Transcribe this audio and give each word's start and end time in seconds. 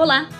Olá! 0.00 0.30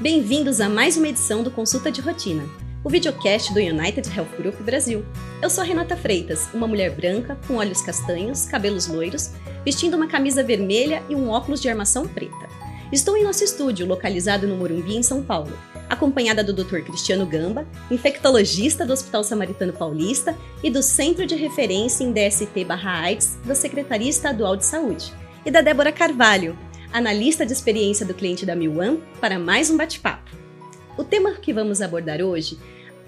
Bem-vindos 0.00 0.60
a 0.60 0.68
mais 0.68 0.96
uma 0.96 1.06
edição 1.06 1.44
do 1.44 1.48
Consulta 1.48 1.88
de 1.88 2.00
Rotina, 2.00 2.42
o 2.82 2.90
videocast 2.90 3.54
do 3.54 3.60
United 3.60 4.10
Health 4.12 4.36
Group 4.36 4.60
Brasil. 4.62 5.04
Eu 5.40 5.48
sou 5.48 5.62
Renata 5.62 5.96
Freitas, 5.96 6.48
uma 6.52 6.66
mulher 6.66 6.90
branca, 6.90 7.38
com 7.46 7.54
olhos 7.54 7.80
castanhos, 7.80 8.46
cabelos 8.46 8.88
loiros, 8.88 9.30
vestindo 9.64 9.94
uma 9.94 10.08
camisa 10.08 10.42
vermelha 10.42 11.00
e 11.08 11.14
um 11.14 11.30
óculos 11.30 11.62
de 11.62 11.68
armação 11.68 12.08
preta. 12.08 12.48
Estou 12.90 13.16
em 13.16 13.22
nosso 13.22 13.44
estúdio, 13.44 13.86
localizado 13.86 14.48
no 14.48 14.56
Morumbi, 14.56 14.96
em 14.96 15.02
São 15.04 15.22
Paulo, 15.22 15.56
acompanhada 15.88 16.42
do 16.42 16.52
Dr. 16.52 16.80
Cristiano 16.80 17.24
Gamba, 17.24 17.64
infectologista 17.92 18.84
do 18.84 18.92
Hospital 18.92 19.22
Samaritano 19.22 19.72
Paulista 19.72 20.36
e 20.60 20.68
do 20.68 20.82
Centro 20.82 21.24
de 21.24 21.36
Referência 21.36 22.02
em 22.02 22.10
DST/AIDS 22.10 23.38
da 23.44 23.54
Secretaria 23.54 24.10
Estadual 24.10 24.56
de 24.56 24.64
Saúde, 24.64 25.12
e 25.46 25.52
da 25.52 25.60
Débora 25.60 25.92
Carvalho, 25.92 26.58
analista 26.94 27.44
de 27.44 27.52
experiência 27.52 28.06
do 28.06 28.14
cliente 28.14 28.46
da 28.46 28.54
Milwan, 28.54 28.98
para 29.20 29.36
mais 29.36 29.68
um 29.68 29.76
bate-papo. 29.76 30.30
O 30.96 31.02
tema 31.02 31.32
que 31.32 31.52
vamos 31.52 31.82
abordar 31.82 32.22
hoje 32.22 32.56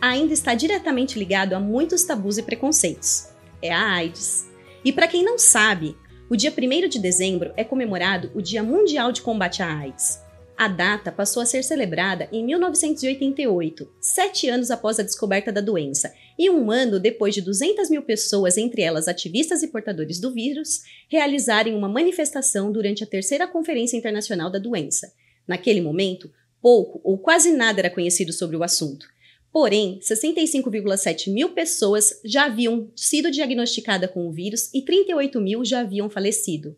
ainda 0.00 0.34
está 0.34 0.56
diretamente 0.56 1.16
ligado 1.16 1.52
a 1.52 1.60
muitos 1.60 2.02
tabus 2.02 2.36
e 2.36 2.42
preconceitos. 2.42 3.28
É 3.62 3.72
a 3.72 3.92
AIDS. 3.92 4.50
E 4.84 4.92
para 4.92 5.06
quem 5.06 5.24
não 5.24 5.38
sabe, 5.38 5.96
o 6.28 6.34
dia 6.34 6.52
1 6.52 6.88
de 6.88 6.98
dezembro 6.98 7.52
é 7.56 7.62
comemorado 7.62 8.28
o 8.34 8.42
Dia 8.42 8.60
Mundial 8.60 9.12
de 9.12 9.22
Combate 9.22 9.62
à 9.62 9.72
AIDS. 9.72 10.20
A 10.58 10.68
data 10.68 11.12
passou 11.12 11.42
a 11.42 11.46
ser 11.46 11.62
celebrada 11.62 12.30
em 12.32 12.42
1988, 12.42 13.92
sete 14.00 14.48
anos 14.48 14.70
após 14.70 14.98
a 14.98 15.02
descoberta 15.02 15.52
da 15.52 15.60
doença, 15.60 16.10
e 16.38 16.48
um 16.48 16.70
ano 16.70 16.98
depois 16.98 17.34
de 17.34 17.42
200 17.42 17.90
mil 17.90 18.00
pessoas, 18.00 18.56
entre 18.56 18.80
elas 18.80 19.06
ativistas 19.06 19.62
e 19.62 19.68
portadores 19.68 20.18
do 20.18 20.32
vírus, 20.32 20.80
realizarem 21.10 21.74
uma 21.74 21.90
manifestação 21.90 22.72
durante 22.72 23.04
a 23.04 23.06
terceira 23.06 23.46
Conferência 23.46 23.98
Internacional 23.98 24.50
da 24.50 24.58
Doença. 24.58 25.12
Naquele 25.46 25.82
momento, 25.82 26.32
pouco 26.62 27.02
ou 27.04 27.18
quase 27.18 27.52
nada 27.52 27.80
era 27.80 27.90
conhecido 27.90 28.32
sobre 28.32 28.56
o 28.56 28.62
assunto. 28.62 29.06
Porém, 29.52 30.00
65,7 30.00 31.30
mil 31.30 31.50
pessoas 31.50 32.18
já 32.24 32.46
haviam 32.46 32.90
sido 32.96 33.30
diagnosticadas 33.30 34.10
com 34.10 34.26
o 34.26 34.32
vírus 34.32 34.72
e 34.72 34.80
38 34.80 35.38
mil 35.38 35.62
já 35.66 35.80
haviam 35.80 36.08
falecido. 36.08 36.74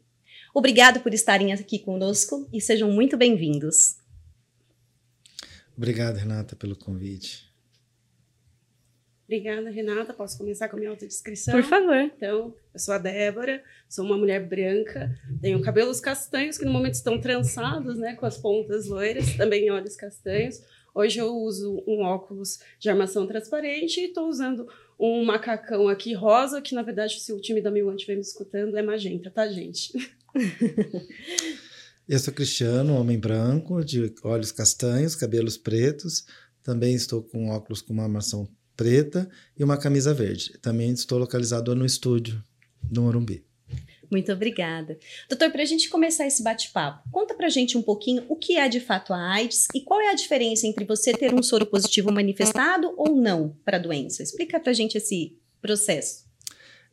Obrigado 0.58 0.98
por 0.98 1.14
estarem 1.14 1.52
aqui 1.52 1.78
conosco 1.78 2.48
e 2.52 2.60
sejam 2.60 2.90
muito 2.90 3.16
bem-vindos. 3.16 3.96
Obrigado, 5.76 6.16
Renata, 6.16 6.56
pelo 6.56 6.74
convite. 6.74 7.48
Obrigada, 9.24 9.70
Renata. 9.70 10.12
Posso 10.12 10.36
começar 10.36 10.68
com 10.68 10.74
a 10.74 10.80
minha 10.80 10.90
autodescrição? 10.90 11.54
Por 11.54 11.62
favor. 11.62 11.94
Então, 11.94 12.52
eu 12.74 12.80
sou 12.80 12.92
a 12.92 12.98
Débora, 12.98 13.62
sou 13.88 14.04
uma 14.04 14.18
mulher 14.18 14.48
branca, 14.48 15.16
tenho 15.40 15.62
cabelos 15.62 16.00
castanhos 16.00 16.58
que 16.58 16.64
no 16.64 16.72
momento 16.72 16.94
estão 16.94 17.20
trançados, 17.20 17.96
né, 17.96 18.16
com 18.16 18.26
as 18.26 18.36
pontas 18.36 18.88
loiras, 18.88 19.36
também 19.36 19.70
olhos 19.70 19.94
castanhos. 19.94 20.60
Hoje 20.92 21.20
eu 21.20 21.36
uso 21.36 21.84
um 21.86 22.02
óculos 22.02 22.58
de 22.80 22.90
armação 22.90 23.28
transparente 23.28 24.00
e 24.00 24.06
estou 24.06 24.28
usando 24.28 24.68
um 24.98 25.24
macacão 25.24 25.86
aqui 25.86 26.14
rosa, 26.14 26.60
que 26.60 26.74
na 26.74 26.82
verdade, 26.82 27.20
se 27.20 27.32
o 27.32 27.40
time 27.40 27.60
da 27.60 27.70
Milan 27.70 27.94
estiver 27.94 28.16
me 28.16 28.22
escutando, 28.22 28.76
é 28.76 28.82
magenta, 28.82 29.30
tá, 29.30 29.46
gente? 29.46 29.92
eu 32.08 32.18
sou 32.18 32.32
Cristiano, 32.32 32.94
homem 32.94 33.18
branco, 33.18 33.84
de 33.84 34.12
olhos 34.22 34.52
castanhos, 34.52 35.14
cabelos 35.14 35.56
pretos. 35.56 36.24
Também 36.62 36.94
estou 36.94 37.22
com 37.22 37.48
óculos 37.48 37.80
com 37.80 37.92
uma 37.92 38.04
armação 38.04 38.48
preta 38.76 39.28
e 39.58 39.64
uma 39.64 39.76
camisa 39.76 40.14
verde. 40.14 40.58
Também 40.60 40.90
estou 40.90 41.18
localizado 41.18 41.74
no 41.74 41.84
estúdio 41.84 42.42
do 42.82 43.02
Morumbi. 43.02 43.44
Muito 44.10 44.32
obrigada. 44.32 44.98
Doutor, 45.28 45.50
para 45.50 45.62
a 45.62 45.66
gente 45.66 45.88
começar 45.90 46.26
esse 46.26 46.42
bate-papo, 46.42 47.06
conta 47.10 47.34
para 47.34 47.46
a 47.46 47.50
gente 47.50 47.76
um 47.76 47.82
pouquinho 47.82 48.24
o 48.28 48.36
que 48.36 48.56
é 48.56 48.68
de 48.68 48.80
fato 48.80 49.12
a 49.12 49.32
AIDS 49.32 49.66
e 49.74 49.82
qual 49.82 50.00
é 50.00 50.10
a 50.10 50.14
diferença 50.14 50.66
entre 50.66 50.84
você 50.84 51.12
ter 51.12 51.34
um 51.34 51.42
soro 51.42 51.66
positivo 51.66 52.10
manifestado 52.10 52.94
ou 52.96 53.14
não 53.14 53.54
para 53.64 53.76
a 53.76 53.80
doença. 53.80 54.22
Explica 54.22 54.58
para 54.58 54.70
a 54.70 54.74
gente 54.74 54.96
esse 54.96 55.36
processo. 55.60 56.27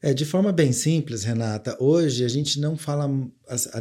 É, 0.02 0.14
de 0.14 0.26
forma 0.26 0.52
bem 0.52 0.72
simples, 0.72 1.24
Renata, 1.24 1.76
hoje 1.80 2.24
a 2.24 2.28
gente 2.28 2.60
não 2.60 2.78
fala, 2.78 3.08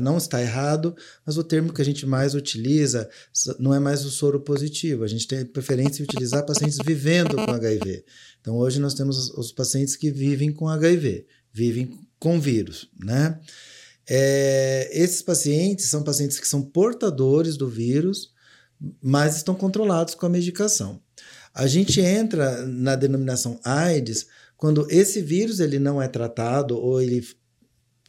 não 0.01 0.17
está 0.17 0.41
errado, 0.41 0.97
mas 1.27 1.37
o 1.37 1.45
termo 1.45 1.73
que 1.73 1.83
a 1.83 1.85
gente 1.85 2.07
mais 2.07 2.35
utiliza 2.35 3.11
não 3.59 3.75
é 3.75 3.79
mais 3.79 4.05
o 4.05 4.11
soro 4.11 4.41
positivo. 4.41 5.05
A 5.05 5.09
gente 5.09 5.27
tem 5.27 5.45
preferência 5.45 6.01
em 6.01 6.05
utilizar 6.05 6.45
pacientes 6.47 6.79
vivendo 6.85 7.37
com 7.37 7.51
HIV. 7.51 8.05
Então, 8.41 8.57
hoje 8.57 8.81
nós 8.81 8.95
temos 8.95 9.31
os 9.31 9.53
pacientes 9.53 9.97
que 9.97 10.11
vivem 10.11 10.53
com 10.53 10.69
HIV, 10.69 11.27
vivem 11.53 11.99
com 12.19 12.41
vírus, 12.41 12.89
né? 12.99 13.39
É, 14.09 14.91
esses 14.93 15.23
pacientes 15.23 15.87
são 15.87 16.03
pacientes 16.03 16.39
que 16.39 16.49
são 16.49 16.63
portadores 16.63 17.57
do 17.57 17.69
vírus, 17.69 18.33
mas 19.03 19.37
estão 19.37 19.55
controlados 19.55 20.15
com 20.15 20.27
a 20.27 20.31
medicação. 20.31 21.01
A 21.55 21.69
gente 21.69 22.01
entra 22.01 22.67
na 22.67 22.97
denominação 22.97 23.61
AIDS 23.63 24.27
quando 24.57 24.87
esse 24.91 25.21
vírus 25.21 25.61
ele 25.61 25.79
não 25.79 26.03
é 26.03 26.09
tratado 26.09 26.77
ou 26.77 27.01
ele 27.01 27.25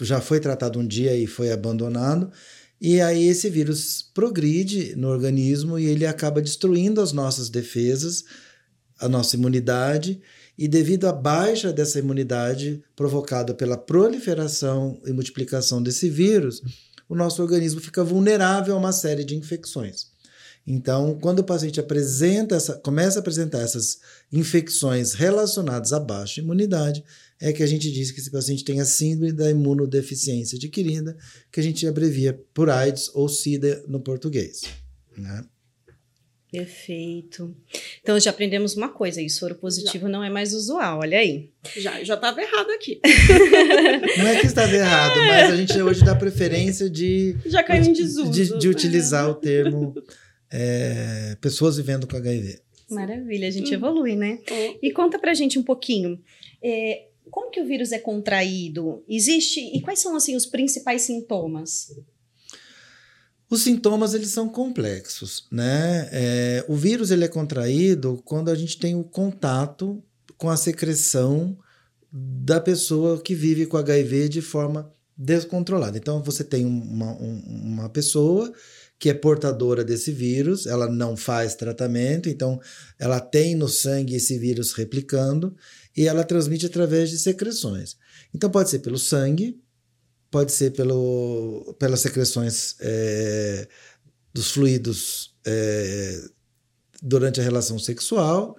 já 0.02 0.20
foi 0.20 0.40
tratado 0.40 0.80
um 0.80 0.88
dia 0.88 1.16
e 1.16 1.28
foi 1.28 1.52
abandonado, 1.52 2.32
e 2.82 3.00
aí 3.00 3.28
esse 3.28 3.50
vírus 3.50 4.02
progride 4.14 4.96
no 4.96 5.08
organismo 5.08 5.80
e 5.80 5.86
ele 5.86 6.06
acaba 6.06 6.42
destruindo 6.42 7.00
as 7.00 7.14
nossas 7.14 7.50
defesas, 7.50 8.24
a 9.00 9.08
nossa 9.08 9.36
imunidade, 9.36 10.22
e 10.58 10.68
devido 10.68 11.08
à 11.08 11.14
baixa 11.14 11.72
dessa 11.72 12.00
imunidade 12.00 12.84
provocada 12.96 13.54
pela 13.54 13.78
proliferação 13.78 15.00
e 15.06 15.12
multiplicação 15.12 15.82
desse 15.82 16.10
vírus, 16.10 16.62
o 17.08 17.16
nosso 17.16 17.42
organismo 17.42 17.80
fica 17.80 18.04
vulnerável 18.04 18.76
a 18.76 18.80
uma 18.80 18.92
série 18.92 19.24
de 19.24 19.36
infecções. 19.36 20.15
Então, 20.68 21.18
quando 21.22 21.40
o 21.40 21.44
paciente 21.44 21.80
apresenta 21.80 22.56
essa, 22.56 22.74
começa 22.76 23.20
a 23.20 23.22
apresentar 23.22 23.59
essas 23.59 24.00
infecções 24.31 25.14
relacionadas 25.14 25.94
à 25.94 26.00
baixa 26.00 26.42
imunidade, 26.42 27.03
é 27.40 27.53
que 27.53 27.62
a 27.62 27.68
gente 27.68 27.92
diz 27.92 28.12
que 28.12 28.20
esse 28.20 28.31
paciente 28.31 28.64
tem 28.64 28.80
a 28.80 28.86
síndrome 28.86 29.31
da 29.31 29.50
imunodeficiência 29.50 30.56
adquirida, 30.58 31.16
que 31.52 31.59
a 31.59 31.64
gente 31.64 31.86
abrevia 31.86 32.40
por 32.53 32.70
AIDS 32.70 33.12
ou 33.14 33.30
SIDA 33.30 33.84
no 33.88 34.00
português. 34.00 34.64
Né? 35.16 35.46
Perfeito. 36.52 37.56
Então 38.02 38.18
já 38.20 38.30
aprendemos 38.30 38.76
uma 38.76 38.88
coisa, 38.88 39.22
isso 39.22 39.40
soro 39.40 39.56
positivo 39.56 40.06
já. 40.06 40.09
não 40.09 40.24
é 40.24 40.30
mais 40.30 40.53
usual, 40.53 41.00
olha 41.00 41.20
aí. 41.20 41.52
Já 41.76 42.02
já 42.03 42.14
estava 42.16 42.42
errado 42.42 42.72
aqui. 42.72 43.02
não 44.18 44.28
é 44.28 44.40
que 44.40 44.47
estava 44.47 44.74
errado, 44.74 45.20
é. 45.20 45.28
mas 45.28 45.52
a 45.52 45.58
gente 45.58 45.82
hoje 45.82 46.06
dá 46.06 46.16
preferência 46.16 46.90
de 46.90 47.36
já 47.46 47.62
caiu 47.62 47.84
em 47.84 47.94
desuso. 47.94 48.32
De, 48.32 48.58
de 48.58 48.70
utilizar 48.70 49.30
o 49.30 49.36
termo 49.36 49.94
é, 50.52 51.38
pessoas 51.42 51.78
vivendo 51.78 52.08
com 52.08 52.16
HIV. 52.16 52.60
Maravilha, 52.90 53.48
a 53.48 53.52
gente 53.52 53.70
uhum. 53.70 53.74
evolui, 53.76 54.16
né? 54.16 54.40
Uhum. 54.50 54.80
E 54.82 54.92
conta 54.92 55.18
pra 55.18 55.34
gente 55.34 55.58
um 55.58 55.64
pouquinho. 55.64 56.20
É, 56.62 57.08
como 57.32 57.50
que 57.50 57.60
o 57.60 57.66
vírus 57.66 57.92
é 57.92 58.00
contraído? 58.00 59.04
Existe 59.08 59.60
e 59.60 59.82
quais 59.82 60.00
são 60.00 60.16
assim 60.16 60.36
os 60.36 60.46
principais 60.46 61.02
sintomas? 61.04 61.94
Os 63.50 63.62
sintomas 63.62 64.14
eles 64.14 64.30
são 64.30 64.50
complexos, 64.50 65.48
né? 65.52 66.10
É, 66.12 66.66
o 66.68 66.76
vírus 66.76 67.12
ele 67.12 67.24
é 67.24 67.28
contraído 67.28 68.22
quando 68.26 68.50
a 68.50 68.56
gente 68.56 68.78
tem 68.78 68.96
o 68.96 69.04
contato 69.04 70.04
com 70.38 70.50
a 70.50 70.58
secreção 70.58 71.58
da 72.12 72.60
pessoa 72.60 73.22
que 73.22 73.36
vive 73.36 73.66
com 73.66 73.78
HIV 73.78 74.30
de 74.30 74.42
forma 74.42 74.92
descontrolada. 75.18 75.98
Então 75.98 76.22
você 76.22 76.44
tem 76.44 76.66
uma, 76.66 77.14
uma 77.14 77.90
pessoa 77.90 78.52
que 78.98 79.10
é 79.10 79.14
portadora 79.14 79.84
desse 79.84 80.12
vírus, 80.12 80.66
ela 80.66 80.90
não 80.90 81.18
faz 81.18 81.56
tratamento, 81.56 82.30
então 82.30 82.60
ela 82.98 83.20
tem 83.20 83.56
no 83.56 83.68
sangue 83.68 84.16
esse 84.16 84.38
vírus 84.40 84.72
replicando 84.74 85.56
e 85.96 86.08
ela 86.08 86.24
transmite 86.24 86.66
através 86.66 87.10
de 87.10 87.18
secreções. 87.18 87.98
Então 88.34 88.50
pode 88.50 88.70
ser 88.70 88.80
pelo 88.80 88.98
sangue, 88.98 89.60
pode 90.32 90.52
ser 90.52 90.72
pelo, 90.72 91.76
pelas 91.80 92.00
secreções 92.00 92.76
é, 92.80 93.68
dos 94.34 94.52
fluidos 94.52 95.36
é, 95.46 96.22
durante 97.02 97.40
a 97.40 97.44
relação 97.44 97.78
sexual. 97.78 98.58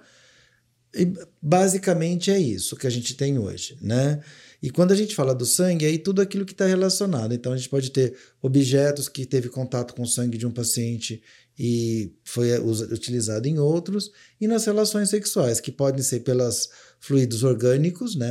E 0.93 1.13
basicamente 1.41 2.31
é 2.31 2.39
isso 2.39 2.75
que 2.75 2.87
a 2.87 2.89
gente 2.89 3.15
tem 3.15 3.37
hoje, 3.37 3.77
né? 3.81 4.21
E 4.61 4.69
quando 4.71 4.91
a 4.91 4.95
gente 4.95 5.15
fala 5.15 5.35
do 5.35 5.45
sangue, 5.45 5.85
é 5.85 5.89
aí 5.89 5.99
tudo 5.99 6.21
aquilo 6.21 6.45
que 6.45 6.51
está 6.51 6.65
relacionado. 6.65 7.33
Então 7.33 7.53
a 7.53 7.57
gente 7.57 7.69
pode 7.69 7.91
ter 7.91 8.15
objetos 8.41 9.07
que 9.07 9.25
teve 9.25 9.49
contato 9.49 9.93
com 9.93 10.01
o 10.01 10.07
sangue 10.07 10.37
de 10.37 10.47
um 10.47 10.51
paciente 10.51 11.21
e 11.59 12.13
foi 12.23 12.57
utilizado 12.59 13.47
em 13.47 13.57
outros, 13.57 14.11
e 14.39 14.47
nas 14.47 14.65
relações 14.65 15.09
sexuais, 15.09 15.59
que 15.59 15.71
podem 15.71 16.03
ser 16.03 16.19
pelos 16.19 16.69
fluidos 16.99 17.43
orgânicos, 17.43 18.15
né, 18.15 18.29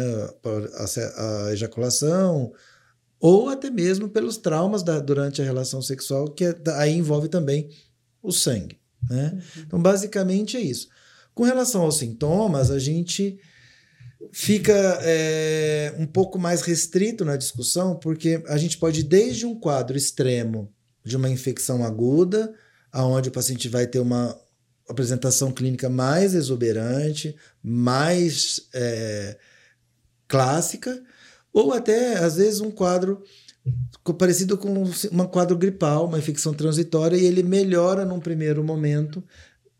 a, 0.74 1.46
a 1.46 1.52
ejaculação, 1.52 2.52
ou 3.18 3.48
até 3.48 3.68
mesmo 3.68 4.08
pelos 4.08 4.36
traumas 4.36 4.84
da, 4.84 5.00
durante 5.00 5.42
a 5.42 5.44
relação 5.44 5.82
sexual, 5.82 6.30
que 6.30 6.44
é, 6.44 6.54
aí 6.76 6.92
envolve 6.92 7.28
também 7.28 7.68
o 8.22 8.30
sangue. 8.30 8.78
Né? 9.10 9.32
Uhum. 9.32 9.62
Então, 9.66 9.82
basicamente 9.82 10.56
é 10.56 10.60
isso. 10.60 10.88
Com 11.34 11.42
relação 11.42 11.82
aos 11.82 11.98
sintomas, 11.98 12.70
a 12.70 12.78
gente 12.78 13.38
fica 14.32 14.72
é, 15.02 15.94
um 15.98 16.06
pouco 16.06 16.38
mais 16.38 16.62
restrito 16.62 17.24
na 17.24 17.36
discussão, 17.36 17.96
porque 17.96 18.42
a 18.46 18.56
gente 18.56 18.78
pode 18.78 19.00
ir 19.00 19.04
desde 19.04 19.46
um 19.46 19.54
quadro 19.54 19.96
extremo 19.96 20.72
de 21.04 21.16
uma 21.16 21.28
infecção 21.28 21.84
aguda 21.84 22.52
aonde 22.92 23.28
o 23.28 23.32
paciente 23.32 23.68
vai 23.68 23.86
ter 23.86 23.98
uma 23.98 24.36
apresentação 24.88 25.52
clínica 25.52 25.88
mais 25.88 26.34
exuberante, 26.34 27.36
mais 27.62 28.68
é, 28.72 29.36
clássica, 30.28 31.02
ou 31.52 31.72
até, 31.72 32.18
às 32.18 32.36
vezes, 32.36 32.60
um 32.60 32.70
quadro 32.70 33.22
parecido 34.18 34.56
com 34.56 34.84
um 34.84 35.26
quadro 35.26 35.56
gripal, 35.56 36.06
uma 36.06 36.18
infecção 36.18 36.54
transitória, 36.54 37.16
e 37.16 37.24
ele 37.24 37.42
melhora 37.42 38.04
num 38.04 38.20
primeiro 38.20 38.62
momento 38.62 39.22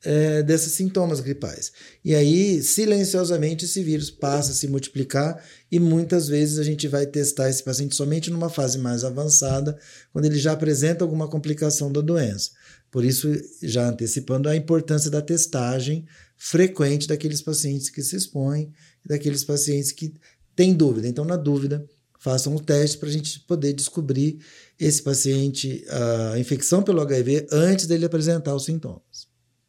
é, 0.07 0.41
desses 0.41 0.73
sintomas 0.73 1.19
gripais. 1.19 1.73
E 2.05 2.15
aí, 2.15 2.63
silenciosamente, 2.63 3.65
esse 3.65 3.83
vírus 3.83 4.09
passa 4.09 4.53
a 4.53 4.55
se 4.55 4.69
multiplicar 4.69 5.43
e 5.71 5.81
muitas 5.81 6.29
vezes 6.29 6.61
a 6.61 6.63
gente 6.63 6.87
vai 6.87 7.05
testar 7.07 7.51
esse 7.51 7.61
paciente 7.61 7.97
somente 7.97 8.31
numa 8.31 8.49
fase 8.49 8.79
mais 8.79 9.03
avançada, 9.03 9.77
quando 10.13 10.27
ele 10.27 10.39
já 10.39 10.53
apresenta 10.53 11.03
alguma 11.03 11.27
complicação 11.27 11.91
da 11.91 12.01
doença. 12.01 12.53
Por 12.89 13.05
isso, 13.05 13.29
já 13.61 13.89
antecipando 13.89 14.49
a 14.49 14.55
importância 14.55 15.11
da 15.11 15.21
testagem 15.21 16.07
frequente 16.37 17.09
daqueles 17.09 17.43
pacientes 17.43 17.91
que 17.91 18.01
se 18.01 18.15
expõem, 18.15 18.73
daqueles 19.05 19.43
pacientes 19.43 19.91
que 19.91 20.15
têm 20.55 20.73
dúvida. 20.73 21.09
Então, 21.09 21.25
na 21.25 21.37
dúvida, 21.37 21.85
façam 22.21 22.55
o 22.55 22.61
teste 22.61 22.97
para 22.97 23.09
a 23.09 23.13
gente 23.13 23.41
poder 23.41 23.73
descobrir 23.73 24.39
esse 24.79 25.03
paciente, 25.03 25.85
a 26.33 26.39
infecção 26.39 26.81
pelo 26.81 27.01
HIV, 27.01 27.49
antes 27.51 27.89
dele 27.89 28.05
apresentar 28.05 28.55
os 28.55 28.67
sintomas. 28.67 29.27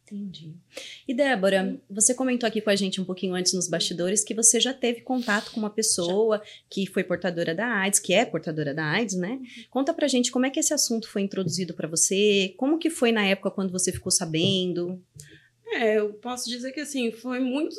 Entendi. 0.10 0.56
E 1.06 1.14
Débora, 1.14 1.78
você 1.90 2.14
comentou 2.14 2.48
aqui 2.48 2.62
com 2.62 2.70
a 2.70 2.76
gente 2.78 3.02
um 3.02 3.04
pouquinho 3.04 3.36
antes 3.36 3.52
nos 3.52 3.68
bastidores 3.68 4.24
que 4.24 4.34
você 4.34 4.58
já 4.58 4.74
teve 4.74 5.02
contato 5.02 5.52
com 5.52 5.60
uma 5.60 5.70
pessoa 5.70 6.38
já. 6.38 6.44
que 6.70 6.88
foi 6.88 7.04
portadora 7.04 7.54
da 7.54 7.68
AIDS, 7.68 8.00
que 8.00 8.14
é 8.14 8.24
portadora 8.26 8.74
da 8.74 8.86
AIDS, 8.86 9.16
né? 9.16 9.38
Conta 9.70 9.94
pra 9.94 10.08
gente 10.08 10.32
como 10.32 10.46
é 10.46 10.50
que 10.50 10.62
esse 10.62 10.74
assunto 10.74 11.10
foi 11.10 11.24
introduzido 11.24 11.74
para 11.74 11.90
você, 11.90 12.54
como 12.56 12.80
que 12.80 12.90
foi 12.90 13.12
na 13.12 13.26
época 13.26 13.52
quando 13.52 13.70
você 13.70 13.92
ficou 13.92 14.10
sabendo? 14.10 15.04
É, 15.74 16.00
eu 16.00 16.14
posso 16.14 16.50
dizer 16.50 16.72
que 16.72 16.80
assim, 16.80 17.12
foi 17.12 17.42
muito 17.42 17.76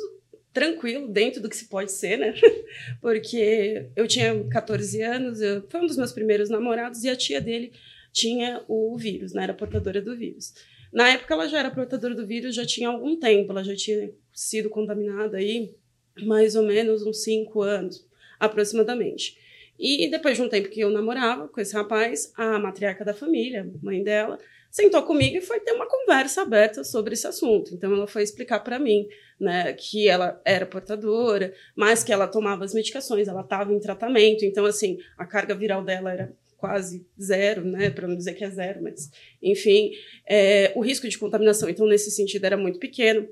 tranquilo 0.53 1.07
dentro 1.07 1.41
do 1.41 1.49
que 1.49 1.57
se 1.57 1.65
pode 1.65 1.91
ser, 1.91 2.17
né? 2.17 2.35
Porque 3.01 3.89
eu 3.95 4.07
tinha 4.07 4.43
14 4.49 5.01
anos, 5.01 5.41
eu, 5.41 5.67
foi 5.67 5.81
um 5.81 5.87
dos 5.87 5.97
meus 5.97 6.11
primeiros 6.11 6.47
namorados 6.47 7.03
e 7.03 7.09
a 7.09 7.15
tia 7.15 7.41
dele 7.41 7.71
tinha 8.13 8.63
o 8.67 8.95
vírus, 8.97 9.33
né? 9.33 9.43
Era 9.43 9.53
portadora 9.55 9.99
do 9.99 10.15
vírus. 10.15 10.53
Na 10.91 11.09
época 11.09 11.33
ela 11.33 11.47
já 11.47 11.59
era 11.59 11.71
portadora 11.71 12.15
do 12.15 12.25
vírus, 12.25 12.55
já 12.55 12.65
tinha 12.65 12.89
algum 12.89 13.19
tempo, 13.19 13.51
ela 13.51 13.63
já 13.63 13.75
tinha 13.75 14.11
sido 14.33 14.69
contaminada 14.69 15.37
aí 15.37 15.75
mais 16.23 16.55
ou 16.55 16.63
menos 16.63 17.03
uns 17.03 17.23
cinco 17.23 17.61
anos, 17.61 18.05
aproximadamente. 18.39 19.37
E 19.79 20.09
depois 20.09 20.35
de 20.35 20.43
um 20.43 20.49
tempo 20.49 20.69
que 20.69 20.81
eu 20.81 20.89
namorava 20.89 21.47
com 21.47 21.61
esse 21.61 21.73
rapaz, 21.73 22.33
a 22.35 22.59
matriarca 22.59 23.05
da 23.05 23.13
família, 23.13 23.71
mãe 23.81 24.03
dela, 24.03 24.37
sentou 24.69 25.01
comigo 25.03 25.37
e 25.37 25.41
foi 25.41 25.59
ter 25.61 25.71
uma 25.71 25.87
conversa 25.87 26.41
aberta 26.41 26.83
sobre 26.83 27.13
esse 27.13 27.25
assunto. 27.25 27.73
Então 27.73 27.93
ela 27.93 28.05
foi 28.05 28.23
explicar 28.23 28.59
para 28.59 28.77
mim, 28.77 29.07
né, 29.39 29.71
que 29.73 30.07
ela 30.07 30.39
era 30.43 30.65
portadora, 30.65 31.53
mas 31.75 32.03
que 32.03 32.11
ela 32.11 32.27
tomava 32.27 32.65
as 32.65 32.73
medicações, 32.73 33.27
ela 33.27 33.41
estava 33.41 33.73
em 33.73 33.79
tratamento. 33.79 34.43
Então 34.43 34.65
assim, 34.65 34.97
a 35.17 35.25
carga 35.25 35.55
viral 35.55 35.83
dela 35.83 36.11
era 36.11 36.33
quase 36.59 37.05
zero, 37.19 37.63
né, 37.63 37.89
para 37.89 38.07
não 38.07 38.15
dizer 38.15 38.33
que 38.33 38.43
é 38.43 38.49
zero, 38.49 38.83
mas 38.83 39.09
enfim, 39.41 39.91
é, 40.27 40.71
o 40.75 40.81
risco 40.81 41.07
de 41.07 41.17
contaminação, 41.17 41.69
então 41.69 41.87
nesse 41.87 42.11
sentido 42.11 42.45
era 42.45 42.57
muito 42.57 42.79
pequeno. 42.79 43.27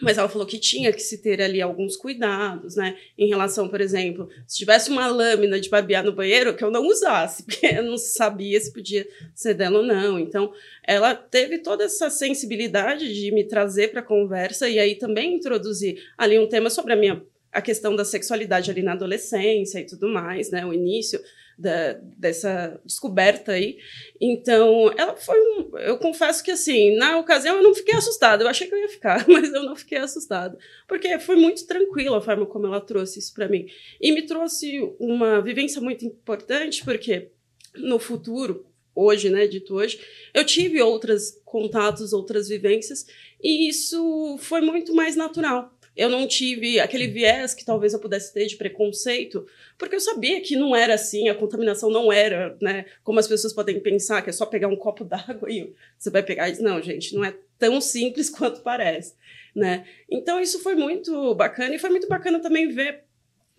Mas 0.00 0.18
ela 0.18 0.28
falou 0.28 0.46
que 0.46 0.58
tinha 0.58 0.92
que 0.92 1.02
se 1.02 1.18
ter 1.18 1.40
ali 1.40 1.60
alguns 1.60 1.96
cuidados, 1.96 2.76
né? 2.76 2.96
Em 3.16 3.28
relação, 3.28 3.68
por 3.68 3.80
exemplo, 3.80 4.28
se 4.46 4.56
tivesse 4.56 4.90
uma 4.90 5.06
lâmina 5.06 5.60
de 5.60 5.68
babear 5.68 6.02
no 6.02 6.12
banheiro, 6.12 6.56
que 6.56 6.64
eu 6.64 6.70
não 6.70 6.86
usasse, 6.86 7.44
porque 7.46 7.66
eu 7.66 7.84
não 7.84 7.96
sabia 7.96 8.58
se 8.58 8.72
podia 8.72 9.06
ser 9.34 9.54
dela 9.54 9.78
ou 9.78 9.84
não. 9.84 10.18
Então, 10.18 10.52
ela 10.82 11.14
teve 11.14 11.58
toda 11.58 11.84
essa 11.84 12.10
sensibilidade 12.10 13.14
de 13.14 13.30
me 13.32 13.44
trazer 13.44 13.92
para 13.92 14.00
a 14.00 14.04
conversa 14.04 14.68
e 14.68 14.78
aí 14.78 14.96
também 14.96 15.36
introduzir 15.36 16.02
ali 16.16 16.38
um 16.38 16.48
tema 16.48 16.70
sobre 16.70 16.94
a 16.94 16.96
minha 16.96 17.22
a 17.52 17.60
questão 17.60 17.94
da 17.94 18.04
sexualidade 18.04 18.70
ali 18.70 18.82
na 18.82 18.92
adolescência 18.92 19.78
e 19.78 19.84
tudo 19.84 20.08
mais, 20.08 20.50
né? 20.50 20.64
O 20.64 20.72
início 20.72 21.20
da, 21.62 21.92
dessa 22.18 22.80
descoberta 22.84 23.52
aí. 23.52 23.78
Então, 24.20 24.92
ela 24.98 25.16
foi 25.16 25.40
um. 25.40 25.78
Eu 25.78 25.96
confesso 25.98 26.42
que, 26.42 26.50
assim, 26.50 26.96
na 26.96 27.16
ocasião 27.18 27.56
eu 27.56 27.62
não 27.62 27.74
fiquei 27.74 27.94
assustada. 27.94 28.42
Eu 28.42 28.48
achei 28.48 28.66
que 28.66 28.74
eu 28.74 28.80
ia 28.80 28.88
ficar, 28.88 29.26
mas 29.30 29.52
eu 29.52 29.62
não 29.62 29.76
fiquei 29.76 29.98
assustada. 29.98 30.58
Porque 30.88 31.18
foi 31.20 31.36
muito 31.36 31.66
tranquila 31.66 32.18
a 32.18 32.20
forma 32.20 32.44
como 32.44 32.66
ela 32.66 32.80
trouxe 32.80 33.20
isso 33.20 33.32
para 33.32 33.48
mim. 33.48 33.66
E 34.00 34.12
me 34.12 34.22
trouxe 34.22 34.92
uma 34.98 35.40
vivência 35.40 35.80
muito 35.80 36.04
importante, 36.04 36.84
porque 36.84 37.30
no 37.76 37.98
futuro, 37.98 38.66
hoje, 38.94 39.30
né, 39.30 39.46
dito 39.46 39.76
hoje, 39.76 40.00
eu 40.34 40.44
tive 40.44 40.82
outros 40.82 41.40
contatos, 41.44 42.12
outras 42.12 42.48
vivências, 42.48 43.06
e 43.42 43.68
isso 43.68 44.36
foi 44.38 44.60
muito 44.60 44.94
mais 44.94 45.16
natural 45.16 45.72
eu 45.96 46.08
não 46.08 46.26
tive 46.26 46.80
aquele 46.80 47.06
viés 47.06 47.54
que 47.54 47.64
talvez 47.64 47.92
eu 47.92 48.00
pudesse 48.00 48.32
ter 48.32 48.46
de 48.46 48.56
preconceito, 48.56 49.46
porque 49.78 49.94
eu 49.94 50.00
sabia 50.00 50.40
que 50.40 50.56
não 50.56 50.74
era 50.74 50.94
assim, 50.94 51.28
a 51.28 51.34
contaminação 51.34 51.90
não 51.90 52.12
era, 52.12 52.56
né, 52.60 52.86
como 53.02 53.18
as 53.18 53.28
pessoas 53.28 53.52
podem 53.52 53.78
pensar, 53.80 54.22
que 54.22 54.30
é 54.30 54.32
só 54.32 54.46
pegar 54.46 54.68
um 54.68 54.76
copo 54.76 55.04
d'água 55.04 55.50
e 55.50 55.74
você 55.98 56.10
vai 56.10 56.22
pegar 56.22 56.50
diz, 56.50 56.60
não, 56.60 56.80
gente, 56.80 57.14
não 57.14 57.24
é 57.24 57.34
tão 57.58 57.80
simples 57.80 58.28
quanto 58.30 58.62
parece, 58.62 59.14
né? 59.54 59.86
Então 60.10 60.40
isso 60.40 60.60
foi 60.62 60.74
muito 60.74 61.34
bacana 61.34 61.74
e 61.74 61.78
foi 61.78 61.90
muito 61.90 62.08
bacana 62.08 62.40
também 62.40 62.68
ver 62.68 63.04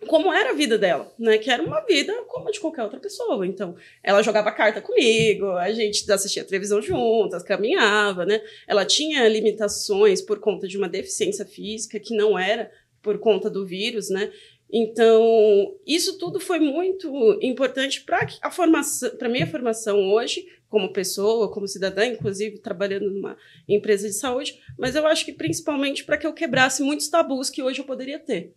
como 0.04 0.32
era 0.32 0.50
a 0.50 0.54
vida 0.54 0.78
dela, 0.78 1.12
né? 1.18 1.38
Que 1.38 1.50
era 1.50 1.62
uma 1.62 1.80
vida 1.80 2.12
como 2.28 2.48
a 2.48 2.50
de 2.50 2.60
qualquer 2.60 2.82
outra 2.82 3.00
pessoa. 3.00 3.46
Então, 3.46 3.76
ela 4.02 4.22
jogava 4.22 4.52
carta 4.52 4.80
comigo, 4.80 5.52
a 5.52 5.70
gente 5.72 6.10
assistia 6.10 6.44
televisão 6.44 6.80
juntas, 6.80 7.42
caminhava, 7.42 8.24
né? 8.24 8.40
Ela 8.66 8.84
tinha 8.84 9.28
limitações 9.28 10.22
por 10.22 10.38
conta 10.38 10.68
de 10.68 10.76
uma 10.76 10.88
deficiência 10.88 11.44
física 11.44 11.98
que 11.98 12.16
não 12.16 12.38
era 12.38 12.70
por 13.02 13.18
conta 13.18 13.50
do 13.50 13.66
vírus, 13.66 14.08
né? 14.08 14.32
Então, 14.76 15.76
isso 15.86 16.18
tudo 16.18 16.40
foi 16.40 16.58
muito 16.58 17.38
importante 17.40 18.00
para 18.00 18.26
a 18.42 18.50
formação, 18.50 19.10
para 19.16 19.28
minha 19.28 19.46
formação 19.46 20.12
hoje, 20.12 20.46
como 20.68 20.92
pessoa, 20.92 21.52
como 21.52 21.68
cidadã, 21.68 22.04
inclusive 22.04 22.58
trabalhando 22.58 23.08
numa 23.08 23.36
empresa 23.68 24.08
de 24.08 24.14
saúde, 24.14 24.58
mas 24.76 24.96
eu 24.96 25.06
acho 25.06 25.24
que 25.24 25.32
principalmente 25.32 26.02
para 26.02 26.16
que 26.16 26.26
eu 26.26 26.32
quebrasse 26.32 26.82
muitos 26.82 27.06
tabus 27.06 27.48
que 27.48 27.62
hoje 27.62 27.78
eu 27.78 27.84
poderia 27.84 28.18
ter. 28.18 28.52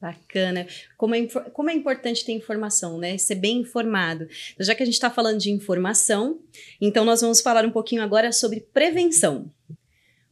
Bacana. 0.00 0.66
Como 0.96 1.14
é, 1.14 1.26
como 1.26 1.68
é 1.68 1.74
importante 1.74 2.24
ter 2.24 2.32
informação, 2.32 2.96
né? 2.96 3.18
Ser 3.18 3.34
bem 3.34 3.58
informado. 3.58 4.26
Então, 4.54 4.64
já 4.64 4.74
que 4.74 4.82
a 4.82 4.86
gente 4.86 4.94
está 4.94 5.10
falando 5.10 5.38
de 5.38 5.50
informação, 5.50 6.40
então 6.80 7.04
nós 7.04 7.20
vamos 7.20 7.42
falar 7.42 7.66
um 7.66 7.70
pouquinho 7.70 8.02
agora 8.02 8.32
sobre 8.32 8.60
prevenção. 8.60 9.50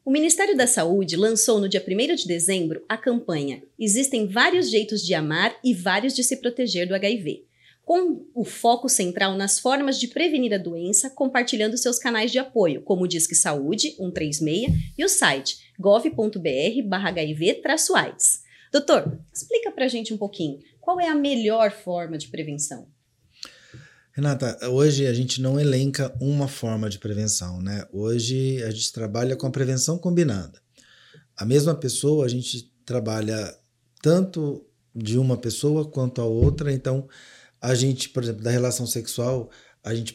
O 0.08 0.10
Ministério 0.10 0.56
da 0.56 0.66
Saúde 0.66 1.14
lançou 1.16 1.60
no 1.60 1.68
dia 1.68 1.84
1 1.86 2.14
de 2.14 2.26
dezembro 2.26 2.82
a 2.88 2.96
campanha 2.96 3.62
Existem 3.78 4.26
vários 4.26 4.70
jeitos 4.70 5.04
de 5.04 5.12
amar 5.12 5.54
e 5.62 5.74
vários 5.74 6.14
de 6.14 6.24
se 6.24 6.38
proteger 6.38 6.88
do 6.88 6.94
HIV, 6.94 7.44
com 7.84 8.24
o 8.34 8.42
foco 8.42 8.88
central 8.88 9.36
nas 9.36 9.60
formas 9.60 10.00
de 10.00 10.08
prevenir 10.08 10.54
a 10.54 10.58
doença, 10.58 11.10
compartilhando 11.10 11.76
seus 11.76 11.98
canais 11.98 12.32
de 12.32 12.38
apoio, 12.38 12.80
como 12.80 13.04
o 13.04 13.08
Disque 13.08 13.34
Saúde 13.34 13.90
136 13.96 14.94
e 14.96 15.04
o 15.04 15.10
site 15.10 15.58
gov.br/hiv-aids. 15.78 18.47
Doutor, 18.72 19.18
explica 19.32 19.70
para 19.70 19.86
a 19.86 19.88
gente 19.88 20.12
um 20.12 20.18
pouquinho, 20.18 20.58
qual 20.80 21.00
é 21.00 21.08
a 21.08 21.14
melhor 21.14 21.70
forma 21.70 22.18
de 22.18 22.28
prevenção? 22.28 22.88
Renata, 24.12 24.58
hoje 24.68 25.06
a 25.06 25.12
gente 25.12 25.40
não 25.40 25.60
elenca 25.60 26.14
uma 26.20 26.48
forma 26.48 26.90
de 26.90 26.98
prevenção, 26.98 27.62
né? 27.62 27.86
Hoje 27.92 28.62
a 28.64 28.70
gente 28.70 28.92
trabalha 28.92 29.36
com 29.36 29.46
a 29.46 29.50
prevenção 29.50 29.96
combinada. 29.96 30.60
A 31.36 31.44
mesma 31.44 31.74
pessoa, 31.74 32.24
a 32.24 32.28
gente 32.28 32.72
trabalha 32.84 33.56
tanto 34.02 34.66
de 34.94 35.18
uma 35.18 35.36
pessoa 35.36 35.88
quanto 35.88 36.20
a 36.20 36.24
outra, 36.24 36.72
então 36.72 37.08
a 37.60 37.74
gente, 37.74 38.08
por 38.08 38.22
exemplo, 38.22 38.42
da 38.42 38.50
relação 38.50 38.86
sexual, 38.86 39.50
a 39.84 39.94
gente 39.94 40.14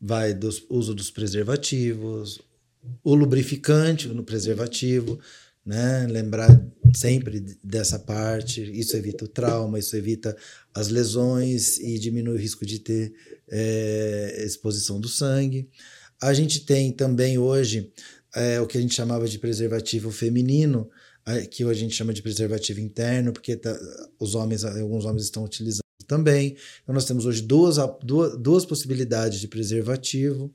vai 0.00 0.32
do 0.32 0.48
uso 0.70 0.94
dos 0.94 1.10
preservativos, 1.10 2.40
o 3.02 3.14
lubrificante 3.14 4.06
no 4.08 4.22
preservativo, 4.22 5.18
né? 5.64 6.06
Lembrar 6.08 6.48
sempre 6.94 7.40
dessa 7.62 7.98
parte. 7.98 8.62
Isso 8.78 8.96
evita 8.96 9.24
o 9.24 9.28
trauma, 9.28 9.78
isso 9.78 9.96
evita 9.96 10.36
as 10.74 10.88
lesões 10.88 11.78
e 11.78 11.98
diminui 11.98 12.34
o 12.34 12.38
risco 12.38 12.64
de 12.64 12.78
ter 12.78 13.12
é, 13.50 14.42
exposição 14.44 15.00
do 15.00 15.08
sangue. 15.08 15.68
A 16.20 16.32
gente 16.32 16.60
tem 16.60 16.92
também 16.92 17.38
hoje 17.38 17.92
é, 18.34 18.60
o 18.60 18.66
que 18.66 18.78
a 18.78 18.80
gente 18.80 18.94
chamava 18.94 19.28
de 19.28 19.38
preservativo 19.38 20.10
feminino, 20.10 20.90
que 21.50 21.64
a 21.64 21.72
gente 21.72 21.94
chama 21.94 22.12
de 22.12 22.20
preservativo 22.20 22.80
interno, 22.80 23.32
porque 23.32 23.56
tá, 23.56 23.74
os 24.18 24.34
homens, 24.34 24.64
alguns 24.64 25.06
homens 25.06 25.24
estão 25.24 25.44
utilizando 25.44 25.80
também. 26.06 26.56
Então 26.82 26.94
nós 26.94 27.06
temos 27.06 27.24
hoje 27.24 27.40
duas, 27.40 27.76
duas, 28.02 28.38
duas 28.38 28.66
possibilidades 28.66 29.40
de 29.40 29.48
preservativo. 29.48 30.54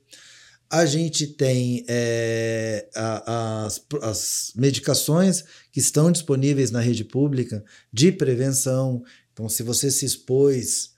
A 0.70 0.86
gente 0.86 1.26
tem 1.26 1.84
é, 1.88 2.88
a, 2.94 3.64
as, 3.66 3.84
as 4.02 4.52
medicações 4.54 5.44
que 5.72 5.80
estão 5.80 6.12
disponíveis 6.12 6.70
na 6.70 6.80
rede 6.80 7.04
pública 7.04 7.64
de 7.92 8.12
prevenção. 8.12 9.02
Então, 9.32 9.48
se 9.48 9.62
você 9.64 9.90
se 9.90 10.06
expôs 10.06 10.94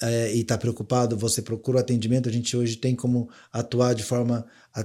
é, 0.00 0.34
e 0.34 0.40
está 0.40 0.58
preocupado, 0.58 1.16
você 1.16 1.40
procura 1.40 1.76
o 1.76 1.80
atendimento. 1.80 2.28
A 2.28 2.32
gente 2.32 2.56
hoje 2.56 2.76
tem 2.76 2.96
como 2.96 3.30
atuar 3.52 3.94
de 3.94 4.02
forma 4.02 4.44
a 4.74 4.84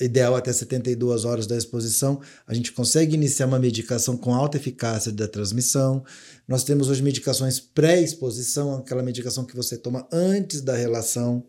ideal 0.00 0.36
até 0.36 0.52
72 0.52 1.24
horas 1.24 1.46
da 1.46 1.56
exposição, 1.56 2.20
a 2.46 2.54
gente 2.54 2.72
consegue 2.72 3.14
iniciar 3.14 3.46
uma 3.46 3.58
medicação 3.58 4.16
com 4.16 4.34
alta 4.34 4.56
eficácia 4.56 5.10
da 5.10 5.26
transmissão. 5.26 6.04
Nós 6.46 6.64
temos 6.64 6.88
hoje 6.88 7.02
medicações 7.02 7.58
pré-exposição, 7.58 8.76
aquela 8.76 9.02
medicação 9.02 9.44
que 9.44 9.56
você 9.56 9.76
toma 9.76 10.06
antes 10.12 10.60
da 10.60 10.76
relação. 10.76 11.46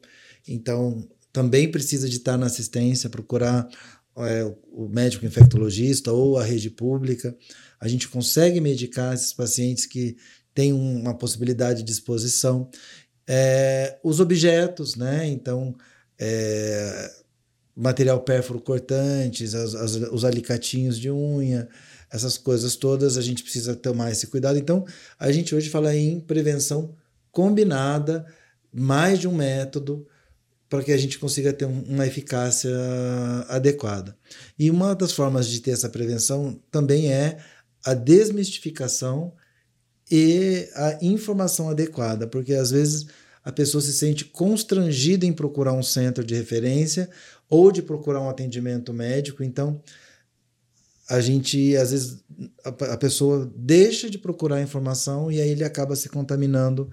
Então, 0.48 1.05
também 1.31 1.69
precisa 1.69 2.10
de 2.10 2.17
estar 2.17 2.38
na 2.38 2.48
assistência, 2.48 3.10
procurar 3.10 3.67
é, 4.17 4.51
o 4.72 4.88
médico 4.88 5.25
infectologista 5.25 6.12
ou 6.12 6.38
a 6.38 6.43
rede 6.43 6.69
pública. 6.69 7.36
A 7.79 7.88
gente 7.88 8.07
consegue 8.07 8.60
medicar 8.60 9.13
esses 9.13 9.34
pacientes 9.34 9.86
que 9.86 10.17
têm 10.53 10.74
uma 10.74 11.15
possibilidade 11.15 11.84
de 11.84 11.91
exposição. 11.91 12.69
É, 13.27 14.00
os 14.03 14.19
objetos, 14.19 14.96
né? 14.96 15.27
Então, 15.27 15.75
é, 16.17 17.12
material 17.75 18.22
pérfuro 18.22 18.60
cortantes, 18.60 19.53
as, 19.53 19.75
as, 19.75 19.96
os 19.96 20.25
alicatinhos 20.25 20.98
de 20.98 21.12
unha, 21.12 21.69
essas 22.12 22.38
coisas 22.38 22.75
todas, 22.75 23.17
a 23.17 23.22
gente 23.22 23.43
precisa 23.43 23.75
tomar 23.75 24.12
esse 24.12 24.27
cuidado. 24.27 24.57
Então, 24.57 24.86
a 25.19 25.31
gente 25.31 25.53
hoje 25.53 25.69
fala 25.69 25.96
em 25.96 26.19
prevenção 26.19 26.96
combinada, 27.31 28.25
mais 28.74 29.19
de 29.19 29.27
um 29.27 29.36
método, 29.36 30.07
para 30.69 30.83
que 30.83 30.91
a 30.91 30.97
gente 30.97 31.17
consiga 31.17 31.53
ter 31.53 31.65
uma 31.65 32.05
eficácia 32.05 32.71
adequada. 33.47 34.17
E 34.59 34.69
uma 34.69 34.93
das 34.93 35.12
formas 35.12 35.47
de 35.47 35.62
ter 35.62 35.71
essa 35.71 35.89
prevenção 35.89 36.59
também 36.69 37.12
é 37.12 37.38
a 37.86 37.93
desmistificação 37.93 39.33
e 40.12 40.67
a 40.75 40.97
informação 41.01 41.69
adequada, 41.69 42.27
porque 42.27 42.53
às 42.53 42.71
vezes 42.71 43.07
a 43.43 43.51
pessoa 43.51 43.81
se 43.81 43.93
sente 43.93 44.25
constrangida 44.25 45.25
em 45.25 45.31
procurar 45.31 45.71
um 45.71 45.83
centro 45.83 46.24
de 46.24 46.36
referência 46.36 47.09
ou 47.50 47.71
de 47.71 47.81
procurar 47.81 48.21
um 48.21 48.29
atendimento 48.29 48.93
médico. 48.93 49.41
Então, 49.41 49.81
a 51.09 51.21
gente, 51.21 51.75
às 51.77 51.91
vezes, 51.91 52.17
a, 52.65 52.97
pessoa 52.97 53.50
deixa 53.55 54.09
de 54.09 54.17
procurar 54.17 54.62
informação 54.62 55.31
e 55.31 55.39
aí 55.39 55.50
ele 55.50 55.63
acaba 55.63 55.95
se 55.95 56.09
contaminando 56.09 56.91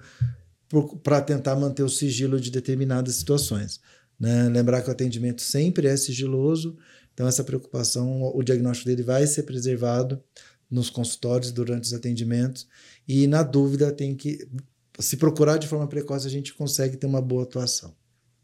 para 1.03 1.21
tentar 1.21 1.55
manter 1.55 1.83
o 1.83 1.89
sigilo 1.89 2.39
de 2.39 2.51
determinadas 2.51 3.15
situações. 3.15 3.79
Né? 4.19 4.49
Lembrar 4.49 4.81
que 4.81 4.89
o 4.89 4.91
atendimento 4.91 5.41
sempre 5.41 5.87
é 5.87 5.95
sigiloso, 5.95 6.77
então 7.13 7.27
essa 7.27 7.43
preocupação, 7.43 8.31
o 8.35 8.43
diagnóstico 8.43 8.89
dele 8.89 9.03
vai 9.03 9.25
ser 9.27 9.43
preservado 9.43 10.21
nos 10.69 10.89
consultórios 10.89 11.51
durante 11.51 11.83
os 11.85 11.93
atendimentos 11.93 12.67
e 13.07 13.27
na 13.27 13.43
dúvida 13.43 13.91
tem 13.91 14.15
que 14.15 14.47
se 14.99 15.17
procurar 15.17 15.57
de 15.57 15.67
forma 15.67 15.87
precoce 15.87 16.27
a 16.27 16.29
gente 16.29 16.53
consegue 16.53 16.97
ter 16.97 17.05
uma 17.05 17.21
boa 17.21 17.43
atuação. 17.43 17.95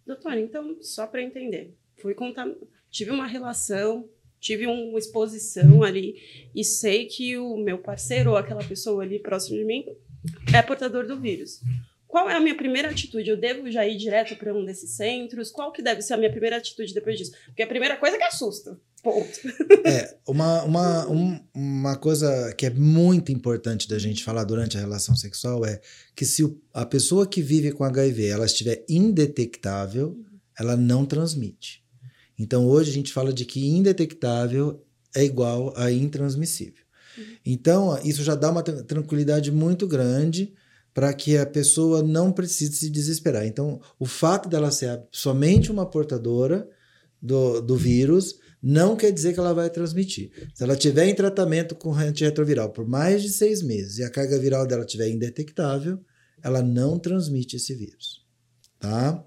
Doutora, 0.06 0.40
então 0.40 0.78
só 0.82 1.08
para 1.08 1.22
entender, 1.22 1.76
fui 1.98 2.14
contar, 2.14 2.48
tive 2.90 3.12
uma 3.12 3.26
relação, 3.26 4.10
tive 4.40 4.68
uma 4.68 4.98
exposição 4.98 5.84
ali 5.84 6.16
e 6.54 6.64
sei 6.64 7.06
que 7.06 7.38
o 7.38 7.58
meu 7.58 7.78
parceiro 7.78 8.32
ou 8.32 8.38
aquela 8.38 8.64
pessoa 8.64 9.04
ali 9.04 9.20
próximo 9.20 9.58
de 9.58 9.66
mim 9.66 9.86
é 10.54 10.62
portador 10.62 11.06
do 11.08 11.20
vírus. 11.20 11.62
Qual 12.12 12.30
é 12.30 12.36
a 12.36 12.42
minha 12.42 12.58
primeira 12.58 12.90
atitude? 12.90 13.30
Eu 13.30 13.38
devo 13.38 13.72
já 13.72 13.88
ir 13.88 13.96
direto 13.96 14.36
para 14.36 14.54
um 14.54 14.66
desses 14.66 14.98
centros? 14.98 15.50
Qual 15.50 15.72
que 15.72 15.82
deve 15.82 16.02
ser 16.02 16.14
a 16.16 16.18
minha 16.18 16.30
primeira 16.30 16.58
atitude 16.58 16.94
depois 16.94 17.18
disso? 17.18 17.32
Porque 17.46 17.64
a 17.64 17.68
primeira 17.68 17.96
coisa 17.96 18.18
é 18.18 18.20
que 18.20 18.26
assusta. 18.26 18.78
Ponto. 19.02 19.40
É, 19.86 20.18
uma, 20.28 20.62
uma, 20.64 21.10
um, 21.10 21.40
uma 21.56 21.96
coisa 21.96 22.54
que 22.54 22.66
é 22.66 22.70
muito 22.70 23.32
importante 23.32 23.88
da 23.88 23.98
gente 23.98 24.26
falar 24.26 24.44
durante 24.44 24.76
a 24.76 24.82
relação 24.82 25.16
sexual 25.16 25.66
é 25.66 25.80
que 26.14 26.26
se 26.26 26.44
a 26.74 26.86
pessoa 26.86 27.26
que 27.26 27.42
vive 27.42 27.72
com 27.72 27.86
HIV 27.86 28.28
ela 28.28 28.46
estiver 28.46 28.84
indetectável, 28.90 30.20
ela 30.60 30.76
não 30.76 31.06
transmite. 31.06 31.82
Então 32.38 32.68
hoje 32.68 32.92
a 32.92 32.94
gente 32.94 33.14
fala 33.14 33.32
de 33.32 33.46
que 33.46 33.70
indetectável 33.70 34.86
é 35.16 35.24
igual 35.24 35.74
a 35.78 35.90
intransmissível. 35.90 36.84
Uhum. 37.18 37.24
Então 37.46 38.00
isso 38.04 38.22
já 38.22 38.36
dá 38.36 38.52
uma 38.52 38.62
tranquilidade 38.62 39.50
muito 39.50 39.88
grande 39.88 40.54
para 40.94 41.14
que 41.14 41.38
a 41.38 41.46
pessoa 41.46 42.04
não 42.04 42.32
precise 42.32 42.74
se 42.74 42.90
desesperar. 42.90 43.46
Então 43.46 43.80
o 44.00 44.06
fato 44.06 44.50
dela 44.50 44.72
ser 44.72 45.02
somente 45.12 45.72
uma 45.72 45.90
portadora 45.90 46.68
do, 47.22 47.62
do 47.62 47.76
vírus 47.78 48.36
não 48.62 48.96
quer 48.96 49.12
dizer 49.12 49.34
que 49.34 49.40
ela 49.40 49.54
vai 49.54 49.70
transmitir. 49.70 50.32
Se 50.54 50.64
ela 50.64 50.76
tiver 50.76 51.08
em 51.08 51.16
tratamento 51.16 51.76
com 51.76 51.94
antirretroviral 51.94 52.72
por 52.72 52.88
mais 52.88 53.24
de 53.24 53.30
seis 53.30 53.62
meses 53.64 53.98
e 53.98 54.04
a 54.04 54.10
carga 54.10 54.38
viral 54.38 54.68
dela 54.68 54.86
estiver 54.86 55.10
indetectável, 55.10 56.00
ela 56.44 56.62
não 56.62 57.00
transmite 57.00 57.56
esse 57.56 57.74
vírus. 57.74 58.26
Tá? 58.80 59.24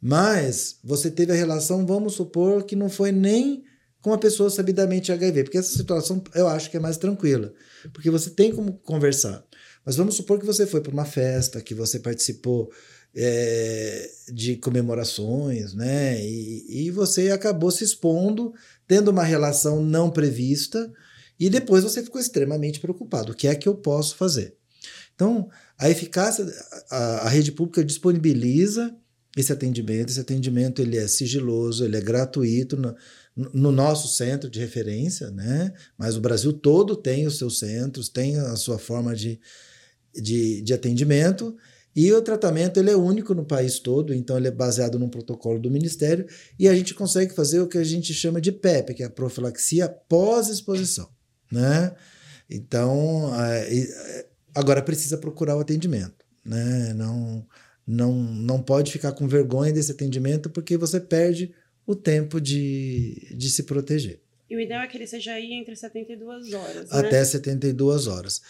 Mas 0.00 0.78
você 0.84 1.10
teve 1.10 1.32
a 1.32 1.36
relação, 1.36 1.86
vamos 1.86 2.14
supor 2.14 2.64
que 2.64 2.76
não 2.76 2.88
foi 2.88 3.10
nem 3.10 3.64
com 4.00 4.10
uma 4.10 4.18
pessoa 4.18 4.48
sabidamente 4.50 5.10
HIV, 5.10 5.44
porque 5.44 5.58
essa 5.58 5.76
situação 5.76 6.22
eu 6.34 6.46
acho 6.46 6.70
que 6.70 6.76
é 6.76 6.80
mais 6.80 6.96
tranquila, 6.96 7.52
porque 7.92 8.10
você 8.10 8.30
tem 8.30 8.52
como 8.52 8.74
conversar. 8.74 9.44
Mas 9.86 9.94
vamos 9.94 10.16
supor 10.16 10.40
que 10.40 10.44
você 10.44 10.66
foi 10.66 10.80
para 10.80 10.92
uma 10.92 11.04
festa, 11.04 11.62
que 11.62 11.72
você 11.72 12.00
participou 12.00 12.72
é, 13.14 14.10
de 14.32 14.56
comemorações, 14.56 15.72
né? 15.72 16.20
E, 16.20 16.86
e 16.86 16.90
você 16.90 17.30
acabou 17.30 17.70
se 17.70 17.84
expondo, 17.84 18.52
tendo 18.88 19.12
uma 19.12 19.22
relação 19.22 19.80
não 19.82 20.10
prevista, 20.10 20.92
e 21.38 21.48
depois 21.48 21.84
você 21.84 22.02
ficou 22.02 22.20
extremamente 22.20 22.80
preocupado. 22.80 23.30
O 23.30 23.34
que 23.34 23.46
é 23.46 23.54
que 23.54 23.68
eu 23.68 23.76
posso 23.76 24.16
fazer? 24.16 24.56
Então, 25.14 25.48
a 25.78 25.88
eficácia, 25.88 26.44
a, 26.90 26.96
a 27.26 27.28
rede 27.28 27.52
pública 27.52 27.84
disponibiliza 27.84 28.94
esse 29.36 29.52
atendimento. 29.52 30.10
Esse 30.10 30.20
atendimento 30.20 30.82
ele 30.82 30.96
é 30.96 31.06
sigiloso, 31.06 31.84
ele 31.84 31.96
é 31.96 32.00
gratuito 32.00 32.76
no, 32.76 32.96
no, 33.36 33.70
nosso 33.70 34.08
centro 34.08 34.50
de 34.50 34.58
referência, 34.58 35.30
né? 35.30 35.72
Mas 35.96 36.16
o 36.16 36.20
Brasil 36.20 36.52
todo 36.52 36.96
tem 36.96 37.26
os 37.26 37.38
seus 37.38 37.58
centros, 37.58 38.08
tem 38.08 38.38
a 38.38 38.56
sua 38.56 38.78
forma 38.78 39.14
de, 39.14 39.38
de, 40.20 40.62
de 40.62 40.74
atendimento. 40.74 41.56
E 41.94 42.12
o 42.12 42.20
tratamento 42.20 42.78
ele 42.78 42.90
é 42.90 42.96
único 42.96 43.34
no 43.34 43.44
país 43.44 43.78
todo, 43.78 44.12
então 44.12 44.36
ele 44.36 44.48
é 44.48 44.50
baseado 44.50 44.98
num 44.98 45.08
protocolo 45.08 45.58
do 45.58 45.70
Ministério 45.70 46.26
e 46.58 46.68
a 46.68 46.74
gente 46.74 46.92
consegue 46.92 47.34
fazer 47.34 47.60
o 47.60 47.66
que 47.66 47.78
a 47.78 47.84
gente 47.84 48.12
chama 48.12 48.38
de 48.38 48.52
PEP, 48.52 48.92
que 48.92 49.02
é 49.02 49.06
a 49.06 49.10
profilaxia 49.10 49.88
pós-exposição, 49.88 51.08
né? 51.50 51.94
Então, 52.50 53.32
agora 54.54 54.82
precisa 54.82 55.16
procurar 55.16 55.56
o 55.56 55.60
atendimento, 55.60 56.24
né? 56.44 56.92
Não, 56.92 57.46
não, 57.86 58.12
não 58.12 58.62
pode 58.62 58.92
ficar 58.92 59.12
com 59.12 59.26
vergonha 59.26 59.72
desse 59.72 59.92
atendimento 59.92 60.50
porque 60.50 60.76
você 60.76 61.00
perde 61.00 61.54
o 61.86 61.94
tempo 61.94 62.40
de, 62.40 63.34
de 63.34 63.48
se 63.48 63.62
proteger. 63.62 64.20
E 64.48 64.56
o 64.56 64.60
ideal 64.60 64.82
é 64.82 64.86
que 64.86 64.96
ele 64.96 65.06
seja 65.06 65.32
aí 65.32 65.52
entre 65.52 65.74
72 65.74 66.52
horas. 66.52 66.90
Né? 66.90 66.98
Até 66.98 67.24
72 67.24 68.06
horas. 68.06 68.40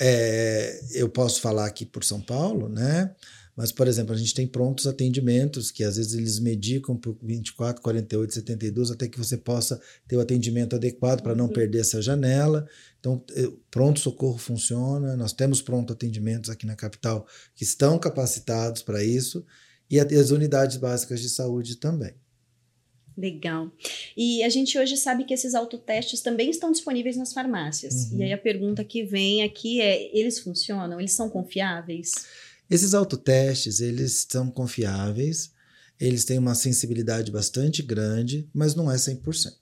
É, 0.00 0.80
eu 0.94 1.08
posso 1.08 1.40
falar 1.40 1.66
aqui 1.66 1.86
por 1.86 2.02
São 2.02 2.20
Paulo, 2.20 2.68
né? 2.68 3.14
Mas, 3.58 3.72
por 3.72 3.88
exemplo, 3.88 4.14
a 4.14 4.16
gente 4.16 4.34
tem 4.34 4.46
prontos 4.46 4.86
atendimentos 4.86 5.72
que 5.72 5.82
às 5.82 5.96
vezes 5.96 6.14
eles 6.14 6.38
medicam 6.38 6.96
por 6.96 7.18
24, 7.20 7.82
48, 7.82 8.34
72, 8.34 8.92
até 8.92 9.08
que 9.08 9.18
você 9.18 9.36
possa 9.36 9.80
ter 10.06 10.16
o 10.16 10.20
atendimento 10.20 10.76
adequado 10.76 11.22
para 11.22 11.34
não 11.34 11.46
uhum. 11.46 11.52
perder 11.52 11.80
essa 11.80 12.00
janela. 12.00 12.68
Então, 13.00 13.20
pronto 13.68 13.98
socorro 13.98 14.38
funciona, 14.38 15.16
nós 15.16 15.32
temos 15.32 15.60
pronto 15.60 15.92
atendimentos 15.92 16.50
aqui 16.50 16.66
na 16.66 16.76
capital 16.76 17.26
que 17.56 17.64
estão 17.64 17.98
capacitados 17.98 18.82
para 18.82 19.02
isso, 19.02 19.44
e 19.90 19.98
as 19.98 20.30
unidades 20.30 20.76
básicas 20.76 21.20
de 21.20 21.28
saúde 21.28 21.76
também. 21.76 22.14
Legal. 23.18 23.72
E 24.16 24.44
a 24.44 24.48
gente 24.48 24.78
hoje 24.78 24.96
sabe 24.96 25.24
que 25.24 25.34
esses 25.34 25.52
autotestes 25.52 26.20
também 26.20 26.50
estão 26.50 26.70
disponíveis 26.70 27.16
nas 27.16 27.32
farmácias. 27.32 28.12
Uhum. 28.12 28.18
E 28.20 28.22
aí 28.22 28.32
a 28.32 28.38
pergunta 28.38 28.84
que 28.84 29.02
vem 29.02 29.42
aqui 29.42 29.80
é: 29.80 30.16
eles 30.16 30.38
funcionam? 30.38 31.00
Eles 31.00 31.12
são 31.12 31.28
confiáveis? 31.28 32.12
Esses 32.70 32.94
autotestes, 32.94 33.80
eles 33.80 34.24
são 34.30 34.48
confiáveis, 34.50 35.50
eles 35.98 36.24
têm 36.24 36.38
uma 36.38 36.54
sensibilidade 36.54 37.32
bastante 37.32 37.82
grande, 37.82 38.48
mas 38.54 38.76
não 38.76 38.88
é 38.88 38.94
100%. 38.94 39.52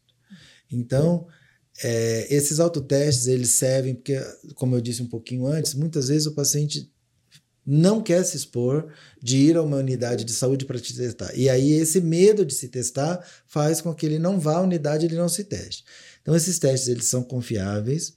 Então, 0.70 1.26
é, 1.82 2.26
esses 2.28 2.60
autotestes, 2.60 3.26
eles 3.26 3.50
servem 3.50 3.94
porque, 3.94 4.20
como 4.54 4.74
eu 4.74 4.82
disse 4.82 5.02
um 5.02 5.08
pouquinho 5.08 5.46
antes, 5.46 5.72
muitas 5.72 6.08
vezes 6.08 6.26
o 6.26 6.34
paciente 6.34 6.92
não 7.66 8.00
quer 8.00 8.22
se 8.24 8.36
expor 8.36 8.86
de 9.20 9.36
ir 9.38 9.56
a 9.56 9.62
uma 9.62 9.78
unidade 9.78 10.24
de 10.24 10.32
saúde 10.32 10.64
para 10.64 10.78
te 10.78 10.94
testar. 10.94 11.36
E 11.36 11.48
aí 11.48 11.72
esse 11.72 12.00
medo 12.00 12.44
de 12.44 12.54
se 12.54 12.68
testar 12.68 13.18
faz 13.46 13.80
com 13.80 13.92
que 13.92 14.06
ele 14.06 14.18
não 14.18 14.38
vá 14.38 14.58
à 14.58 14.62
unidade 14.62 15.04
e 15.04 15.08
ele 15.08 15.16
não 15.16 15.28
se 15.28 15.44
teste. 15.44 15.84
Então 16.22 16.36
esses 16.36 16.58
testes 16.58 16.88
eles 16.88 17.06
são 17.06 17.22
confiáveis, 17.22 18.14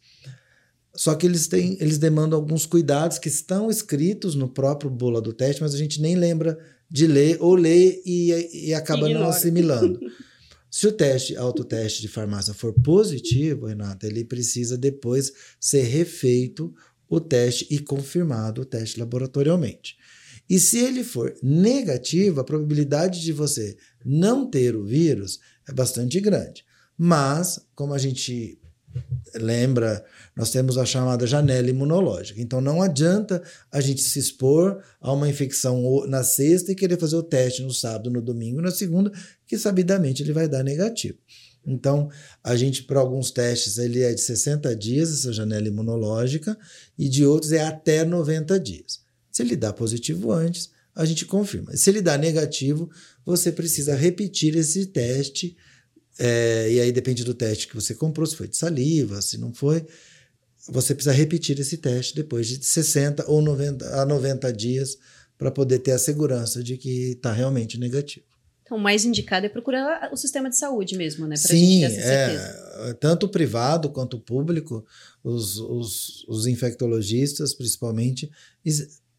só 0.94 1.16
que 1.16 1.26
eles 1.26 1.48
têm, 1.48 1.78
eles 1.80 1.98
demandam 1.98 2.38
alguns 2.38 2.66
cuidados 2.66 3.18
que 3.18 3.30
estão 3.30 3.70
escritos 3.70 4.36
no 4.36 4.50
próprio 4.50 4.90
bula 4.90 5.22
do 5.22 5.34
teste, 5.34 5.62
mas 5.62 5.74
a 5.74 5.78
gente 5.78 6.02
nem 6.02 6.16
lembra 6.16 6.60
de 6.90 7.08
ler 7.08 7.38
ou 7.40 7.56
lê 7.56 8.02
e, 8.06 8.68
e 8.68 8.74
acaba 8.74 9.08
Ignora. 9.08 9.26
não 9.26 9.30
assimilando. 9.30 10.00
Se 10.72 10.86
o 10.86 10.92
teste, 10.92 11.36
autoteste 11.36 12.02
de 12.02 12.08
farmácia 12.08 12.54
for 12.54 12.74
positivo, 12.74 13.66
Renata, 13.66 14.06
ele 14.06 14.24
precisa 14.24 14.78
depois 14.78 15.34
ser 15.60 15.82
refeito 15.82 16.74
o 17.10 17.20
teste 17.20 17.68
e 17.70 17.80
confirmado 17.80 18.62
o 18.62 18.66
teste 18.66 19.00
laboratorialmente. 19.00 19.98
E 20.50 20.60
se 20.60 20.80
ele 20.80 21.04
for 21.04 21.36
negativo, 21.44 22.40
a 22.40 22.44
probabilidade 22.44 23.22
de 23.22 23.32
você 23.32 23.78
não 24.04 24.50
ter 24.50 24.76
o 24.76 24.86
vírus 24.86 25.40
é 25.68 25.74
bastante 25.74 26.20
grande. 26.20 26.64
Mas, 26.98 27.60
como 27.76 27.94
a 27.94 27.98
gente 27.98 28.60
lembra, 29.36 30.04
nós 30.36 30.50
temos 30.50 30.78
a 30.78 30.86
chamada 30.86 31.28
janela 31.28 31.70
imunológica. 31.70 32.42
Então 32.42 32.60
não 32.60 32.82
adianta 32.82 33.42
a 33.72 33.80
gente 33.80 34.02
se 34.02 34.18
expor 34.18 34.84
a 35.00 35.14
uma 35.14 35.30
infecção 35.30 36.06
na 36.08 36.24
sexta 36.24 36.72
e 36.72 36.76
querer 36.76 37.00
fazer 37.00 37.16
o 37.16 37.24
teste 37.24 37.62
no 37.62 37.74
sábado, 37.74 38.10
no 38.10 38.22
domingo, 38.22 38.62
na 38.62 38.72
segunda, 38.72 39.12
que 39.46 39.58
sabidamente 39.58 40.24
ele 40.24 40.34
vai 40.34 40.48
dar 40.48 40.64
negativo. 40.64 41.18
Então, 41.72 42.10
a 42.44 42.56
gente, 42.56 42.84
para 42.84 43.00
alguns 43.00 43.32
testes, 43.32 43.78
ele 43.78 44.02
é 44.02 44.14
de 44.14 44.22
60 44.22 44.76
dias, 44.76 45.12
essa 45.12 45.32
janela 45.32 45.68
imunológica, 45.68 46.58
e 46.98 47.08
de 47.08 47.26
outros 47.26 47.52
é 47.52 47.62
até 47.62 48.04
90 48.04 48.60
dias. 48.60 49.02
Se 49.32 49.42
ele 49.42 49.56
dá 49.56 49.72
positivo 49.72 50.32
antes, 50.32 50.70
a 50.96 51.06
gente 51.06 51.26
confirma. 51.26 51.76
Se 51.78 51.90
ele 51.90 52.02
dá 52.02 52.18
negativo, 52.18 52.90
você 53.26 53.52
precisa 53.52 53.96
repetir 53.96 54.56
esse 54.56 54.88
teste 54.88 55.56
é, 56.18 56.70
e 56.70 56.82
aí 56.82 56.92
depende 56.92 57.24
do 57.24 57.34
teste 57.34 57.68
que 57.70 57.76
você 57.76 57.96
comprou, 57.96 58.28
se 58.28 58.36
foi 58.36 58.50
de 58.50 58.58
saliva, 58.58 59.22
se 59.22 59.38
não 59.38 59.54
foi. 59.54 59.86
Você 60.68 60.94
precisa 60.94 61.16
repetir 61.16 61.58
esse 61.60 61.78
teste 61.78 62.14
depois 62.14 62.48
de 62.48 62.64
60 62.64 63.26
ou 63.32 63.42
90 63.42 64.02
a 64.02 64.06
90 64.06 64.52
dias 64.52 64.98
para 65.38 65.50
poder 65.50 65.80
ter 65.80 65.92
a 65.92 66.00
segurança 66.00 66.62
de 66.62 66.76
que 66.76 67.12
está 67.12 67.32
realmente 67.32 67.80
negativo. 67.80 68.26
Então, 68.70 68.78
o 68.78 68.82
mais 68.82 69.04
indicado 69.04 69.48
é 69.48 69.50
procurar 69.50 70.12
o 70.14 70.16
sistema 70.16 70.48
de 70.48 70.56
saúde 70.56 70.96
mesmo, 70.96 71.26
né? 71.26 71.36
Pra 71.36 71.50
Sim, 71.50 71.84
é, 71.86 72.94
tanto 73.00 73.26
o 73.26 73.30
privado 73.30 73.90
quanto 73.90 74.18
o 74.18 74.20
público, 74.20 74.86
os, 75.24 75.58
os, 75.58 76.24
os 76.28 76.46
infectologistas, 76.46 77.56
principalmente, 77.56 78.30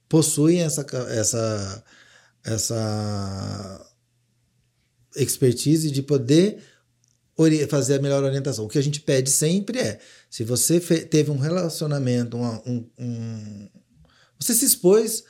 possuem 0.09 0.61
essa, 0.61 0.87
essa, 1.11 1.85
essa 2.45 3.93
expertise 5.17 5.91
de 5.91 6.01
poder 6.01 6.63
fazer 7.69 7.97
a 7.97 8.03
melhor 8.03 8.23
orientação. 8.23 8.67
O 8.67 8.69
que 8.69 8.79
a 8.79 8.83
gente 8.83 9.01
pede 9.01 9.31
sempre 9.31 9.81
é: 9.81 9.99
se 10.31 10.45
você 10.45 10.79
teve 10.79 11.33
um 11.33 11.39
relacionamento, 11.39 12.37
um, 12.37 12.87
um, 12.97 13.69
você 14.39 14.55
se 14.55 14.65
expôs, 14.65 15.25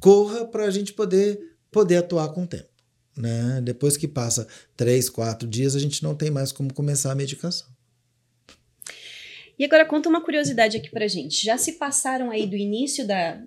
corra 0.00 0.46
para 0.46 0.64
a 0.64 0.70
gente 0.70 0.94
poder, 0.94 1.38
poder 1.70 1.96
atuar 1.98 2.30
com 2.30 2.44
o 2.44 2.46
tempo. 2.46 2.75
Né? 3.16 3.60
Depois 3.62 3.96
que 3.96 4.06
passa 4.06 4.46
três, 4.76 5.08
quatro 5.08 5.48
dias, 5.48 5.74
a 5.74 5.78
gente 5.78 6.02
não 6.02 6.14
tem 6.14 6.30
mais 6.30 6.52
como 6.52 6.72
começar 6.72 7.12
a 7.12 7.14
medicação. 7.14 7.66
E 9.58 9.64
agora 9.64 9.86
conta 9.86 10.08
uma 10.08 10.22
curiosidade 10.22 10.76
aqui 10.76 10.90
pra 10.90 11.08
gente. 11.08 11.42
Já 11.42 11.56
se 11.56 11.72
passaram 11.72 12.30
aí 12.30 12.46
do 12.46 12.56
início 12.56 13.06
da, 13.06 13.42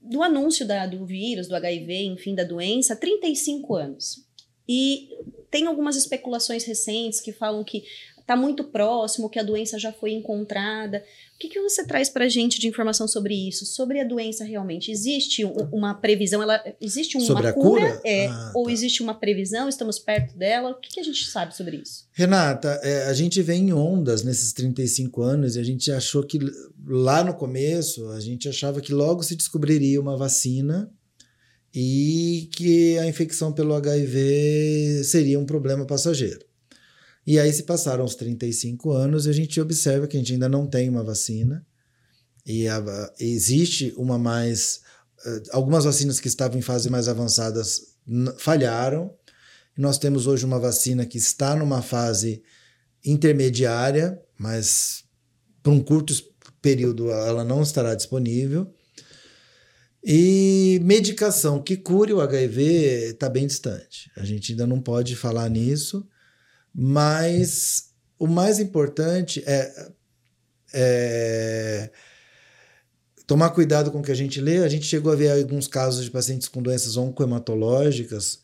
do 0.00 0.22
anúncio 0.22 0.66
da, 0.66 0.86
do 0.86 1.04
vírus, 1.04 1.46
do 1.46 1.54
HIV, 1.54 2.04
enfim, 2.04 2.34
da 2.34 2.44
doença, 2.44 2.96
35 2.96 3.74
anos. 3.74 4.24
E 4.66 5.10
tem 5.50 5.66
algumas 5.66 5.94
especulações 5.96 6.64
recentes 6.64 7.20
que 7.20 7.32
falam 7.32 7.62
que 7.62 7.84
está 8.26 8.34
muito 8.34 8.64
próximo, 8.64 9.30
que 9.30 9.38
a 9.38 9.42
doença 9.42 9.78
já 9.78 9.92
foi 9.92 10.10
encontrada. 10.10 10.98
O 11.36 11.38
que, 11.38 11.48
que 11.48 11.60
você 11.60 11.86
traz 11.86 12.08
para 12.08 12.24
a 12.24 12.28
gente 12.28 12.58
de 12.58 12.66
informação 12.66 13.06
sobre 13.06 13.32
isso? 13.32 13.64
Sobre 13.64 14.00
a 14.00 14.04
doença 14.04 14.44
realmente? 14.44 14.90
Existe 14.90 15.44
um, 15.44 15.52
uma 15.72 15.94
previsão? 15.94 16.42
Ela, 16.42 16.60
existe 16.80 17.16
uma 17.16 17.24
sobre 17.24 17.52
cura? 17.52 17.92
cura? 17.92 18.00
É, 18.04 18.26
ah, 18.26 18.52
ou 18.52 18.64
tá. 18.64 18.72
existe 18.72 19.00
uma 19.00 19.14
previsão? 19.14 19.68
Estamos 19.68 20.00
perto 20.00 20.36
dela? 20.36 20.70
O 20.70 20.74
que, 20.74 20.94
que 20.94 21.00
a 21.00 21.04
gente 21.04 21.24
sabe 21.26 21.56
sobre 21.56 21.76
isso? 21.76 22.08
Renata, 22.12 22.80
é, 22.82 23.04
a 23.04 23.12
gente 23.12 23.40
vem 23.42 23.68
em 23.68 23.72
ondas 23.72 24.24
nesses 24.24 24.52
35 24.52 25.22
anos 25.22 25.54
e 25.54 25.60
a 25.60 25.64
gente 25.64 25.92
achou 25.92 26.24
que 26.24 26.40
lá 26.84 27.22
no 27.22 27.32
começo, 27.32 28.08
a 28.08 28.18
gente 28.18 28.48
achava 28.48 28.80
que 28.80 28.92
logo 28.92 29.22
se 29.22 29.36
descobriria 29.36 30.00
uma 30.00 30.16
vacina 30.16 30.90
e 31.72 32.48
que 32.52 32.98
a 32.98 33.06
infecção 33.06 33.52
pelo 33.52 33.74
HIV 33.74 35.04
seria 35.04 35.38
um 35.38 35.46
problema 35.46 35.86
passageiro. 35.86 36.44
E 37.26 37.38
aí 37.38 37.52
se 37.52 37.64
passaram 37.64 38.04
os 38.04 38.14
35 38.14 38.92
anos 38.92 39.26
e 39.26 39.30
a 39.30 39.32
gente 39.32 39.60
observa 39.60 40.06
que 40.06 40.16
a 40.16 40.20
gente 40.20 40.34
ainda 40.34 40.48
não 40.48 40.66
tem 40.66 40.88
uma 40.88 41.02
vacina 41.02 41.66
e 42.46 42.68
a, 42.68 42.80
existe 43.18 43.92
uma 43.96 44.16
mais 44.16 44.80
eh, 45.24 45.42
algumas 45.50 45.84
vacinas 45.84 46.20
que 46.20 46.28
estavam 46.28 46.58
em 46.58 46.62
fase 46.62 46.88
mais 46.88 47.08
avançadas 47.08 47.96
falharam. 48.38 49.12
Nós 49.76 49.98
temos 49.98 50.28
hoje 50.28 50.44
uma 50.44 50.60
vacina 50.60 51.04
que 51.04 51.18
está 51.18 51.56
numa 51.56 51.82
fase 51.82 52.42
intermediária, 53.04 54.20
mas 54.38 55.04
por 55.62 55.72
um 55.72 55.82
curto 55.82 56.14
período 56.62 57.10
ela 57.10 57.44
não 57.44 57.62
estará 57.62 57.94
disponível. 57.96 58.72
E 60.04 60.80
medicação 60.84 61.60
que 61.60 61.76
cure 61.76 62.12
o 62.12 62.20
HIV 62.20 63.10
está 63.10 63.28
bem 63.28 63.46
distante. 63.48 64.08
A 64.16 64.24
gente 64.24 64.52
ainda 64.52 64.64
não 64.64 64.80
pode 64.80 65.16
falar 65.16 65.48
nisso, 65.50 66.06
mas 66.78 67.86
o 68.18 68.26
mais 68.26 68.58
importante 68.58 69.42
é, 69.46 69.88
é 70.74 71.90
tomar 73.26 73.48
cuidado 73.50 73.90
com 73.90 74.00
o 74.00 74.02
que 74.02 74.12
a 74.12 74.16
gente 74.16 74.42
lê. 74.42 74.58
A 74.58 74.68
gente 74.68 74.84
chegou 74.84 75.10
a 75.10 75.16
ver 75.16 75.30
alguns 75.30 75.66
casos 75.66 76.04
de 76.04 76.10
pacientes 76.10 76.48
com 76.48 76.60
doenças 76.62 76.98
oncohematológicas 76.98 78.40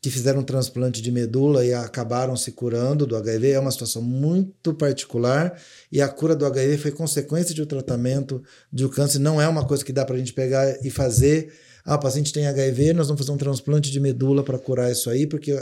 que 0.00 0.10
fizeram 0.10 0.42
transplante 0.42 1.00
de 1.00 1.10
medula 1.12 1.64
e 1.64 1.72
acabaram 1.72 2.36
se 2.36 2.50
curando 2.50 3.06
do 3.06 3.16
HIV. 3.16 3.52
É 3.52 3.60
uma 3.60 3.70
situação 3.70 4.02
muito 4.02 4.74
particular 4.74 5.56
e 5.90 6.02
a 6.02 6.08
cura 6.08 6.34
do 6.34 6.46
HIV 6.46 6.78
foi 6.78 6.90
consequência 6.90 7.54
de 7.54 7.62
um 7.62 7.66
tratamento 7.66 8.42
de 8.72 8.84
um 8.84 8.88
câncer. 8.88 9.20
Não 9.20 9.40
é 9.40 9.46
uma 9.46 9.64
coisa 9.64 9.84
que 9.84 9.92
dá 9.92 10.04
para 10.04 10.16
a 10.16 10.18
gente 10.18 10.32
pegar 10.32 10.84
e 10.84 10.90
fazer. 10.90 11.52
Ah, 11.84 11.94
o 11.94 12.00
paciente 12.00 12.32
tem 12.32 12.46
HIV, 12.46 12.92
nós 12.92 13.06
vamos 13.06 13.20
fazer 13.20 13.32
um 13.32 13.38
transplante 13.38 13.90
de 13.90 14.00
medula 14.00 14.42
para 14.42 14.58
curar 14.58 14.90
isso 14.90 15.08
aí, 15.08 15.26
porque 15.26 15.56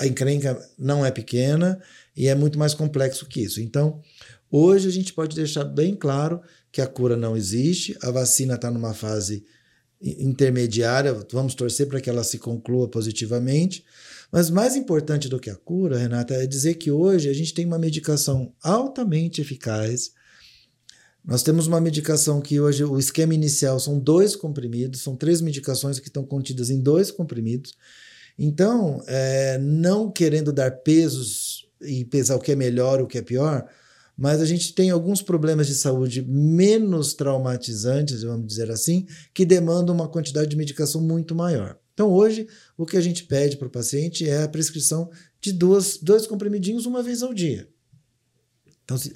a 0.00 0.06
encrenca 0.06 0.58
não 0.78 1.04
é 1.04 1.10
pequena 1.10 1.78
e 2.16 2.26
é 2.26 2.34
muito 2.34 2.58
mais 2.58 2.72
complexo 2.72 3.26
que 3.26 3.42
isso. 3.42 3.60
Então, 3.60 4.00
hoje 4.50 4.88
a 4.88 4.90
gente 4.90 5.12
pode 5.12 5.36
deixar 5.36 5.62
bem 5.64 5.94
claro 5.94 6.40
que 6.72 6.80
a 6.80 6.86
cura 6.86 7.18
não 7.18 7.36
existe, 7.36 7.96
a 8.02 8.10
vacina 8.10 8.54
está 8.54 8.70
numa 8.70 8.94
fase 8.94 9.44
intermediária, 10.00 11.12
vamos 11.30 11.54
torcer 11.54 11.86
para 11.86 12.00
que 12.00 12.08
ela 12.08 12.24
se 12.24 12.38
conclua 12.38 12.88
positivamente. 12.88 13.84
Mas 14.32 14.48
mais 14.48 14.74
importante 14.74 15.28
do 15.28 15.38
que 15.38 15.50
a 15.50 15.56
cura, 15.56 15.98
Renata, 15.98 16.32
é 16.32 16.46
dizer 16.46 16.74
que 16.76 16.90
hoje 16.90 17.28
a 17.28 17.34
gente 17.34 17.52
tem 17.52 17.66
uma 17.66 17.78
medicação 17.78 18.54
altamente 18.62 19.42
eficaz. 19.42 20.12
Nós 21.22 21.42
temos 21.42 21.66
uma 21.66 21.80
medicação 21.80 22.40
que 22.40 22.58
hoje 22.58 22.82
o 22.84 22.98
esquema 22.98 23.34
inicial 23.34 23.78
são 23.78 23.98
dois 23.98 24.34
comprimidos, 24.34 25.02
são 25.02 25.14
três 25.14 25.42
medicações 25.42 25.98
que 25.98 26.08
estão 26.08 26.24
contidas 26.24 26.70
em 26.70 26.80
dois 26.80 27.10
comprimidos. 27.10 27.74
Então, 28.42 29.02
é, 29.06 29.58
não 29.58 30.10
querendo 30.10 30.50
dar 30.50 30.70
pesos 30.70 31.68
e 31.82 32.06
pesar 32.06 32.36
o 32.36 32.40
que 32.40 32.52
é 32.52 32.56
melhor, 32.56 32.98
o 32.98 33.06
que 33.06 33.18
é 33.18 33.22
pior, 33.22 33.68
mas 34.16 34.40
a 34.40 34.46
gente 34.46 34.74
tem 34.74 34.88
alguns 34.88 35.20
problemas 35.20 35.66
de 35.66 35.74
saúde 35.74 36.22
menos 36.22 37.12
traumatizantes, 37.12 38.22
vamos 38.22 38.46
dizer 38.46 38.70
assim, 38.70 39.06
que 39.34 39.44
demandam 39.44 39.94
uma 39.94 40.08
quantidade 40.08 40.48
de 40.48 40.56
medicação 40.56 41.02
muito 41.02 41.34
maior. 41.34 41.76
Então, 41.92 42.08
hoje, 42.10 42.48
o 42.78 42.86
que 42.86 42.96
a 42.96 43.00
gente 43.02 43.24
pede 43.24 43.58
para 43.58 43.68
o 43.68 43.70
paciente 43.70 44.26
é 44.26 44.42
a 44.42 44.48
prescrição 44.48 45.10
de 45.38 45.52
duas, 45.52 45.98
dois 45.98 46.26
comprimidinhos 46.26 46.86
uma 46.86 47.02
vez 47.02 47.22
ao 47.22 47.34
dia. 47.34 47.68
Então, 48.82 48.96
se, 48.96 49.12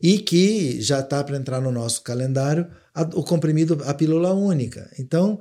e 0.00 0.16
que 0.20 0.80
já 0.80 1.00
está 1.00 1.24
para 1.24 1.36
entrar 1.36 1.60
no 1.60 1.72
nosso 1.72 2.02
calendário 2.02 2.70
a, 2.94 3.02
o 3.02 3.24
comprimido, 3.24 3.82
a 3.84 3.92
pílula 3.94 4.32
única. 4.32 4.88
Então, 4.96 5.40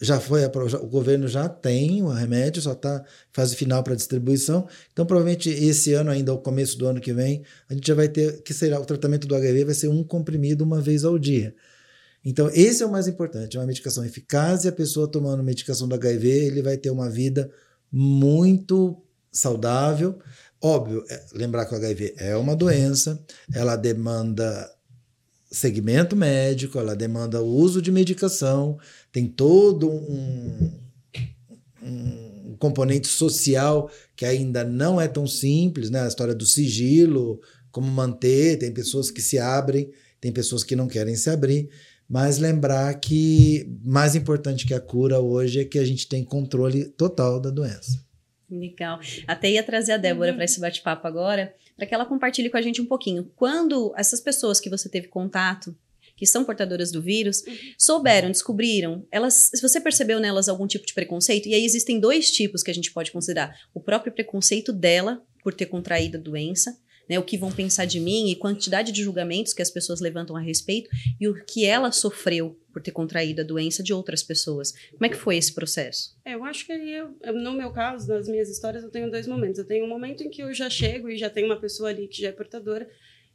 já 0.00 0.20
foi 0.20 0.44
o 0.44 0.86
governo 0.86 1.26
já 1.26 1.48
tem 1.48 2.02
o 2.02 2.08
remédio, 2.08 2.60
só 2.60 2.72
está 2.72 3.04
fase 3.32 3.56
final 3.56 3.82
para 3.82 3.94
distribuição. 3.94 4.68
Então, 4.92 5.06
provavelmente 5.06 5.48
esse 5.48 5.94
ano 5.94 6.10
ainda, 6.10 6.32
ao 6.32 6.38
começo 6.38 6.76
do 6.78 6.86
ano 6.86 7.00
que 7.00 7.12
vem, 7.12 7.42
a 7.68 7.74
gente 7.74 7.86
já 7.86 7.94
vai 7.94 8.08
ter 8.08 8.42
que 8.42 8.52
será 8.52 8.78
o 8.78 8.84
tratamento 8.84 9.26
do 9.26 9.34
HIV 9.34 9.64
vai 9.64 9.74
ser 9.74 9.88
um 9.88 10.04
comprimido 10.04 10.64
uma 10.64 10.80
vez 10.80 11.04
ao 11.04 11.18
dia. 11.18 11.54
Então, 12.24 12.50
esse 12.52 12.82
é 12.82 12.86
o 12.86 12.90
mais 12.90 13.06
importante, 13.06 13.56
é 13.56 13.60
uma 13.60 13.66
medicação 13.66 14.04
eficaz 14.04 14.64
e 14.64 14.68
a 14.68 14.72
pessoa 14.72 15.08
tomando 15.08 15.42
medicação 15.42 15.86
do 15.86 15.94
HIV, 15.94 16.28
ele 16.28 16.60
vai 16.60 16.76
ter 16.76 16.90
uma 16.90 17.08
vida 17.08 17.50
muito 17.90 19.00
saudável. 19.30 20.18
Óbvio, 20.60 21.04
é, 21.08 21.24
lembrar 21.34 21.66
que 21.66 21.74
o 21.74 21.76
HIV 21.76 22.14
é 22.18 22.36
uma 22.36 22.56
doença, 22.56 23.22
ela 23.54 23.76
demanda 23.76 24.68
segmento 25.56 26.14
médico, 26.14 26.78
ela 26.78 26.94
demanda 26.94 27.42
o 27.42 27.46
uso 27.46 27.80
de 27.80 27.90
medicação, 27.90 28.78
tem 29.10 29.26
todo 29.26 29.90
um, 29.90 30.70
um 31.82 32.56
componente 32.58 33.06
social 33.06 33.90
que 34.14 34.24
ainda 34.24 34.64
não 34.64 35.00
é 35.00 35.08
tão 35.08 35.26
simples, 35.26 35.90
né? 35.90 36.02
A 36.02 36.08
história 36.08 36.34
do 36.34 36.46
sigilo, 36.46 37.40
como 37.70 37.90
manter, 37.90 38.58
tem 38.58 38.72
pessoas 38.72 39.10
que 39.10 39.22
se 39.22 39.38
abrem, 39.38 39.90
tem 40.20 40.32
pessoas 40.32 40.62
que 40.62 40.76
não 40.76 40.88
querem 40.88 41.16
se 41.16 41.30
abrir, 41.30 41.68
mas 42.08 42.38
lembrar 42.38 42.92
que 42.94 43.68
mais 43.82 44.14
importante 44.14 44.66
que 44.66 44.74
a 44.74 44.80
cura 44.80 45.20
hoje 45.20 45.60
é 45.60 45.64
que 45.64 45.78
a 45.78 45.84
gente 45.84 46.08
tem 46.08 46.24
controle 46.24 46.84
total 46.84 47.40
da 47.40 47.50
doença. 47.50 48.05
Legal. 48.50 49.00
Até 49.26 49.50
ia 49.50 49.62
trazer 49.62 49.92
a 49.92 49.96
Débora 49.96 50.32
para 50.32 50.44
esse 50.44 50.60
bate-papo 50.60 51.06
agora, 51.06 51.54
para 51.76 51.86
que 51.86 51.94
ela 51.94 52.06
compartilhe 52.06 52.48
com 52.48 52.56
a 52.56 52.62
gente 52.62 52.80
um 52.80 52.86
pouquinho. 52.86 53.30
Quando 53.36 53.92
essas 53.96 54.20
pessoas 54.20 54.60
que 54.60 54.70
você 54.70 54.88
teve 54.88 55.08
contato 55.08 55.76
que 56.16 56.26
são 56.26 56.44
portadoras 56.44 56.90
do 56.90 57.02
vírus, 57.02 57.42
uhum. 57.42 57.54
souberam, 57.78 58.30
descobriram, 58.30 59.06
elas, 59.12 59.50
se 59.54 59.60
você 59.60 59.78
percebeu 59.78 60.18
nelas 60.18 60.48
algum 60.48 60.66
tipo 60.66 60.86
de 60.86 60.94
preconceito, 60.94 61.46
e 61.46 61.54
aí 61.54 61.64
existem 61.64 62.00
dois 62.00 62.30
tipos 62.30 62.62
que 62.62 62.70
a 62.70 62.74
gente 62.74 62.90
pode 62.90 63.12
considerar: 63.12 63.54
o 63.74 63.80
próprio 63.80 64.12
preconceito 64.12 64.72
dela 64.72 65.22
por 65.42 65.52
ter 65.52 65.66
contraído 65.66 66.16
a 66.16 66.20
doença, 66.20 66.76
né, 67.08 67.18
o 67.18 67.22
que 67.22 67.36
vão 67.36 67.52
pensar 67.52 67.84
de 67.84 68.00
mim 68.00 68.30
e 68.30 68.36
quantidade 68.36 68.90
de 68.90 69.02
julgamentos 69.02 69.52
que 69.52 69.62
as 69.62 69.70
pessoas 69.70 70.00
levantam 70.00 70.36
a 70.36 70.40
respeito 70.40 70.90
e 71.20 71.28
o 71.28 71.44
que 71.44 71.64
ela 71.64 71.92
sofreu 71.92 72.58
por 72.76 72.82
ter 72.82 72.90
contraído 72.90 73.40
a 73.40 73.44
doença 73.44 73.82
de 73.82 73.94
outras 73.94 74.22
pessoas. 74.22 74.74
Como 74.90 75.06
é 75.06 75.08
que 75.08 75.16
foi 75.16 75.38
esse 75.38 75.50
processo? 75.50 76.14
É, 76.22 76.34
eu 76.34 76.44
acho 76.44 76.66
que 76.66 76.72
eu, 76.72 77.16
no 77.32 77.54
meu 77.54 77.70
caso, 77.70 78.06
nas 78.06 78.28
minhas 78.28 78.50
histórias, 78.50 78.84
eu 78.84 78.90
tenho 78.90 79.10
dois 79.10 79.26
momentos. 79.26 79.58
Eu 79.58 79.64
tenho 79.64 79.86
um 79.86 79.88
momento 79.88 80.22
em 80.22 80.28
que 80.28 80.42
eu 80.42 80.52
já 80.52 80.68
chego 80.68 81.08
e 81.08 81.16
já 81.16 81.30
tem 81.30 81.46
uma 81.46 81.58
pessoa 81.58 81.88
ali 81.88 82.06
que 82.06 82.20
já 82.20 82.28
é 82.28 82.32
portadora, 82.32 82.86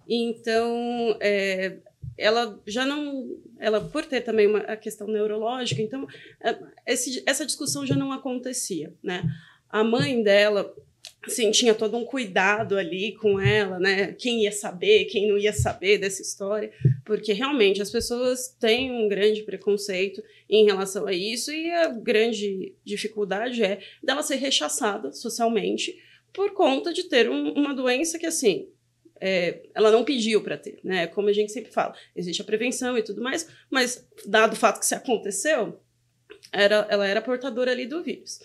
então 0.07 1.17
é, 1.19 1.77
ela 2.19 2.61
já 2.67 2.85
não, 2.85 3.35
ela 3.57 3.81
por 3.81 4.05
ter 4.05 4.21
também 4.21 4.45
uma 4.45 4.59
a 4.59 4.77
questão 4.77 5.07
neurológica, 5.07 5.81
então 5.81 6.07
é, 6.39 6.59
esse, 6.85 7.23
essa 7.25 7.43
discussão 7.43 7.83
já 7.83 7.95
não 7.95 8.11
acontecia, 8.11 8.93
né? 9.01 9.23
A 9.67 9.83
mãe 9.83 10.21
dela 10.21 10.71
assim, 11.25 11.51
tinha 11.51 11.73
todo 11.75 11.95
um 11.97 12.05
cuidado 12.05 12.77
ali 12.77 13.13
com 13.13 13.39
ela, 13.39 13.79
né? 13.79 14.13
Quem 14.13 14.43
ia 14.43 14.51
saber, 14.51 15.05
quem 15.05 15.27
não 15.27 15.37
ia 15.37 15.53
saber 15.53 15.97
dessa 15.97 16.21
história, 16.21 16.71
porque 17.05 17.31
realmente 17.33 17.81
as 17.81 17.91
pessoas 17.91 18.49
têm 18.59 18.91
um 18.91 19.07
grande 19.07 19.43
preconceito 19.43 20.23
em 20.49 20.65
relação 20.65 21.05
a 21.05 21.13
isso 21.13 21.51
e 21.51 21.71
a 21.71 21.89
grande 21.89 22.75
dificuldade 22.83 23.63
é 23.63 23.79
dela 24.01 24.23
ser 24.23 24.35
rechaçada 24.35 25.11
socialmente 25.11 25.95
por 26.33 26.51
conta 26.53 26.93
de 26.93 27.03
ter 27.03 27.29
um, 27.29 27.53
uma 27.53 27.73
doença 27.73 28.17
que 28.17 28.25
assim 28.25 28.69
é, 29.21 29.61
ela 29.75 29.91
não 29.91 30.03
pediu 30.03 30.41
para 30.41 30.57
ter, 30.57 30.79
né? 30.83 31.05
Como 31.05 31.29
a 31.29 31.33
gente 31.33 31.51
sempre 31.51 31.71
fala, 31.71 31.93
existe 32.15 32.41
a 32.41 32.45
prevenção 32.45 32.97
e 32.97 33.03
tudo 33.03 33.21
mais, 33.21 33.47
mas 33.69 34.07
dado 34.25 34.53
o 34.53 34.55
fato 34.55 34.79
que 34.79 34.85
se 34.85 34.95
aconteceu, 34.95 35.79
era, 36.51 36.87
ela 36.89 37.07
era 37.07 37.21
portadora 37.21 37.71
ali 37.71 37.85
do 37.85 38.03
vírus. 38.03 38.39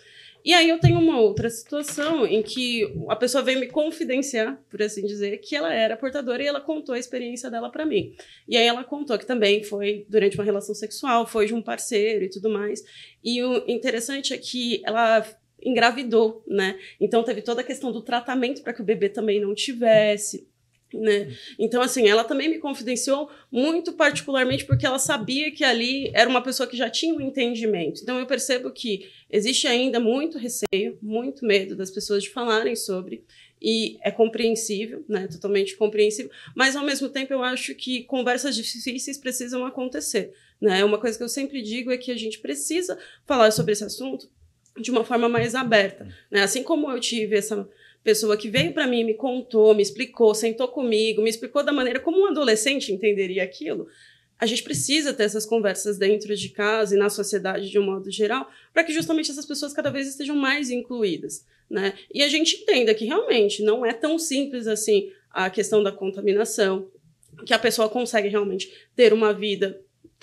E 0.46 0.54
aí 0.54 0.68
eu 0.68 0.78
tenho 0.78 1.00
uma 1.00 1.18
outra 1.18 1.50
situação 1.50 2.24
em 2.24 2.40
que 2.40 2.94
a 3.08 3.16
pessoa 3.16 3.42
veio 3.42 3.58
me 3.58 3.66
confidenciar, 3.66 4.56
por 4.70 4.80
assim 4.80 5.04
dizer, 5.04 5.38
que 5.38 5.56
ela 5.56 5.74
era 5.74 5.96
portadora 5.96 6.40
e 6.40 6.46
ela 6.46 6.60
contou 6.60 6.94
a 6.94 6.98
experiência 7.00 7.50
dela 7.50 7.68
para 7.68 7.84
mim. 7.84 8.14
E 8.48 8.56
aí 8.56 8.64
ela 8.64 8.84
contou 8.84 9.18
que 9.18 9.26
também 9.26 9.64
foi 9.64 10.06
durante 10.08 10.36
uma 10.36 10.44
relação 10.44 10.72
sexual, 10.72 11.26
foi 11.26 11.46
de 11.46 11.54
um 11.54 11.60
parceiro 11.60 12.24
e 12.24 12.30
tudo 12.30 12.48
mais. 12.48 12.80
E 13.24 13.42
o 13.42 13.64
interessante 13.68 14.32
é 14.32 14.38
que 14.38 14.80
ela 14.86 15.26
engravidou, 15.60 16.44
né? 16.46 16.78
Então 17.00 17.24
teve 17.24 17.42
toda 17.42 17.62
a 17.62 17.64
questão 17.64 17.90
do 17.90 18.02
tratamento 18.02 18.62
para 18.62 18.72
que 18.72 18.82
o 18.82 18.84
bebê 18.84 19.08
também 19.08 19.40
não 19.40 19.52
tivesse. 19.52 20.46
Né? 20.94 21.36
Então, 21.58 21.82
assim, 21.82 22.06
ela 22.06 22.22
também 22.22 22.48
me 22.48 22.58
confidenciou 22.58 23.28
muito 23.50 23.92
particularmente 23.92 24.64
porque 24.64 24.86
ela 24.86 25.00
sabia 25.00 25.50
que 25.50 25.64
ali 25.64 26.10
era 26.14 26.30
uma 26.30 26.40
pessoa 26.40 26.68
que 26.68 26.76
já 26.76 26.88
tinha 26.88 27.12
um 27.12 27.20
entendimento. 27.20 28.00
Então, 28.02 28.18
eu 28.18 28.26
percebo 28.26 28.70
que 28.70 29.10
existe 29.28 29.66
ainda 29.66 29.98
muito 29.98 30.38
receio, 30.38 30.96
muito 31.02 31.44
medo 31.44 31.74
das 31.74 31.90
pessoas 31.90 32.22
de 32.22 32.30
falarem 32.30 32.76
sobre, 32.76 33.24
e 33.60 33.98
é 34.02 34.10
compreensível, 34.10 35.04
né? 35.08 35.26
Totalmente 35.28 35.76
compreensível, 35.76 36.30
mas 36.54 36.76
ao 36.76 36.84
mesmo 36.84 37.08
tempo 37.08 37.32
eu 37.32 37.42
acho 37.42 37.74
que 37.74 38.04
conversas 38.04 38.54
difíceis 38.54 39.18
precisam 39.18 39.64
acontecer, 39.64 40.32
né? 40.60 40.84
Uma 40.84 40.98
coisa 40.98 41.16
que 41.16 41.24
eu 41.24 41.28
sempre 41.28 41.62
digo 41.62 41.90
é 41.90 41.96
que 41.96 42.12
a 42.12 42.16
gente 42.16 42.38
precisa 42.38 42.98
falar 43.24 43.50
sobre 43.50 43.72
esse 43.72 43.84
assunto 43.84 44.28
de 44.78 44.90
uma 44.90 45.04
forma 45.04 45.28
mais 45.28 45.54
aberta, 45.54 46.06
né? 46.30 46.42
Assim 46.42 46.62
como 46.62 46.90
eu 46.90 47.00
tive 47.00 47.36
essa 47.36 47.68
pessoa 48.06 48.36
que 48.36 48.48
veio 48.48 48.72
para 48.72 48.86
mim, 48.86 49.02
me 49.02 49.14
contou, 49.14 49.74
me 49.74 49.82
explicou, 49.82 50.32
sentou 50.32 50.68
comigo, 50.68 51.20
me 51.20 51.28
explicou 51.28 51.64
da 51.64 51.72
maneira 51.72 51.98
como 51.98 52.20
um 52.20 52.26
adolescente 52.26 52.92
entenderia 52.92 53.42
aquilo. 53.42 53.88
A 54.38 54.46
gente 54.46 54.62
precisa 54.62 55.12
ter 55.12 55.24
essas 55.24 55.44
conversas 55.44 55.98
dentro 55.98 56.36
de 56.36 56.48
casa 56.50 56.94
e 56.94 56.98
na 56.98 57.10
sociedade 57.10 57.68
de 57.68 57.80
um 57.80 57.82
modo 57.82 58.08
geral, 58.08 58.48
para 58.72 58.84
que 58.84 58.92
justamente 58.92 59.32
essas 59.32 59.44
pessoas 59.44 59.72
cada 59.72 59.90
vez 59.90 60.06
estejam 60.06 60.36
mais 60.36 60.70
incluídas, 60.70 61.44
né? 61.68 61.94
E 62.14 62.22
a 62.22 62.28
gente 62.28 62.62
entenda 62.62 62.94
que 62.94 63.06
realmente 63.06 63.64
não 63.64 63.84
é 63.84 63.92
tão 63.92 64.20
simples 64.20 64.68
assim 64.68 65.10
a 65.28 65.50
questão 65.50 65.82
da 65.82 65.90
contaminação, 65.90 66.88
que 67.44 67.52
a 67.52 67.58
pessoa 67.58 67.88
consegue 67.88 68.28
realmente 68.28 68.72
ter 68.94 69.12
uma 69.12 69.32
vida 69.32 69.80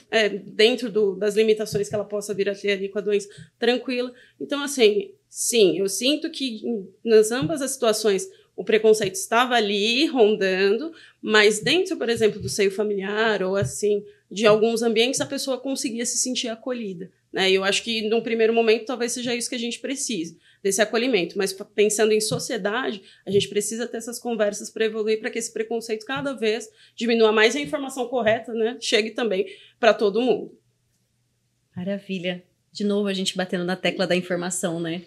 é, 0.09 0.29
dentro 0.29 0.89
do, 0.89 1.15
das 1.15 1.35
limitações 1.35 1.89
que 1.89 1.95
ela 1.95 2.05
possa 2.05 2.33
vir 2.33 2.47
a 2.47 2.55
ter 2.55 2.71
ali 2.71 2.87
com 2.87 2.99
a 2.99 3.01
doença 3.01 3.27
tranquila. 3.59 4.13
Então, 4.39 4.63
assim, 4.63 5.11
sim, 5.33 5.79
eu 5.79 5.89
sinto 5.89 6.29
que 6.29 6.61
nas 7.03 7.31
ambas 7.31 7.59
as 7.59 7.71
situações 7.71 8.29
o 8.55 8.63
preconceito 8.63 9.15
estava 9.15 9.55
ali 9.55 10.05
rondando, 10.05 10.93
mas 11.19 11.59
dentro, 11.59 11.97
por 11.97 12.07
exemplo, 12.07 12.39
do 12.39 12.47
seio 12.47 12.69
familiar 12.69 13.41
ou 13.41 13.55
assim, 13.55 14.05
de 14.29 14.45
alguns 14.45 14.83
ambientes, 14.83 15.19
a 15.19 15.25
pessoa 15.25 15.59
conseguia 15.59 16.05
se 16.05 16.19
sentir 16.19 16.49
acolhida. 16.49 17.11
Né? 17.31 17.51
Eu 17.51 17.63
acho 17.63 17.81
que, 17.83 18.07
num 18.07 18.21
primeiro 18.21 18.53
momento, 18.53 18.85
talvez 18.85 19.11
seja 19.11 19.33
isso 19.33 19.49
que 19.49 19.55
a 19.55 19.59
gente 19.59 19.79
precise, 19.79 20.37
desse 20.61 20.83
acolhimento. 20.83 21.35
Mas 21.35 21.51
pensando 21.73 22.11
em 22.11 22.21
sociedade, 22.21 23.01
a 23.25 23.31
gente 23.31 23.49
precisa 23.49 23.87
ter 23.87 23.97
essas 23.97 24.19
conversas 24.19 24.69
para 24.69 24.85
evoluir, 24.85 25.19
para 25.19 25.31
que 25.31 25.39
esse 25.39 25.51
preconceito 25.51 26.05
cada 26.05 26.33
vez 26.33 26.69
diminua 26.95 27.31
mais 27.31 27.55
e 27.55 27.57
a 27.57 27.61
informação 27.61 28.07
correta 28.07 28.53
né, 28.53 28.77
chegue 28.79 29.09
também 29.09 29.47
para 29.79 29.95
todo 29.95 30.21
mundo. 30.21 30.55
Maravilha. 31.75 32.43
De 32.73 32.83
novo, 32.83 33.07
a 33.07 33.13
gente 33.13 33.37
batendo 33.37 33.63
na 33.63 33.75
tecla 33.75 34.07
da 34.07 34.15
informação, 34.15 34.79
né? 34.79 35.03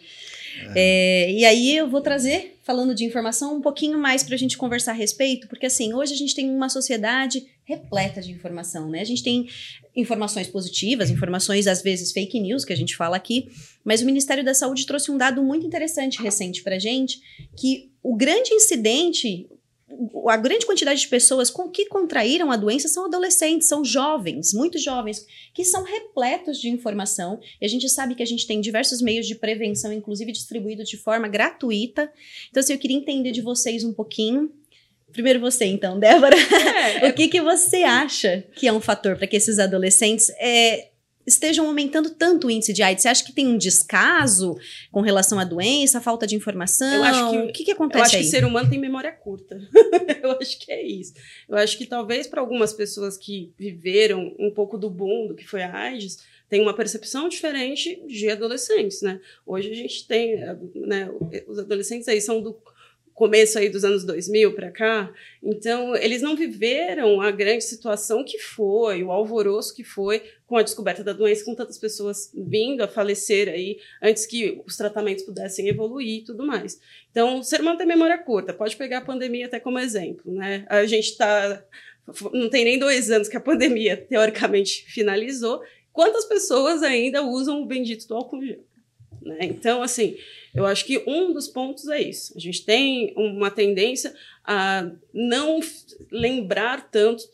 É, 0.75 1.31
e 1.31 1.45
aí 1.45 1.77
eu 1.77 1.89
vou 1.89 2.01
trazer, 2.01 2.59
falando 2.63 2.95
de 2.95 3.05
informação, 3.05 3.57
um 3.57 3.61
pouquinho 3.61 3.99
mais 3.99 4.23
para 4.23 4.35
a 4.35 4.39
gente 4.39 4.57
conversar 4.57 4.93
a 4.93 4.95
respeito, 4.95 5.47
porque 5.49 5.67
assim, 5.67 5.93
hoje 5.93 6.15
a 6.15 6.17
gente 6.17 6.35
tem 6.35 6.49
uma 6.51 6.69
sociedade 6.69 7.45
repleta 7.65 8.23
de 8.23 8.33
informação, 8.33 8.89
né? 8.89 9.01
A 9.01 9.05
gente 9.05 9.23
tem 9.23 9.49
informações 9.95 10.47
positivas, 10.47 11.11
informações 11.11 11.67
às 11.67 11.83
vezes 11.83 12.13
fake 12.13 12.41
news, 12.41 12.65
que 12.65 12.73
a 12.73 12.77
gente 12.77 12.97
fala 12.97 13.17
aqui, 13.17 13.49
mas 13.85 14.01
o 14.01 14.07
Ministério 14.07 14.45
da 14.45 14.55
Saúde 14.55 14.87
trouxe 14.87 15.11
um 15.11 15.19
dado 15.19 15.43
muito 15.43 15.67
interessante 15.67 16.23
recente 16.23 16.63
para 16.63 16.79
gente, 16.79 17.21
que 17.57 17.91
o 18.03 18.17
grande 18.17 18.55
incidente, 18.55 19.49
a 20.29 20.37
grande 20.37 20.67
quantidade 20.67 21.01
de 21.01 21.09
pessoas 21.09 21.49
com 21.49 21.69
que 21.69 21.87
contraíram 21.87 22.51
a 22.51 22.57
doença 22.57 22.89
são 22.89 23.05
adolescentes, 23.05 23.69
são 23.69 23.85
jovens, 23.85 24.53
muito 24.53 24.79
jovens, 24.79 25.25
que 25.55 25.65
são 25.65 25.85
repletos 25.85 26.61
de 26.61 26.69
informação. 26.69 27.41
E 27.61 27.65
a 27.65 27.69
gente 27.69 27.89
sabe 27.89 28.15
que 28.15 28.23
a 28.23 28.27
gente 28.27 28.47
tem 28.47 28.61
diversos 28.61 29.01
meios 29.01 29.27
de 29.27 29.37
prevenção, 29.37 29.93
inclusive 29.93 30.33
distribuídos 30.33 30.89
de 30.89 30.97
forma 30.97 31.29
gratuita. 31.29 32.11
Então, 32.51 32.61
assim, 32.61 32.73
eu 32.73 32.79
queria 32.79 32.97
entender 32.97 33.31
de 33.31 33.41
vocês 33.41 33.85
um 33.85 33.93
pouquinho. 33.93 34.51
Primeiro 35.13 35.39
você, 35.39 35.67
então, 35.67 35.99
Débora. 35.99 36.37
É. 37.01 37.07
o 37.09 37.15
que, 37.15 37.29
que 37.29 37.41
você 37.41 37.85
acha 37.85 38.45
que 38.57 38.67
é 38.67 38.73
um 38.73 38.81
fator 38.81 39.17
para 39.17 39.27
que 39.29 39.37
esses 39.37 39.61
adolescentes 39.61 40.31
é, 40.41 40.89
estejam 41.27 41.67
aumentando 41.67 42.11
tanto 42.11 42.47
o 42.47 42.51
índice 42.51 42.73
de 42.73 42.83
AIDS? 42.83 43.03
Você 43.03 43.09
acha 43.09 43.25
que 43.25 43.33
tem 43.33 43.47
um 43.47 43.59
descaso 43.59 44.57
com 44.93 45.01
relação 45.01 45.39
à 45.39 45.45
doença, 45.45 46.01
falta 46.01 46.27
de 46.27 46.37
informação? 46.37 46.95
Eu 46.95 47.03
acho 47.05 47.31
que, 47.31 47.39
o 47.39 47.53
que, 47.53 47.65
que 47.65 47.71
acontece 47.73 47.99
Eu 47.99 48.05
acho 48.05 48.17
aí? 48.17 48.23
que 48.23 48.29
o 48.29 48.31
ser 48.31 48.45
humano 48.45 48.71
tem 48.71 48.79
memória 48.79 49.13
curta. 49.13 49.61
eu 50.23 50.33
acho 50.33 50.59
que 50.59 50.71
é 50.71 50.83
isso. 50.83 51.15
Eu 51.49 51.57
acho 51.57 51.77
que 51.77 51.87
talvez 51.87 52.27
para 52.27 52.41
algumas 52.41 52.73
pessoas 52.73 53.17
que 53.17 53.53
viveram 53.59 54.35
um 54.39 54.51
pouco 54.51 54.79
do 54.79 54.89
boom 54.89 55.27
do 55.29 55.35
que 55.35 55.47
foi 55.47 55.63
a 55.63 55.75
AIDS, 55.75 56.19
tem 56.49 56.61
uma 56.61 56.75
percepção 56.75 57.29
diferente 57.29 58.01
de 58.07 58.31
adolescentes, 58.31 59.03
né? 59.03 59.21
Hoje 59.45 59.71
a 59.71 59.75
gente 59.75 60.07
tem, 60.07 60.37
né, 60.75 61.11
os 61.49 61.59
adolescentes 61.59 62.07
aí 62.07 62.21
são 62.21 62.41
do 62.41 62.57
começo 63.17 63.59
aí 63.59 63.71
dos 63.71 63.83
anos 63.83 64.05
2000 64.05 64.55
para 64.55 64.71
cá. 64.71 65.11
Então, 65.43 65.97
eles 65.97 66.21
não 66.21 66.37
viveram 66.37 67.23
a 67.23 67.31
grande 67.31 67.65
situação 67.65 68.23
que 68.23 68.39
foi, 68.39 69.03
o 69.03 69.11
alvoroço 69.11 69.75
que 69.75 69.83
foi 69.83 70.23
com 70.47 70.59
a 70.59 70.63
descoberta 70.63 71.03
da 71.03 71.15
doença, 71.15 71.43
com 71.43 71.55
tantas 71.55 71.79
pessoas 71.79 72.31
vindo 72.35 72.83
a 72.83 72.89
falecer 72.89 73.49
aí 73.49 73.79
antes 74.03 74.27
que 74.27 74.61
os 74.67 74.77
tratamentos 74.77 75.25
pudessem 75.25 75.67
evoluir 75.67 76.19
e 76.21 76.25
tudo 76.25 76.47
mais. 76.47 76.79
Então, 77.11 77.39
o 77.39 77.43
ser 77.43 77.63
humano 77.63 77.79
tem 77.79 77.87
memória 77.87 78.19
curta. 78.19 78.53
Pode 78.53 78.77
pegar 78.77 78.99
a 78.99 79.05
pandemia 79.05 79.47
até 79.47 79.59
como 79.59 79.79
exemplo, 79.79 80.31
né? 80.31 80.67
A 80.69 80.85
gente 80.85 81.09
está 81.09 81.65
não 82.33 82.49
tem 82.49 82.65
nem 82.65 82.79
dois 82.79 83.11
anos 83.11 83.29
que 83.29 83.37
a 83.37 83.41
pandemia 83.41 83.97
teoricamente 83.97 84.85
finalizou. 84.89 85.61
Quantas 85.93 86.27
pessoas 86.27 86.83
ainda 86.83 87.23
usam 87.23 87.63
o 87.63 87.67
bendito 87.67 88.07
do 88.07 88.15
álcool 88.15 88.45
gel? 88.45 88.63
Né? 89.23 89.39
Então, 89.41 89.83
assim, 89.83 90.17
eu 90.57 90.65
acho 90.65 90.85
que 90.85 91.03
um 91.07 91.33
dos 91.33 91.47
pontos 91.47 91.89
é 91.89 92.01
isso. 92.01 92.33
A 92.37 92.41
gente 92.41 92.65
tem 92.65 93.13
uma 93.17 93.51
tendência 93.51 94.15
a 94.45 94.91
não 95.13 95.61
lembrar 96.11 96.91
tanto 96.91 97.25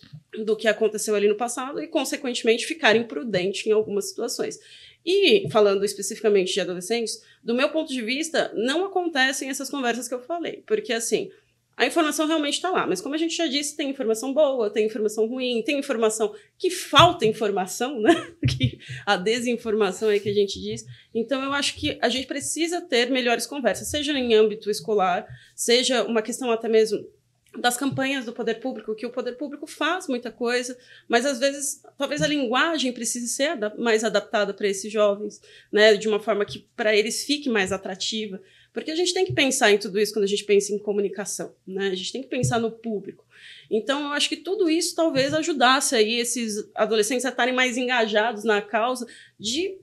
do 0.44 0.56
que 0.56 0.66
aconteceu 0.66 1.14
ali 1.14 1.28
no 1.28 1.36
passado 1.36 1.80
e, 1.80 1.86
consequentemente, 1.86 2.66
ficar 2.66 2.96
imprudente 2.96 3.68
em 3.68 3.72
algumas 3.72 4.08
situações. 4.08 4.58
E, 5.04 5.48
falando 5.50 5.84
especificamente 5.84 6.52
de 6.52 6.60
adolescentes, 6.60 7.22
do 7.42 7.54
meu 7.54 7.68
ponto 7.70 7.92
de 7.92 8.02
vista, 8.02 8.52
não 8.54 8.84
acontecem 8.84 9.48
essas 9.48 9.68
conversas 9.68 10.08
que 10.08 10.14
eu 10.14 10.22
falei. 10.22 10.62
Porque, 10.66 10.92
assim, 10.92 11.30
a 11.76 11.86
informação 11.86 12.26
realmente 12.26 12.54
está 12.54 12.70
lá, 12.70 12.86
mas 12.86 13.00
como 13.00 13.14
a 13.14 13.18
gente 13.18 13.34
já 13.34 13.46
disse, 13.46 13.76
tem 13.76 13.90
informação 13.90 14.32
boa, 14.32 14.70
tem 14.70 14.86
informação 14.86 15.26
ruim, 15.26 15.62
tem 15.62 15.78
informação 15.78 16.34
que 16.58 16.70
falta 16.70 17.24
informação, 17.24 18.00
né? 18.00 18.32
Que 18.46 18.78
a 19.06 19.16
desinformação 19.16 20.10
é 20.10 20.18
que 20.18 20.28
a 20.28 20.34
gente 20.34 20.60
diz. 20.60 20.84
Então 21.14 21.42
eu 21.42 21.52
acho 21.52 21.74
que 21.76 21.98
a 22.02 22.08
gente 22.08 22.26
precisa 22.26 22.80
ter 22.80 23.10
melhores 23.10 23.46
conversas, 23.46 23.88
seja 23.88 24.12
em 24.12 24.34
âmbito 24.34 24.70
escolar, 24.70 25.26
seja 25.54 26.04
uma 26.04 26.20
questão 26.20 26.50
até 26.50 26.68
mesmo 26.68 27.04
das 27.58 27.76
campanhas 27.76 28.24
do 28.24 28.32
poder 28.32 28.60
público, 28.60 28.94
que 28.94 29.04
o 29.04 29.10
poder 29.10 29.32
público 29.32 29.66
faz 29.66 30.08
muita 30.08 30.30
coisa, 30.30 30.76
mas 31.06 31.26
às 31.26 31.38
vezes 31.38 31.82
talvez 31.98 32.22
a 32.22 32.26
linguagem 32.26 32.92
precise 32.92 33.28
ser 33.28 33.58
mais 33.78 34.04
adaptada 34.04 34.54
para 34.54 34.68
esses 34.68 34.90
jovens, 34.90 35.40
né, 35.70 35.94
de 35.94 36.08
uma 36.08 36.18
forma 36.18 36.46
que 36.46 36.66
para 36.74 36.96
eles 36.96 37.24
fique 37.24 37.50
mais 37.50 37.70
atrativa, 37.70 38.40
porque 38.72 38.90
a 38.90 38.96
gente 38.96 39.12
tem 39.12 39.24
que 39.24 39.32
pensar 39.32 39.70
em 39.70 39.78
tudo 39.78 40.00
isso 40.00 40.12
quando 40.12 40.24
a 40.24 40.28
gente 40.28 40.44
pensa 40.44 40.72
em 40.72 40.78
comunicação, 40.78 41.54
né? 41.66 41.88
A 41.88 41.94
gente 41.94 42.12
tem 42.12 42.22
que 42.22 42.28
pensar 42.28 42.58
no 42.58 42.70
público. 42.70 43.24
Então, 43.70 44.02
eu 44.02 44.12
acho 44.12 44.28
que 44.28 44.36
tudo 44.36 44.68
isso 44.70 44.94
talvez 44.94 45.34
ajudasse 45.34 45.94
aí 45.94 46.18
esses 46.18 46.68
adolescentes 46.74 47.24
a 47.24 47.30
estarem 47.30 47.54
mais 47.54 47.76
engajados 47.76 48.44
na 48.44 48.62
causa 48.62 49.06
de 49.38 49.78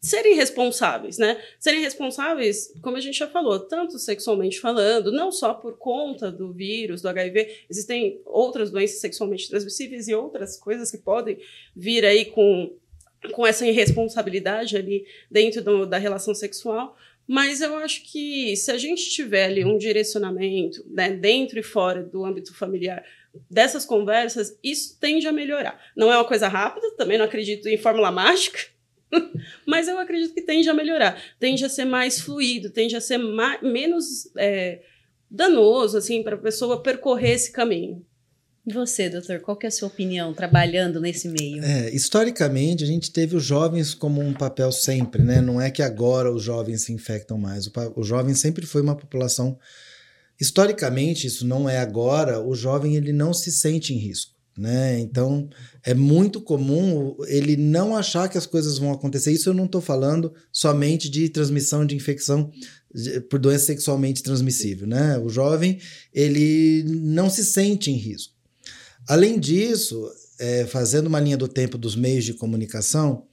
serem 0.00 0.34
responsáveis, 0.34 1.18
né? 1.18 1.42
Serem 1.58 1.80
responsáveis, 1.80 2.72
como 2.82 2.96
a 2.96 3.00
gente 3.00 3.18
já 3.18 3.26
falou, 3.26 3.58
tanto 3.58 3.98
sexualmente 3.98 4.60
falando, 4.60 5.10
não 5.10 5.32
só 5.32 5.52
por 5.54 5.76
conta 5.76 6.30
do 6.30 6.52
vírus, 6.52 7.02
do 7.02 7.08
HIV, 7.08 7.64
existem 7.68 8.20
outras 8.24 8.70
doenças 8.70 9.00
sexualmente 9.00 9.48
transmissíveis 9.48 10.06
e 10.08 10.14
outras 10.14 10.56
coisas 10.56 10.90
que 10.90 10.98
podem 10.98 11.38
vir 11.74 12.04
aí 12.04 12.26
com, 12.26 12.72
com 13.32 13.46
essa 13.46 13.66
irresponsabilidade 13.66 14.76
ali 14.76 15.04
dentro 15.28 15.62
do, 15.62 15.84
da 15.84 15.98
relação 15.98 16.34
sexual. 16.34 16.96
Mas 17.28 17.60
eu 17.60 17.76
acho 17.76 18.02
que 18.10 18.56
se 18.56 18.70
a 18.70 18.78
gente 18.78 19.10
tiver 19.10 19.44
ali 19.44 19.64
um 19.64 19.76
direcionamento, 19.76 20.82
né, 20.88 21.10
dentro 21.10 21.58
e 21.58 21.62
fora 21.62 22.02
do 22.02 22.24
âmbito 22.24 22.54
familiar, 22.54 23.04
dessas 23.50 23.84
conversas, 23.84 24.58
isso 24.64 24.98
tende 24.98 25.28
a 25.28 25.32
melhorar. 25.32 25.78
Não 25.94 26.10
é 26.10 26.16
uma 26.16 26.24
coisa 26.24 26.48
rápida, 26.48 26.96
também 26.96 27.18
não 27.18 27.26
acredito 27.26 27.68
em 27.68 27.76
fórmula 27.76 28.10
mágica, 28.10 28.58
Mas 29.66 29.88
eu 29.88 29.98
acredito 29.98 30.34
que 30.34 30.42
tende 30.42 30.68
a 30.68 30.74
melhorar, 30.74 31.20
tende 31.38 31.64
a 31.64 31.68
ser 31.68 31.84
mais 31.84 32.20
fluido, 32.20 32.70
tende 32.70 32.96
a 32.96 33.00
ser 33.00 33.18
menos 33.62 34.30
é, 34.36 34.82
danoso 35.30 35.98
assim 35.98 36.22
para 36.22 36.36
a 36.36 36.38
pessoa 36.38 36.82
percorrer 36.82 37.32
esse 37.32 37.52
caminho. 37.52 38.04
E 38.68 38.72
você, 38.74 39.08
doutor, 39.08 39.40
qual 39.40 39.56
que 39.56 39.64
é 39.64 39.68
a 39.68 39.72
sua 39.72 39.88
opinião 39.88 40.34
trabalhando 40.34 41.00
nesse 41.00 41.26
meio? 41.26 41.64
É, 41.64 41.90
historicamente, 41.90 42.84
a 42.84 42.86
gente 42.86 43.10
teve 43.10 43.34
os 43.34 43.42
jovens 43.42 43.94
como 43.94 44.20
um 44.20 44.34
papel 44.34 44.70
sempre, 44.70 45.22
né? 45.22 45.40
Não 45.40 45.58
é 45.58 45.70
que 45.70 45.82
agora 45.82 46.30
os 46.30 46.42
jovens 46.42 46.82
se 46.82 46.92
infectam 46.92 47.38
mais. 47.38 47.66
O, 47.66 47.72
o 47.96 48.02
jovem 48.02 48.34
sempre 48.34 48.66
foi 48.66 48.82
uma 48.82 48.94
população. 48.94 49.58
Historicamente, 50.38 51.26
isso 51.26 51.46
não 51.46 51.66
é 51.66 51.78
agora, 51.78 52.46
o 52.46 52.54
jovem 52.54 52.94
ele 52.94 53.10
não 53.10 53.32
se 53.32 53.50
sente 53.50 53.94
em 53.94 53.96
risco. 53.96 54.36
Né? 54.54 54.98
Então 54.98 55.48
é 55.84 55.94
muito 55.94 56.40
comum 56.40 57.16
ele 57.28 57.56
não 57.56 57.96
achar 57.96 58.28
que 58.28 58.36
as 58.36 58.44
coisas 58.44 58.76
vão 58.76 58.92
acontecer. 58.92 59.32
Isso 59.32 59.48
eu 59.48 59.54
não 59.54 59.66
estou 59.66 59.80
falando 59.80 60.34
somente 60.52 61.08
de 61.08 61.28
transmissão 61.28 61.86
de 61.86 61.94
infecção 61.94 62.50
por 63.30 63.38
doença 63.38 63.66
sexualmente 63.66 64.20
transmissível. 64.20 64.86
Né? 64.86 65.16
O 65.16 65.28
jovem 65.28 65.78
ele 66.12 66.82
não 66.84 67.30
se 67.30 67.44
sente 67.44 67.90
em 67.92 67.94
risco. 67.94 68.36
Além 69.08 69.40
disso, 69.40 70.06
é, 70.38 70.66
fazendo 70.66 71.06
uma 71.06 71.18
linha 71.18 71.36
do 71.36 71.48
tempo 71.48 71.78
dos 71.78 71.96
meios 71.96 72.24
de 72.24 72.34
comunicação, 72.34 73.24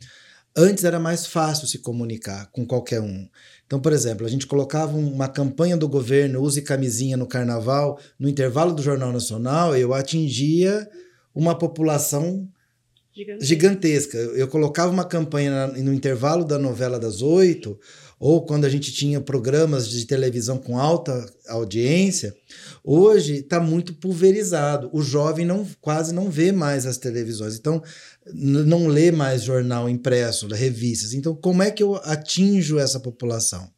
antes 0.55 0.85
era 0.85 0.99
mais 0.99 1.25
fácil 1.25 1.67
se 1.67 1.79
comunicar 1.79 2.49
com 2.51 2.65
qualquer 2.65 3.01
um. 3.01 3.27
Então, 3.65 3.79
por 3.79 3.91
exemplo, 3.91 4.25
a 4.25 4.29
gente 4.29 4.47
colocava 4.47 4.95
uma 4.95 5.27
campanha 5.27 5.75
do 5.75 5.89
governo 5.89 6.41
use 6.41 6.61
camisinha 6.61 7.17
no 7.17 7.27
carnaval, 7.27 7.99
no 8.17 8.29
intervalo 8.29 8.73
do 8.73 8.81
Jornal 8.81 9.11
Nacional, 9.11 9.75
eu 9.75 9.93
atingia 9.93 10.89
uma 11.33 11.57
população 11.57 12.47
gigantesca. 13.13 13.45
gigantesca. 13.45 14.17
Eu 14.17 14.47
colocava 14.47 14.91
uma 14.91 15.03
campanha 15.03 15.67
no 15.67 15.93
intervalo 15.93 16.45
da 16.45 16.57
novela 16.57 16.97
das 16.97 17.21
oito, 17.21 17.77
ou 18.19 18.45
quando 18.45 18.65
a 18.65 18.69
gente 18.69 18.91
tinha 18.91 19.19
programas 19.19 19.89
de 19.89 20.05
televisão 20.05 20.57
com 20.57 20.79
alta 20.79 21.25
audiência, 21.47 22.35
hoje 22.83 23.37
está 23.37 23.59
muito 23.59 23.93
pulverizado. 23.93 24.89
O 24.93 25.01
jovem 25.01 25.45
não, 25.45 25.67
quase 25.81 26.13
não 26.13 26.29
vê 26.29 26.51
mais 26.51 26.85
as 26.85 26.97
televisões, 26.97 27.55
então 27.55 27.83
não 28.33 28.87
lê 28.87 29.11
mais 29.11 29.43
jornal 29.43 29.89
impresso, 29.89 30.47
revistas. 30.47 31.13
Então, 31.13 31.35
como 31.35 31.61
é 31.61 31.69
que 31.69 31.83
eu 31.83 31.95
atinjo 31.97 32.79
essa 32.79 32.99
população? 32.99 33.69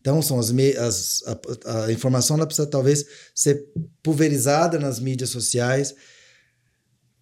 Então, 0.00 0.20
são 0.20 0.38
as, 0.38 0.50
as 0.50 1.22
a, 1.64 1.84
a 1.84 1.92
informação 1.92 2.36
ela 2.36 2.46
precisa 2.46 2.66
talvez 2.66 3.06
ser 3.34 3.64
pulverizada 4.02 4.78
nas 4.78 4.98
mídias 4.98 5.30
sociais 5.30 5.94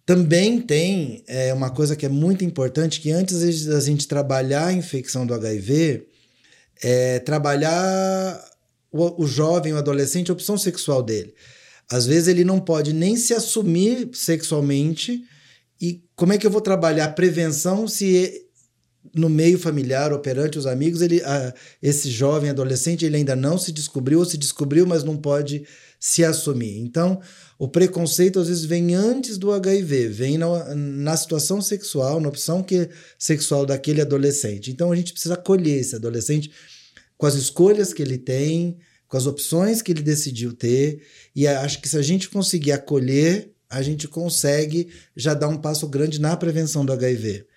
também 0.05 0.59
tem 0.59 1.23
é, 1.27 1.53
uma 1.53 1.69
coisa 1.69 1.95
que 1.95 2.05
é 2.05 2.09
muito 2.09 2.43
importante, 2.43 2.99
que 2.99 3.09
antes 3.11 3.65
da 3.65 3.79
gente 3.79 4.07
trabalhar 4.07 4.67
a 4.67 4.73
infecção 4.73 5.25
do 5.25 5.33
HIV, 5.33 6.05
é 6.83 7.19
trabalhar 7.19 8.43
o, 8.91 9.23
o 9.23 9.27
jovem, 9.27 9.73
o 9.73 9.77
adolescente, 9.77 10.29
a 10.29 10.33
opção 10.33 10.57
sexual 10.57 11.01
dele. 11.01 11.33
Às 11.89 12.05
vezes 12.05 12.27
ele 12.27 12.43
não 12.43 12.59
pode 12.59 12.93
nem 12.93 13.15
se 13.15 13.33
assumir 13.33 14.09
sexualmente, 14.13 15.23
e 15.81 16.03
como 16.15 16.33
é 16.33 16.37
que 16.37 16.45
eu 16.45 16.51
vou 16.51 16.61
trabalhar 16.61 17.09
prevenção 17.09 17.87
se 17.87 18.41
no 19.13 19.29
meio 19.29 19.59
familiar 19.59 20.13
ou 20.13 20.19
perante 20.19 20.57
os 20.57 20.65
amigos, 20.65 21.01
ele, 21.01 21.21
a, 21.23 21.53
esse 21.81 22.09
jovem 22.09 22.49
adolescente 22.49 23.05
ele 23.05 23.17
ainda 23.17 23.35
não 23.35 23.57
se 23.57 23.71
descobriu 23.71 24.19
ou 24.19 24.25
se 24.25 24.37
descobriu, 24.37 24.87
mas 24.87 25.03
não 25.03 25.17
pode 25.17 25.65
se 25.99 26.23
assumir. 26.23 26.79
Então, 26.79 27.21
o 27.59 27.67
preconceito 27.67 28.39
às 28.39 28.47
vezes 28.47 28.65
vem 28.65 28.95
antes 28.95 29.37
do 29.37 29.51
HIV, 29.51 30.07
vem 30.07 30.37
na, 30.37 30.75
na 30.75 31.17
situação 31.17 31.61
sexual, 31.61 32.19
na 32.19 32.29
opção 32.29 32.63
que, 32.63 32.89
sexual 33.17 33.65
daquele 33.65 34.01
adolescente. 34.01 34.71
Então, 34.71 34.91
a 34.91 34.95
gente 34.95 35.11
precisa 35.11 35.35
acolher 35.35 35.79
esse 35.79 35.95
adolescente 35.95 36.51
com 37.23 37.27
as 37.27 37.35
escolhas 37.35 37.93
que 37.93 38.01
ele 38.01 38.17
tem, 38.17 38.79
com 39.07 39.15
as 39.15 39.25
opções 39.25 39.81
que 39.81 39.93
ele 39.93 40.01
decidiu 40.01 40.51
ter. 40.51 41.01
E 41.33 41.47
acho 41.47 41.81
que 41.81 41.87
se 41.87 41.97
a 41.97 42.01
gente 42.01 42.27
conseguir 42.27 42.73
acolher, 42.73 43.49
a 43.69 43.81
gente 43.81 44.09
consegue 44.09 44.89
já 45.15 45.33
dar 45.33 45.47
um 45.47 45.55
passo 45.55 45.87
grande 45.87 46.19
na 46.19 46.35
prevenção 46.35 46.85
do 46.85 46.91
HIV. 46.91 47.47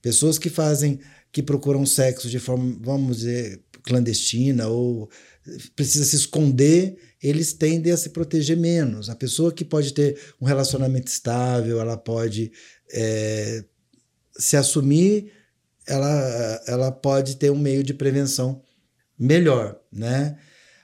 Pessoas 0.00 0.38
que 0.38 0.48
fazem, 0.48 1.00
que 1.32 1.42
procuram 1.42 1.84
sexo 1.84 2.30
de 2.30 2.38
forma, 2.38 2.78
vamos 2.80 3.16
dizer, 3.16 3.60
clandestina 3.82 4.68
ou 4.68 5.10
precisa 5.74 6.04
se 6.04 6.14
esconder, 6.14 6.96
eles 7.20 7.52
tendem 7.52 7.92
a 7.92 7.96
se 7.96 8.10
proteger 8.10 8.56
menos. 8.56 9.10
A 9.10 9.16
pessoa 9.16 9.52
que 9.52 9.64
pode 9.64 9.92
ter 9.94 10.16
um 10.40 10.46
relacionamento 10.46 11.08
estável, 11.08 11.80
ela 11.80 11.96
pode 11.96 12.52
é, 12.92 13.64
se 14.38 14.56
assumir, 14.56 15.32
ela, 15.88 16.62
ela 16.68 16.92
pode 16.92 17.34
ter 17.34 17.50
um 17.50 17.58
meio 17.58 17.82
de 17.82 17.92
prevenção 17.92 18.62
melhor, 19.18 19.78
né? 19.92 20.38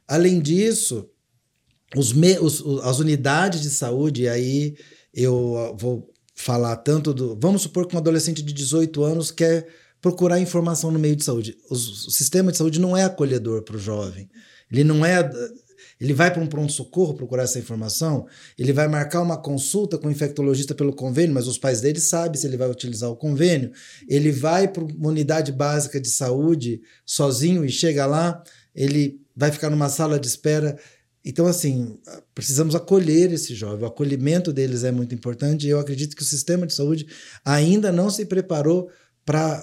Além 0.07 0.41
disso, 0.41 1.09
os, 1.97 2.13
me, 2.13 2.39
os 2.39 2.63
as 2.83 2.99
unidades 2.99 3.63
de 3.63 3.71
saúde, 3.71 4.29
aí 4.29 4.77
eu 5.13 5.75
vou 5.79 6.13
falar 6.35 6.77
tanto 6.77 7.15
do. 7.15 7.39
Vamos 7.41 7.63
supor 7.63 7.87
que 7.87 7.95
um 7.95 7.99
adolescente 7.99 8.43
de 8.43 8.53
18 8.53 9.03
anos 9.03 9.31
quer 9.31 9.67
procurar 10.01 10.41
informação 10.41 10.91
no 10.91 10.99
meio 10.99 11.17
de 11.17 11.25
saúde. 11.25 11.57
O, 11.71 11.75
o 11.75 11.77
sistema 11.77 12.51
de 12.51 12.59
saúde 12.59 12.81
não 12.81 12.97
é 12.97 13.05
acolhedor 13.05 13.63
para 13.63 13.77
o 13.77 13.81
jovem. 13.81 14.29
Ele 14.71 14.85
não 14.85 15.05
é. 15.05 15.31
Ele 16.01 16.13
vai 16.13 16.33
para 16.33 16.43
um 16.43 16.47
pronto-socorro 16.47 17.15
procurar 17.15 17.45
essa 17.45 17.59
informação, 17.59 18.27
ele 18.59 18.73
vai 18.73 18.89
marcar 18.89 19.23
uma 19.23 19.37
consulta 19.37 19.97
com 19.97 20.09
o 20.09 20.11
infectologista 20.11 20.75
pelo 20.75 20.93
convênio, 20.93 21.35
mas 21.35 21.47
os 21.47 21.59
pais 21.59 21.81
dele 21.81 22.01
sabem 22.01 22.41
se 22.41 22.47
ele 22.47 22.57
vai 22.57 22.69
utilizar 22.69 23.11
o 23.11 23.17
convênio. 23.17 23.73
Ele 24.09 24.33
vai 24.33 24.69
para 24.69 24.85
uma 24.85 25.09
unidade 25.09 25.53
básica 25.53 26.01
de 26.01 26.09
saúde 26.09 26.81
sozinho 27.07 27.65
e 27.65 27.71
chega 27.71 28.07
lá, 28.07 28.43
ele 28.75 29.21
vai 29.37 29.51
ficar 29.51 29.71
numa 29.71 29.89
sala 29.89 30.19
de 30.19 30.27
espera. 30.27 30.79
Então, 31.25 31.47
assim, 31.47 31.99
precisamos 32.35 32.75
acolher 32.75 33.33
esse 33.33 33.55
jovem. 33.55 33.85
O 33.85 33.89
acolhimento 33.89 34.53
deles 34.53 34.85
é 34.85 34.93
muito 34.93 35.15
importante 35.15 35.67
e 35.67 35.71
eu 35.71 35.79
acredito 35.79 36.15
que 36.15 36.23
o 36.23 36.27
sistema 36.27 36.67
de 36.67 36.75
saúde 36.75 37.07
ainda 37.45 37.91
não 37.91 38.11
se 38.11 38.27
preparou 38.27 38.91
para 39.25 39.57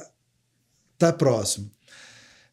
estar 0.94 1.12
tá 1.12 1.13
próximo. 1.13 1.70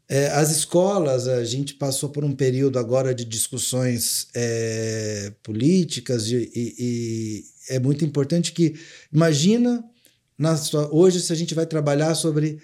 É, 0.09 0.29
as 0.29 0.51
escolas, 0.51 1.29
a 1.29 1.45
gente 1.45 1.75
passou 1.75 2.09
por 2.09 2.25
um 2.25 2.35
período 2.35 2.79
agora 2.79 3.15
de 3.15 3.27
discussões 3.27 4.29
é, 4.35 5.33
políticas 5.43 6.29
e, 6.29 6.51
e, 6.55 6.75
e, 6.79 7.45
é 7.69 7.79
muito 7.79 8.07
importante 8.07 8.53
que, 8.53 8.75
imagina, 9.13 9.85
na, 10.39 10.55
hoje 10.91 11.21
se 11.21 11.31
a 11.31 11.37
gente 11.37 11.55
vai 11.55 11.67
trabalhar 11.67 12.15
sobre 12.15 12.59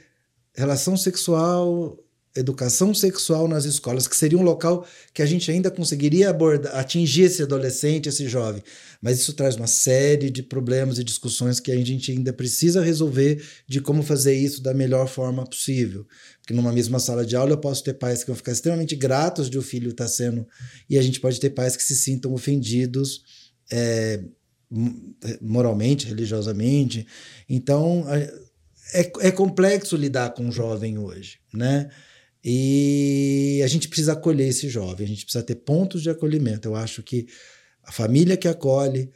relação 0.55 0.97
sexual 0.97 1.99
educação 2.37 2.93
sexual 2.93 3.47
nas 3.47 3.65
escolas, 3.65 4.09
que 4.09 4.17
seria 4.17 4.37
um 4.37 4.43
local 4.43 4.87
que 5.13 5.23
a 5.23 5.27
gente 5.27 5.51
ainda 5.51 5.71
conseguiria 5.71 6.31
abordar, 6.31 6.75
atingir 6.77 7.23
esse 7.23 7.43
adolescente, 7.43 8.09
esse 8.09 8.29
jovem. 8.29 8.63
Mas 9.01 9.21
isso 9.21 9.33
traz 9.35 9.55
uma 9.55 9.69
série 9.69 10.31
de 10.31 10.43
problemas 10.43 10.99
e 10.99 11.05
discussões 11.05 11.61
que 11.61 11.71
a 11.71 11.77
gente 11.77 12.11
ainda 12.11 12.33
precisa 12.33 12.83
resolver 12.83 13.45
de 13.69 13.81
como 13.81 14.03
fazer 14.03 14.35
isso 14.35 14.63
da 14.63 14.75
melhor 14.75 15.07
forma 15.07 15.45
possível. 15.45 16.07
Porque 16.41 16.53
numa 16.55 16.73
mesma 16.73 16.99
sala 16.99 17.25
de 17.25 17.37
aula 17.37 17.53
eu 17.53 17.59
posso 17.59 17.85
ter 17.85 17.95
pais 17.95 18.21
que 18.21 18.27
vão 18.27 18.37
ficar 18.37 18.53
extremamente 18.53 18.97
gratos 18.97 19.49
de 19.49 19.57
o 19.57 19.63
filho 19.63 19.91
estar 19.91 20.09
sendo, 20.09 20.47
e 20.91 20.99
a 20.99 21.03
gente 21.03 21.21
pode 21.21 21.39
ter 21.39 21.51
pais 21.51 21.77
que 21.77 21.83
se 21.83 21.97
sintam 21.97 22.35
ofendidos. 22.35 23.23
É, 23.71 24.21
moralmente, 25.41 26.07
religiosamente. 26.07 27.07
Então, 27.49 28.05
é, 28.93 29.11
é 29.21 29.31
complexo 29.31 29.97
lidar 29.97 30.31
com 30.35 30.45
um 30.45 30.53
jovem 30.53 30.99
hoje, 30.99 31.39
né? 31.53 31.91
E 32.45 33.63
a 33.65 33.67
gente 33.67 33.89
precisa 33.89 34.13
acolher 34.13 34.49
esse 34.49 34.69
jovem, 34.69 35.07
a 35.07 35.09
gente 35.09 35.25
precisa 35.25 35.43
ter 35.43 35.55
pontos 35.55 36.03
de 36.03 36.11
acolhimento. 36.11 36.69
Eu 36.69 36.77
acho 36.77 37.03
que 37.03 37.27
A 37.87 37.93
família 37.93 38.37
que 38.37 38.49
acolhe, 38.49 39.11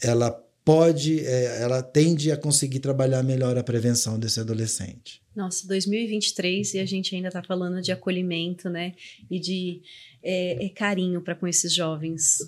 ela 0.00 0.30
pode, 0.64 1.20
é, 1.24 1.62
ela 1.62 1.82
tende 1.82 2.30
a 2.32 2.36
conseguir 2.36 2.80
trabalhar 2.80 3.22
melhor 3.22 3.56
a 3.56 3.62
prevenção 3.62 4.18
desse 4.18 4.40
adolescente. 4.40 5.22
Nossa, 5.34 5.66
2023 5.68 6.74
e 6.74 6.78
a 6.80 6.84
gente 6.86 7.14
ainda 7.14 7.28
está 7.28 7.42
falando 7.42 7.80
de 7.80 7.92
acolhimento, 7.92 8.68
né? 8.68 8.94
E 9.30 9.38
de 9.38 9.82
é, 10.22 10.66
é 10.66 10.68
carinho 10.70 11.20
para 11.22 11.34
com 11.36 11.46
esses 11.46 11.72
jovens. 11.72 12.38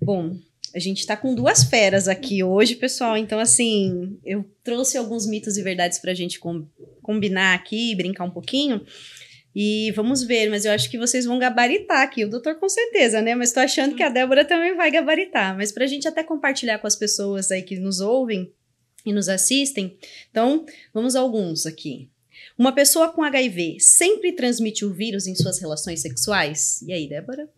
Bom, 0.00 0.38
a 0.74 0.78
gente 0.78 0.98
está 0.98 1.16
com 1.16 1.34
duas 1.34 1.64
feras 1.64 2.06
aqui 2.06 2.44
hoje, 2.44 2.76
pessoal. 2.76 3.16
Então, 3.16 3.38
assim, 3.40 4.18
eu 4.24 4.44
trouxe 4.62 4.98
alguns 4.98 5.26
mitos 5.26 5.56
e 5.56 5.62
verdades 5.62 5.98
para 5.98 6.10
a 6.10 6.14
gente 6.14 6.38
com, 6.38 6.66
combinar 7.06 7.54
aqui, 7.54 7.94
brincar 7.94 8.24
um 8.24 8.30
pouquinho. 8.30 8.84
E 9.54 9.90
vamos 9.92 10.22
ver, 10.22 10.50
mas 10.50 10.64
eu 10.66 10.72
acho 10.72 10.90
que 10.90 10.98
vocês 10.98 11.24
vão 11.24 11.38
gabaritar 11.38 12.02
aqui, 12.02 12.24
o 12.24 12.28
doutor 12.28 12.56
com 12.56 12.68
certeza, 12.68 13.22
né? 13.22 13.34
Mas 13.34 13.48
estou 13.48 13.62
achando 13.62 13.94
que 13.94 14.02
a 14.02 14.10
Débora 14.10 14.44
também 14.44 14.76
vai 14.76 14.90
gabaritar. 14.90 15.56
Mas 15.56 15.72
para 15.72 15.84
a 15.84 15.86
gente 15.86 16.06
até 16.06 16.22
compartilhar 16.22 16.78
com 16.78 16.86
as 16.86 16.96
pessoas 16.96 17.50
aí 17.50 17.62
que 17.62 17.78
nos 17.78 18.00
ouvem 18.00 18.52
e 19.06 19.12
nos 19.12 19.28
assistem, 19.28 19.96
então 20.30 20.66
vamos 20.92 21.16
alguns 21.16 21.64
aqui. 21.64 22.10
Uma 22.58 22.74
pessoa 22.74 23.10
com 23.10 23.22
HIV 23.22 23.78
sempre 23.80 24.32
transmite 24.32 24.84
o 24.84 24.92
vírus 24.92 25.26
em 25.26 25.34
suas 25.34 25.58
relações 25.58 26.00
sexuais? 26.00 26.82
E 26.82 26.92
aí, 26.92 27.08
Débora? 27.08 27.48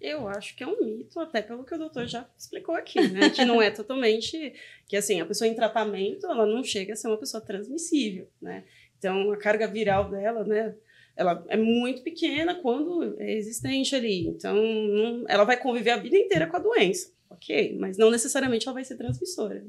Eu 0.00 0.28
acho 0.28 0.54
que 0.54 0.62
é 0.62 0.66
um 0.66 0.84
mito, 0.84 1.18
até 1.18 1.40
pelo 1.40 1.64
que 1.64 1.74
o 1.74 1.78
doutor 1.78 2.06
já 2.06 2.28
explicou 2.38 2.74
aqui, 2.74 3.00
né? 3.08 3.30
Que 3.30 3.42
não 3.44 3.60
é 3.60 3.70
totalmente. 3.70 4.52
Que 4.86 4.98
assim, 4.98 5.18
a 5.18 5.24
pessoa 5.24 5.48
em 5.48 5.54
tratamento, 5.54 6.26
ela 6.26 6.46
não 6.46 6.62
chega 6.62 6.92
a 6.92 6.96
ser 6.96 7.08
uma 7.08 7.16
pessoa 7.16 7.42
transmissível, 7.42 8.28
né? 8.40 8.64
Então, 9.04 9.30
a 9.32 9.36
carga 9.36 9.68
viral 9.68 10.10
dela, 10.10 10.42
né? 10.44 10.74
Ela 11.14 11.44
é 11.50 11.58
muito 11.58 12.02
pequena 12.02 12.54
quando 12.54 13.14
é 13.20 13.36
existente 13.36 13.94
ali. 13.94 14.26
Então, 14.28 14.56
não, 14.56 15.24
ela 15.28 15.44
vai 15.44 15.60
conviver 15.60 15.90
a 15.90 15.98
vida 15.98 16.16
inteira 16.16 16.46
com 16.46 16.56
a 16.56 16.58
doença, 16.58 17.10
ok? 17.28 17.76
Mas 17.78 17.98
não 17.98 18.10
necessariamente 18.10 18.66
ela 18.66 18.72
vai 18.72 18.82
ser 18.82 18.96
transmissora. 18.96 19.62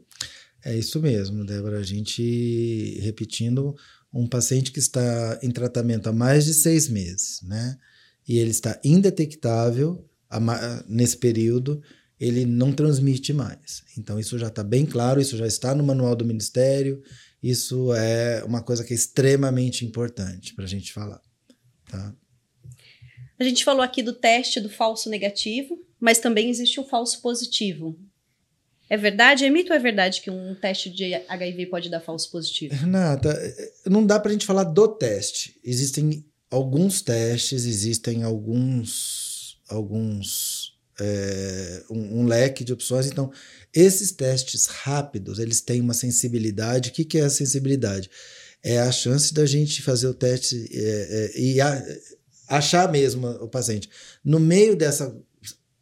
É 0.63 0.73
isso 0.73 1.01
mesmo, 1.01 1.45
Débora. 1.45 1.79
A 1.79 1.83
gente, 1.83 2.97
repetindo, 3.01 3.75
um 4.13 4.25
paciente 4.25 4.71
que 4.71 4.79
está 4.79 5.37
em 5.43 5.51
tratamento 5.51 6.07
há 6.07 6.13
mais 6.13 6.45
de 6.45 6.53
seis 6.53 6.87
meses, 6.87 7.41
né? 7.43 7.77
E 8.25 8.39
ele 8.39 8.51
está 8.51 8.79
indetectável 8.85 10.09
nesse 10.87 11.17
período, 11.17 11.81
ele 12.17 12.45
não 12.45 12.71
transmite 12.71 13.33
mais. 13.33 13.83
Então, 13.97 14.17
isso 14.17 14.39
já 14.39 14.47
está 14.47 14.63
bem 14.63 14.85
claro, 14.85 15.19
isso 15.19 15.35
já 15.35 15.45
está 15.45 15.75
no 15.75 15.83
manual 15.83 16.15
do 16.15 16.23
Ministério, 16.23 17.03
isso 17.49 17.93
é 17.93 18.43
uma 18.43 18.63
coisa 18.63 18.83
que 18.83 18.91
é 18.91 18.95
extremamente 18.95 19.85
importante 19.85 20.55
para 20.55 20.65
a 20.65 20.67
gente 20.67 20.91
falar. 20.91 21.21
Tá? 21.87 22.15
A 23.39 23.43
gente 23.43 23.63
falou 23.63 23.83
aqui 23.83 24.01
do 24.01 24.13
teste 24.13 24.59
do 24.59 24.69
falso 24.69 25.09
negativo, 25.09 25.79
mas 25.99 26.17
também 26.17 26.49
existe 26.49 26.79
o 26.79 26.83
falso 26.83 27.21
positivo. 27.21 27.99
É 28.89 28.97
verdade? 28.97 29.45
É 29.45 29.49
mito 29.49 29.71
ou 29.71 29.75
é 29.75 29.79
verdade 29.79 30.21
que 30.21 30.31
um 30.31 30.55
teste 30.55 30.89
de 30.89 31.13
HIV 31.13 31.67
pode 31.67 31.89
dar 31.89 31.99
falso 31.99 32.31
positivo? 32.31 32.73
Renata, 32.73 33.37
não 33.85 34.03
dá 34.03 34.19
para 34.19 34.29
a 34.29 34.33
gente 34.33 34.45
falar 34.45 34.63
do 34.63 34.87
teste. 34.87 35.59
Existem 35.63 36.25
alguns 36.49 37.01
testes, 37.01 37.65
existem 37.65 38.23
alguns 38.23 39.25
alguns 39.67 40.54
é, 40.99 41.83
um, 41.89 42.21
um, 42.21 42.25
leque 42.25 42.63
de 42.63 42.73
opções. 42.73 43.07
Então, 43.07 43.31
esses 43.73 44.11
testes 44.11 44.65
rápidos, 44.65 45.39
eles 45.39 45.61
têm 45.61 45.81
uma 45.81 45.93
sensibilidade. 45.93 46.89
O 46.89 46.93
que, 46.93 47.05
que 47.05 47.17
é 47.17 47.25
a 47.25 47.29
sensibilidade? 47.29 48.09
É 48.63 48.79
a 48.79 48.91
chance 48.91 49.33
da 49.33 49.45
gente 49.45 49.81
fazer 49.81 50.07
o 50.07 50.13
teste 50.13 50.67
é, 50.71 51.31
é, 51.35 51.39
e 51.39 51.61
a, 51.61 51.85
achar 52.47 52.91
mesmo 52.91 53.27
o 53.27 53.47
paciente. 53.47 53.89
No 54.23 54.39
meio 54.39 54.75
dessa, 54.75 55.15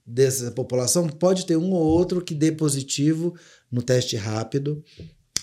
dessa 0.05 0.51
população, 0.51 1.07
pode 1.07 1.45
ter 1.45 1.57
um 1.57 1.71
ou 1.71 1.83
outro 1.83 2.23
que 2.23 2.33
dê 2.33 2.51
positivo 2.51 3.35
no 3.71 3.81
teste 3.81 4.15
rápido 4.15 4.83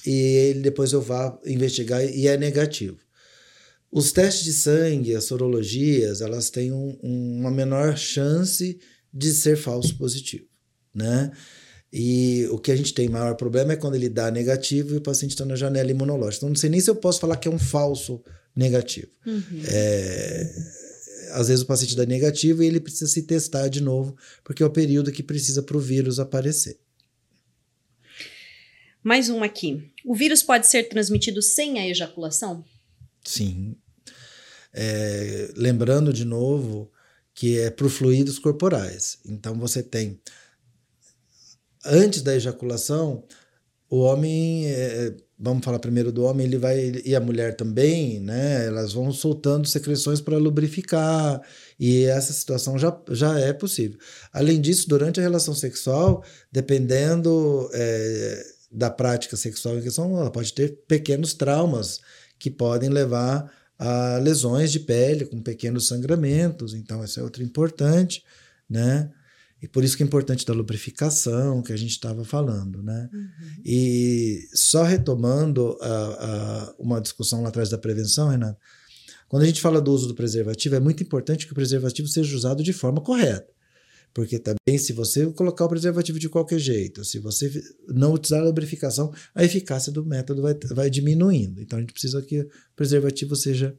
e 0.07 0.11
ele 0.11 0.61
depois 0.61 0.93
eu 0.93 1.01
vá 1.01 1.39
investigar 1.45 2.05
e 2.05 2.27
é 2.27 2.37
negativo. 2.37 2.99
Os 3.93 4.13
testes 4.13 4.45
de 4.45 4.53
sangue, 4.53 5.17
as 5.17 5.25
sorologias, 5.25 6.21
elas 6.21 6.49
têm 6.49 6.71
um, 6.71 6.97
um, 7.03 7.41
uma 7.41 7.51
menor 7.51 7.97
chance 7.97 8.79
de 9.13 9.33
ser 9.33 9.57
falso 9.57 9.97
positivo, 9.97 10.47
né? 10.95 11.31
E 11.93 12.47
o 12.53 12.59
que 12.59 12.71
a 12.71 12.77
gente 12.77 12.95
tem 12.95 13.09
maior 13.09 13.35
problema 13.35 13.73
é 13.73 13.77
quando 13.77 13.97
ele 13.97 14.09
dá 14.09 14.31
negativo 14.31 14.95
e 14.95 14.99
o 14.99 15.01
paciente 15.01 15.33
está 15.33 15.45
na 15.45 15.57
janela 15.57 15.91
imunológica. 15.91 16.39
Então, 16.39 16.49
não 16.49 16.57
sei 16.57 16.71
nem 16.71 16.81
se 16.81 16.89
eu 16.89 16.95
posso 16.95 17.19
falar 17.19 17.37
que 17.37 17.49
é 17.49 17.51
um 17.51 17.59
falso 17.59 18.23
negativo. 18.55 19.09
Uhum. 19.27 19.63
É, 19.67 20.55
às 21.33 21.49
vezes 21.49 21.63
o 21.63 21.67
paciente 21.67 21.97
dá 21.97 22.07
negativo 22.07 22.63
e 22.63 22.67
ele 22.67 22.81
precisa 22.81 23.09
se 23.09 23.23
testar 23.23 23.69
de 23.69 23.81
novo, 23.81 24.17
porque 24.45 24.63
é 24.63 24.67
o 24.67 24.71
período 24.71 25.11
que 25.11 25.23
precisa 25.23 25.63
para 25.63 25.77
o 25.77 25.81
vírus 25.81 26.21
aparecer. 26.21 26.79
Mais 29.03 29.29
uma 29.29 29.47
aqui. 29.47 29.91
O 30.05 30.15
vírus 30.15 30.43
pode 30.43 30.67
ser 30.67 30.85
transmitido 30.85 31.41
sem 31.41 31.79
a 31.79 31.89
ejaculação? 31.89 32.65
Sim. 33.25 33.75
É, 34.73 35.51
lembrando 35.57 36.13
de 36.13 36.25
novo 36.25 36.91
que 37.41 37.59
é 37.59 37.71
para 37.71 37.89
fluidos 37.89 38.39
corporais. 38.39 39.17
Então 39.25 39.59
você 39.59 39.83
tem 39.83 40.21
antes 41.83 42.21
da 42.21 42.37
ejaculação, 42.37 43.25
o 43.89 44.01
homem, 44.01 44.67
é, 44.67 45.17
vamos 45.39 45.65
falar 45.65 45.79
primeiro 45.79 46.13
do 46.13 46.23
homem, 46.25 46.47
ele 46.47 46.59
vai 46.59 46.93
e 47.03 47.17
a 47.17 47.21
mulher 47.21 47.57
também, 47.57 48.21
né? 48.21 48.67
Elas 48.67 48.93
vão 48.93 49.11
soltando 49.11 49.67
secreções 49.67 50.21
para 50.21 50.37
lubrificar 50.37 51.41
e 51.79 52.05
essa 52.05 52.35
situação 52.35 52.79
já, 52.79 52.95
já 53.09 53.41
é 53.41 53.55
possível. 53.55 53.99
Além 54.35 54.61
disso, 54.61 54.87
durante 54.87 55.19
a 55.19 55.23
relação 55.23 55.55
sexual, 55.55 56.23
dependendo 56.53 57.71
é, 57.73 58.45
da 58.71 58.91
prática 58.91 59.35
sexual 59.35 59.79
em 59.79 59.83
questão, 59.83 60.15
ela 60.15 60.31
pode 60.31 60.53
ter 60.53 60.83
pequenos 60.87 61.33
traumas 61.33 62.03
que 62.39 62.51
podem 62.51 62.91
levar 62.91 63.51
a 63.81 64.19
lesões 64.19 64.71
de 64.71 64.79
pele 64.79 65.25
com 65.25 65.41
pequenos 65.41 65.89
sangramentos. 65.89 66.75
Então, 66.75 67.03
isso 67.03 67.19
é 67.19 67.23
outro 67.23 67.43
importante, 67.43 68.23
né? 68.69 69.11
E 69.63 69.67
por 69.67 69.83
isso 69.83 69.97
que 69.97 70.03
é 70.03 70.07
importante 70.07 70.45
da 70.45 70.53
lubrificação 70.53 71.63
que 71.63 71.73
a 71.73 71.77
gente 71.77 71.93
estava 71.93 72.23
falando, 72.23 72.83
né? 72.83 73.09
Uhum. 73.13 73.29
E 73.65 74.49
só 74.55 74.83
retomando 74.83 75.79
a, 75.81 75.87
a, 75.89 76.75
uma 76.79 77.01
discussão 77.01 77.43
lá 77.43 77.49
atrás 77.49 77.71
da 77.71 77.79
prevenção, 77.79 78.29
Renato, 78.29 78.59
quando 79.29 79.45
a 79.45 79.47
gente 79.47 79.61
fala 79.61 79.81
do 79.81 79.93
uso 79.93 80.09
do 80.09 80.15
preservativo, 80.15 80.75
é 80.75 80.81
muito 80.81 81.03
importante 81.03 81.47
que 81.47 81.53
o 81.53 81.55
preservativo 81.55 82.09
seja 82.09 82.37
usado 82.37 82.63
de 82.63 82.73
forma 82.73 83.01
correta. 83.01 83.51
Porque 84.13 84.39
também, 84.39 84.79
se 84.79 84.93
você 84.93 85.27
colocar 85.33 85.65
o 85.65 85.69
preservativo 85.69 86.19
de 86.19 86.29
qualquer 86.29 86.59
jeito, 86.59 87.05
se 87.05 87.19
você 87.19 87.51
não 87.89 88.15
utilizar 88.15 88.41
a 88.41 88.45
lubrificação, 88.45 89.13
a 89.35 89.45
eficácia 89.45 89.93
do 89.93 90.05
método 90.05 90.43
vai, 90.43 90.55
vai 90.71 90.91
diminuindo. 90.91 91.61
Então, 91.61 91.79
a 91.79 91.81
gente 91.81 91.93
precisa 91.93 92.21
que 92.23 92.41
o 92.41 92.49
preservativo 92.75 93.37
seja. 93.37 93.77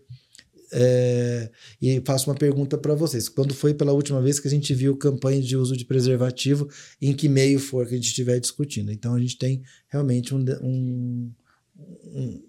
É, 0.74 1.52
e 1.82 2.02
faço 2.06 2.30
uma 2.30 2.36
pergunta 2.36 2.78
para 2.78 2.96
vocês: 2.96 3.28
quando 3.28 3.54
foi 3.54 3.74
pela 3.74 3.92
última 3.92 4.22
vez 4.22 4.40
que 4.40 4.48
a 4.48 4.52
gente 4.52 4.74
viu 4.74 4.96
campanha 4.96 5.42
de 5.42 5.58
uso 5.58 5.76
de 5.76 5.84
preservativo, 5.84 6.70
em 7.02 7.14
que 7.14 7.28
meio 7.28 7.60
for 7.60 7.86
que 7.86 7.94
a 7.94 7.98
gente 7.98 8.08
estiver 8.08 8.40
discutindo? 8.40 8.90
Então, 8.90 9.14
a 9.14 9.20
gente 9.20 9.38
tem 9.38 9.62
realmente 9.90 10.34
um, 10.34 10.46
um 10.62 11.32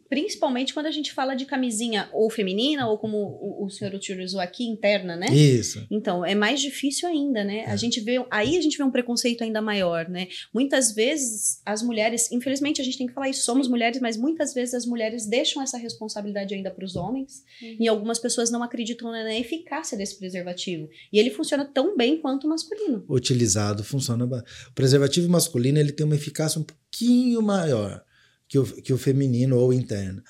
Principalmente 0.09 0.75
quando 0.75 0.87
a 0.87 0.91
gente 0.91 1.13
fala 1.13 1.35
de 1.35 1.47
camisinha 1.47 2.09
ou 2.13 2.29
feminina, 2.29 2.89
ou 2.89 2.99
como 2.99 3.17
o, 3.17 3.65
o 3.65 3.71
senhor 3.71 3.95
utilizou 3.95 4.41
aqui, 4.41 4.65
interna, 4.65 5.17
né? 5.17 5.27
Isso. 5.29 5.87
Então, 5.91 6.25
é 6.25 6.35
mais 6.35 6.61
difícil 6.61 7.09
ainda, 7.09 7.45
né? 7.45 7.61
É. 7.61 7.71
A 7.71 7.77
gente 7.77 8.01
vê, 8.01 8.25
aí 8.31 8.57
a 8.57 8.61
gente 8.61 8.77
vê 8.77 8.83
um 8.83 8.91
preconceito 8.91 9.43
ainda 9.43 9.63
maior, 9.63 10.09
né? 10.09 10.29
Muitas 10.53 10.93
vezes 10.93 11.63
as 11.65 11.83
mulheres, 11.83 12.31
infelizmente 12.31 12.81
a 12.81 12.85
gente 12.85 12.99
tem 12.99 13.07
que 13.07 13.13
falar 13.13 13.29
isso, 13.29 13.45
somos 13.45 13.69
mulheres, 13.69 14.01
mas 14.01 14.17
muitas 14.17 14.53
vezes 14.53 14.75
as 14.75 14.85
mulheres 14.85 15.27
deixam 15.27 15.63
essa 15.63 15.79
responsabilidade 15.79 16.55
ainda 16.55 16.71
para 16.71 16.85
os 16.85 16.97
homens, 16.97 17.43
uhum. 17.63 17.77
e 17.81 17.89
algumas 17.89 18.19
pessoas 18.19 18.51
não 18.51 18.63
acreditam 18.63 19.11
na 19.11 19.35
eficácia 19.35 19.97
desse 19.97 20.19
preservativo. 20.19 20.89
E 21.13 21.19
ele 21.19 21.31
funciona 21.31 21.65
tão 21.65 21.97
bem 21.97 22.19
quanto 22.19 22.47
o 22.47 22.51
masculino. 22.51 23.05
Utilizado, 23.09 23.85
funciona. 23.85 24.25
O 24.25 24.73
preservativo 24.75 25.29
masculino, 25.29 25.79
ele 25.79 25.93
tem 25.93 26.05
uma 26.05 26.17
eficácia 26.17 26.61
um 26.61 26.65
pouquinho 26.65 27.41
maior 27.41 28.05
que 28.53 28.59
o, 28.59 28.65
que 28.67 28.93
o 28.93 28.99
feminino 28.99 29.57
ou 29.57 29.73
interno. 29.73 30.23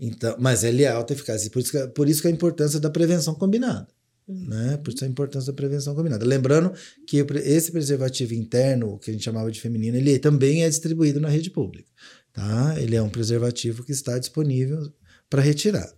Então, 0.00 0.34
mas 0.38 0.64
ele 0.64 0.82
é 0.82 0.88
alta 0.88 1.12
eficácia. 1.12 1.50
Por 1.50 1.60
isso, 1.60 1.70
que, 1.70 1.86
por 1.88 2.08
isso 2.08 2.22
que 2.22 2.28
a 2.28 2.30
importância 2.30 2.80
da 2.80 2.88
prevenção 2.88 3.34
combinada. 3.34 3.86
Uhum. 4.26 4.46
Né? 4.46 4.76
Por 4.78 4.94
isso 4.94 5.04
a 5.04 5.06
importância 5.06 5.52
da 5.52 5.56
prevenção 5.56 5.94
combinada. 5.94 6.24
Lembrando 6.24 6.72
que 7.06 7.18
esse 7.44 7.70
preservativo 7.70 8.32
interno, 8.32 8.98
que 8.98 9.10
a 9.10 9.12
gente 9.12 9.24
chamava 9.24 9.50
de 9.50 9.60
feminino, 9.60 9.94
ele 9.94 10.18
também 10.18 10.64
é 10.64 10.68
distribuído 10.70 11.20
na 11.20 11.28
rede 11.28 11.50
pública. 11.50 11.86
Tá? 12.32 12.80
Ele 12.80 12.96
é 12.96 13.02
um 13.02 13.10
preservativo 13.10 13.84
que 13.84 13.92
está 13.92 14.18
disponível 14.18 14.90
para 15.28 15.42
retirar. 15.42 15.92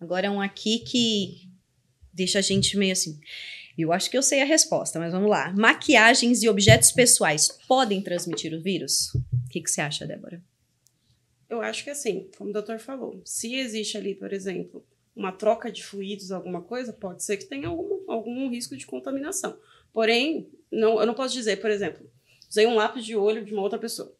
Agora, 0.00 0.32
um 0.32 0.40
aqui 0.40 0.80
que 0.80 1.48
deixa 2.12 2.40
a 2.40 2.42
gente 2.42 2.76
meio 2.76 2.92
assim. 2.92 3.20
Eu 3.78 3.92
acho 3.92 4.10
que 4.10 4.18
eu 4.18 4.22
sei 4.22 4.42
a 4.42 4.44
resposta, 4.44 4.98
mas 4.98 5.12
vamos 5.12 5.30
lá. 5.30 5.52
Maquiagens 5.52 6.42
e 6.42 6.48
objetos 6.48 6.90
pessoais 6.90 7.48
podem 7.68 8.02
transmitir 8.02 8.52
o 8.52 8.60
vírus? 8.60 9.14
O 9.14 9.48
que, 9.48 9.60
que 9.60 9.70
você 9.70 9.80
acha, 9.80 10.04
Débora? 10.04 10.42
Eu 11.52 11.60
acho 11.60 11.84
que 11.84 11.90
assim, 11.90 12.30
como 12.38 12.48
o 12.48 12.52
doutor 12.52 12.78
falou, 12.78 13.20
se 13.26 13.54
existe 13.56 13.98
ali, 13.98 14.14
por 14.14 14.32
exemplo, 14.32 14.82
uma 15.14 15.30
troca 15.30 15.70
de 15.70 15.84
fluidos, 15.84 16.32
alguma 16.32 16.62
coisa, 16.62 16.94
pode 16.94 17.22
ser 17.22 17.36
que 17.36 17.44
tenha 17.44 17.68
algum, 17.68 18.10
algum 18.10 18.48
risco 18.48 18.74
de 18.74 18.86
contaminação. 18.86 19.58
Porém, 19.92 20.48
não, 20.70 20.98
eu 20.98 21.04
não 21.04 21.12
posso 21.12 21.34
dizer, 21.34 21.60
por 21.60 21.68
exemplo, 21.68 22.10
usei 22.48 22.66
um 22.66 22.74
lápis 22.74 23.04
de 23.04 23.14
olho 23.14 23.44
de 23.44 23.52
uma 23.52 23.60
outra 23.60 23.78
pessoa. 23.78 24.16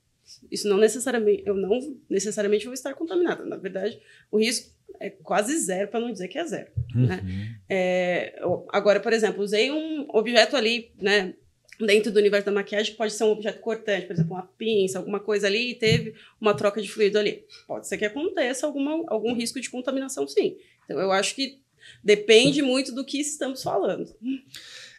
Isso 0.51 0.69
não 0.69 0.77
necessariamente, 0.77 1.43
eu 1.47 1.55
não 1.55 1.97
necessariamente 2.07 2.67
vou 2.67 2.75
estar 2.75 2.93
contaminada. 2.93 3.47
Na 3.47 3.57
verdade, 3.57 3.99
o 4.31 4.39
risco 4.39 4.71
é 5.01 5.09
quase 5.09 5.59
zero, 5.59 5.89
para 5.89 6.01
não 6.01 6.13
dizer 6.13 6.29
que 6.29 6.39
é 6.39 6.45
zero. 6.45 6.71
Uhum. 6.95 7.07
Né? 7.07 7.59
É, 7.67 8.43
agora, 8.69 9.01
por 9.01 9.15
exemplo, 9.15 9.43
usei 9.43 9.71
um 9.71 10.07
objeto 10.11 10.55
ali, 10.55 10.93
né, 11.01 11.35
dentro 11.81 12.13
do 12.13 12.19
universo 12.19 12.47
da 12.47 12.53
maquiagem, 12.53 12.95
pode 12.95 13.13
ser 13.13 13.25
um 13.25 13.31
objeto 13.31 13.61
cortante, 13.61 14.07
por 14.07 14.13
exemplo, 14.13 14.35
uma 14.35 14.47
pinça, 14.59 14.99
alguma 14.99 15.21
coisa 15.21 15.47
ali, 15.47 15.73
e 15.73 15.75
teve 15.75 16.15
uma 16.41 16.55
troca 16.55 16.81
de 16.81 16.89
fluido 16.89 17.19
ali. 17.19 17.45
Pode 17.67 17.89
ser 17.89 17.99
que 17.99 18.05
aconteça 18.05 18.67
alguma, 18.67 19.05
algum 19.09 19.35
risco 19.35 19.61
de 19.61 19.71
contaminação, 19.71 20.27
sim. 20.29 20.57
Então, 20.85 21.01
eu 21.01 21.11
acho 21.13 21.35
que 21.35 21.61
depende 22.03 22.63
muito 22.63 22.95
do 22.95 23.05
que 23.05 23.21
estamos 23.21 23.63
falando. 23.63 24.15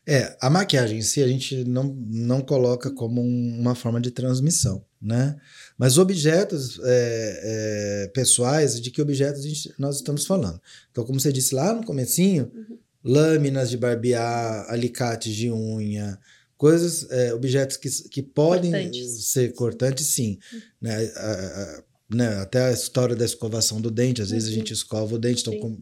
É, 0.06 0.36
a 0.42 0.50
maquiagem 0.50 0.98
em 0.98 1.02
si 1.02 1.24
a 1.24 1.28
gente 1.28 1.64
não, 1.64 1.96
não 2.10 2.42
coloca 2.42 2.92
como 2.92 3.22
uma 3.22 3.74
forma 3.74 4.02
de 4.02 4.12
transmissão, 4.12 4.84
né? 5.02 5.38
Mas 5.78 5.98
objetos 5.98 6.78
é, 6.84 8.04
é, 8.04 8.08
pessoais, 8.10 8.82
de 8.82 8.92
que 8.92 9.02
objetos 9.02 9.44
gente, 9.44 9.74
nós 9.80 9.98
estamos 9.98 10.26
falando? 10.26 10.62
Então, 10.92 11.06
como 11.06 11.20
você 11.20 11.32
disse 11.32 11.56
lá 11.56 11.74
no 11.74 11.86
comecinho, 11.86 12.52
uhum. 12.54 12.78
lâminas 13.02 13.70
de 13.70 13.78
barbear, 13.78 14.66
alicates 14.70 15.34
de 15.34 15.50
unha, 15.50 16.20
coisas, 16.64 17.06
é, 17.12 17.34
objetos 17.34 17.76
que, 17.76 17.90
que 18.08 18.24
podem 18.24 18.72
cortantes. 18.72 19.26
ser 19.26 19.54
cortantes, 19.54 20.08
sim. 20.08 20.40
Uhum. 20.54 20.62
Né? 20.82 21.12
A, 21.14 21.32
a, 21.32 21.84
né? 22.10 22.28
Até 22.38 22.68
a 22.68 22.72
história 22.72 23.18
da 23.18 23.26
escovação 23.26 23.82
do 23.82 23.92
dente, 23.92 24.22
às 24.22 24.30
vezes 24.30 24.48
uhum. 24.48 24.56
a 24.56 24.58
gente 24.60 24.72
escova 24.72 25.14
o 25.14 25.20
dente, 25.20 25.42
então 25.42 25.60
com, 25.60 25.78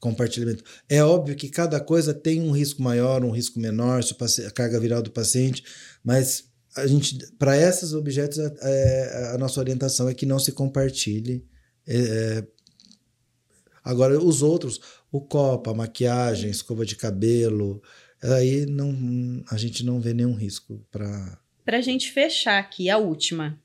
compartilhamento. 0.00 0.64
É 0.88 1.04
óbvio 1.04 1.36
que 1.36 1.50
cada 1.50 1.78
coisa 1.78 2.14
tem 2.14 2.40
um 2.40 2.50
risco 2.50 2.82
maior, 2.82 3.22
um 3.22 3.30
risco 3.30 3.60
menor, 3.60 4.00
a 4.02 4.50
carga 4.50 4.80
viral 4.80 5.02
do 5.02 5.10
paciente, 5.10 5.62
mas 6.02 6.44
a 6.74 6.86
gente, 6.86 7.18
para 7.38 7.54
esses 7.54 7.92
objetos, 7.92 8.38
a, 8.38 8.54
é, 8.62 9.32
a, 9.34 9.38
nossa 9.38 9.60
orientação 9.60 10.08
é 10.08 10.14
que 10.14 10.24
não 10.24 10.38
se 10.38 10.52
compartilhe. 10.52 11.46
É, 11.86 11.96
é, 11.98 12.46
agora, 13.84 14.18
os 14.18 14.40
outros, 14.40 14.80
o 15.10 15.20
copo, 15.20 15.68
a 15.68 15.74
maquiagem, 15.74 16.50
escova 16.50 16.86
de 16.86 16.96
cabelo, 16.96 17.82
aí 18.22 18.66
não, 18.66 19.42
a 19.50 19.56
gente 19.56 19.84
não 19.84 20.00
vê 20.00 20.14
nenhum 20.14 20.34
risco 20.34 20.84
para. 20.90 21.38
Para 21.64 21.78
a 21.78 21.80
gente 21.80 22.10
fechar 22.10 22.58
aqui, 22.58 22.88
a 22.90 22.98
última. 22.98 23.58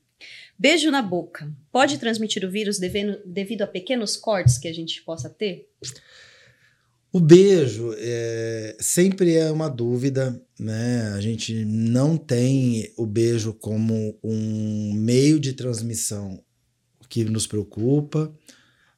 Beijo 0.58 0.90
na 0.90 1.00
boca. 1.00 1.52
Pode 1.70 1.98
transmitir 1.98 2.44
o 2.44 2.50
vírus 2.50 2.78
devendo, 2.78 3.20
devido 3.24 3.62
a 3.62 3.66
pequenos 3.66 4.16
cortes 4.16 4.58
que 4.58 4.66
a 4.66 4.72
gente 4.72 5.02
possa 5.02 5.30
ter? 5.30 5.68
O 7.12 7.20
beijo 7.20 7.94
é, 7.96 8.76
sempre 8.80 9.34
é 9.34 9.50
uma 9.50 9.68
dúvida, 9.68 10.40
né? 10.58 11.12
A 11.14 11.20
gente 11.20 11.64
não 11.64 12.16
tem 12.16 12.92
o 12.96 13.06
beijo 13.06 13.54
como 13.54 14.18
um 14.22 14.92
meio 14.92 15.38
de 15.40 15.52
transmissão 15.52 16.42
que 17.08 17.24
nos 17.24 17.46
preocupa. 17.46 18.34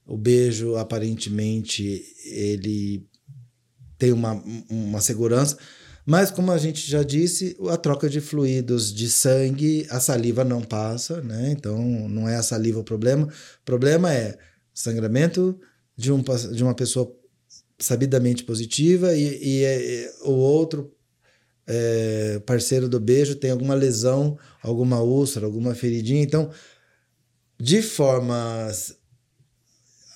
O 0.06 0.16
beijo, 0.16 0.74
aparentemente, 0.76 2.04
ele 2.24 3.06
tem 4.00 4.12
uma, 4.12 4.42
uma 4.68 5.00
segurança, 5.00 5.56
mas 6.06 6.30
como 6.30 6.50
a 6.50 6.58
gente 6.58 6.90
já 6.90 7.02
disse, 7.02 7.56
a 7.68 7.76
troca 7.76 8.08
de 8.08 8.20
fluidos 8.20 8.92
de 8.92 9.08
sangue, 9.08 9.86
a 9.90 10.00
saliva 10.00 10.42
não 10.42 10.62
passa, 10.62 11.20
né? 11.20 11.52
Então 11.52 11.78
não 12.08 12.28
é 12.28 12.36
a 12.36 12.42
saliva 12.42 12.80
o 12.80 12.84
problema. 12.84 13.26
O 13.26 13.64
problema 13.64 14.12
é 14.12 14.36
sangramento 14.74 15.60
de, 15.96 16.10
um, 16.10 16.22
de 16.52 16.64
uma 16.64 16.74
pessoa 16.74 17.14
sabidamente 17.78 18.42
positiva 18.42 19.14
e, 19.14 19.22
e, 19.22 19.64
e 19.64 20.10
o 20.24 20.32
outro 20.32 20.92
é, 21.66 22.40
parceiro 22.46 22.88
do 22.88 22.98
beijo 22.98 23.36
tem 23.36 23.50
alguma 23.50 23.74
lesão, 23.74 24.38
alguma 24.62 25.00
úlcera, 25.00 25.46
alguma 25.46 25.74
feridinha. 25.74 26.22
Então, 26.22 26.50
de 27.58 27.82
forma. 27.82 28.68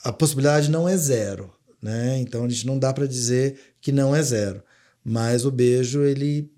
A 0.02 0.12
possibilidade 0.12 0.70
não 0.70 0.86
é 0.86 0.96
zero, 0.98 1.53
né? 1.84 2.18
Então 2.18 2.44
a 2.44 2.48
gente 2.48 2.66
não 2.66 2.78
dá 2.78 2.92
para 2.94 3.06
dizer 3.06 3.76
que 3.78 3.92
não 3.92 4.16
é 4.16 4.22
zero. 4.22 4.62
Mas 5.04 5.44
o 5.44 5.50
beijo, 5.50 6.02
ele 6.02 6.50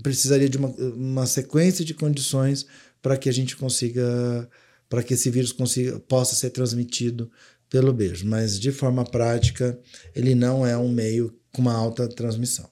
precisaria 0.00 0.48
de 0.48 0.56
uma, 0.56 0.68
uma 0.68 1.26
sequência 1.26 1.84
de 1.84 1.92
condições 1.92 2.64
para 3.02 3.16
que 3.16 3.28
a 3.28 3.32
gente 3.32 3.56
consiga. 3.56 4.48
para 4.88 5.02
que 5.02 5.14
esse 5.14 5.28
vírus 5.30 5.50
consiga, 5.50 5.98
possa 5.98 6.36
ser 6.36 6.50
transmitido 6.50 7.30
pelo 7.68 7.92
beijo, 7.92 8.26
mas 8.26 8.60
de 8.60 8.70
forma 8.70 9.02
prática, 9.02 9.78
ele 10.14 10.34
não 10.34 10.64
é 10.64 10.76
um 10.76 10.90
meio 10.90 11.36
com 11.52 11.62
uma 11.62 11.74
alta 11.74 12.06
transmissão. 12.08 12.70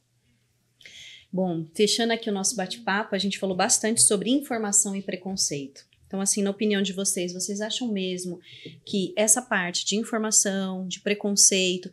Bom, 1.32 1.66
fechando 1.74 2.12
aqui 2.12 2.28
o 2.28 2.32
nosso 2.32 2.54
bate-papo, 2.54 3.14
a 3.14 3.18
gente 3.18 3.38
falou 3.38 3.56
bastante 3.56 4.02
sobre 4.02 4.30
informação 4.30 4.94
e 4.94 5.02
preconceito. 5.02 5.89
Então, 6.10 6.20
assim, 6.20 6.42
na 6.42 6.50
opinião 6.50 6.82
de 6.82 6.92
vocês, 6.92 7.32
vocês 7.32 7.60
acham 7.60 7.86
mesmo 7.86 8.40
que 8.84 9.12
essa 9.14 9.40
parte 9.40 9.86
de 9.86 9.94
informação, 9.94 10.88
de 10.88 10.98
preconceito, 10.98 11.88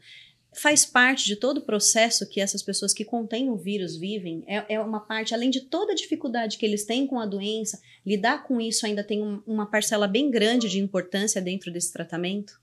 faz 0.55 0.83
parte 0.83 1.23
de 1.25 1.35
todo 1.35 1.59
o 1.59 1.61
processo 1.61 2.27
que 2.27 2.41
essas 2.41 2.63
pessoas 2.63 2.95
que 2.95 3.05
contêm 3.05 3.47
o 3.47 3.55
vírus 3.55 3.95
vivem? 3.95 4.43
É, 4.47 4.73
é 4.73 4.79
uma 4.79 4.99
parte, 4.99 5.35
além 5.35 5.51
de 5.51 5.61
toda 5.61 5.91
a 5.91 5.95
dificuldade 5.95 6.57
que 6.57 6.65
eles 6.65 6.83
têm 6.83 7.05
com 7.05 7.19
a 7.19 7.27
doença, 7.27 7.79
lidar 8.03 8.43
com 8.47 8.59
isso 8.59 8.87
ainda 8.87 9.03
tem 9.03 9.21
um, 9.21 9.39
uma 9.45 9.69
parcela 9.69 10.07
bem 10.07 10.31
grande 10.31 10.67
de 10.67 10.79
importância 10.79 11.39
dentro 11.39 11.71
desse 11.71 11.93
tratamento? 11.93 12.59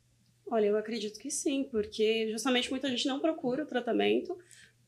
Olha, 0.48 0.66
eu 0.66 0.76
acredito 0.76 1.20
que 1.20 1.30
sim, 1.30 1.68
porque 1.70 2.32
justamente 2.32 2.68
muita 2.68 2.88
gente 2.88 3.06
não 3.06 3.20
procura 3.20 3.62
o 3.62 3.66
tratamento 3.66 4.36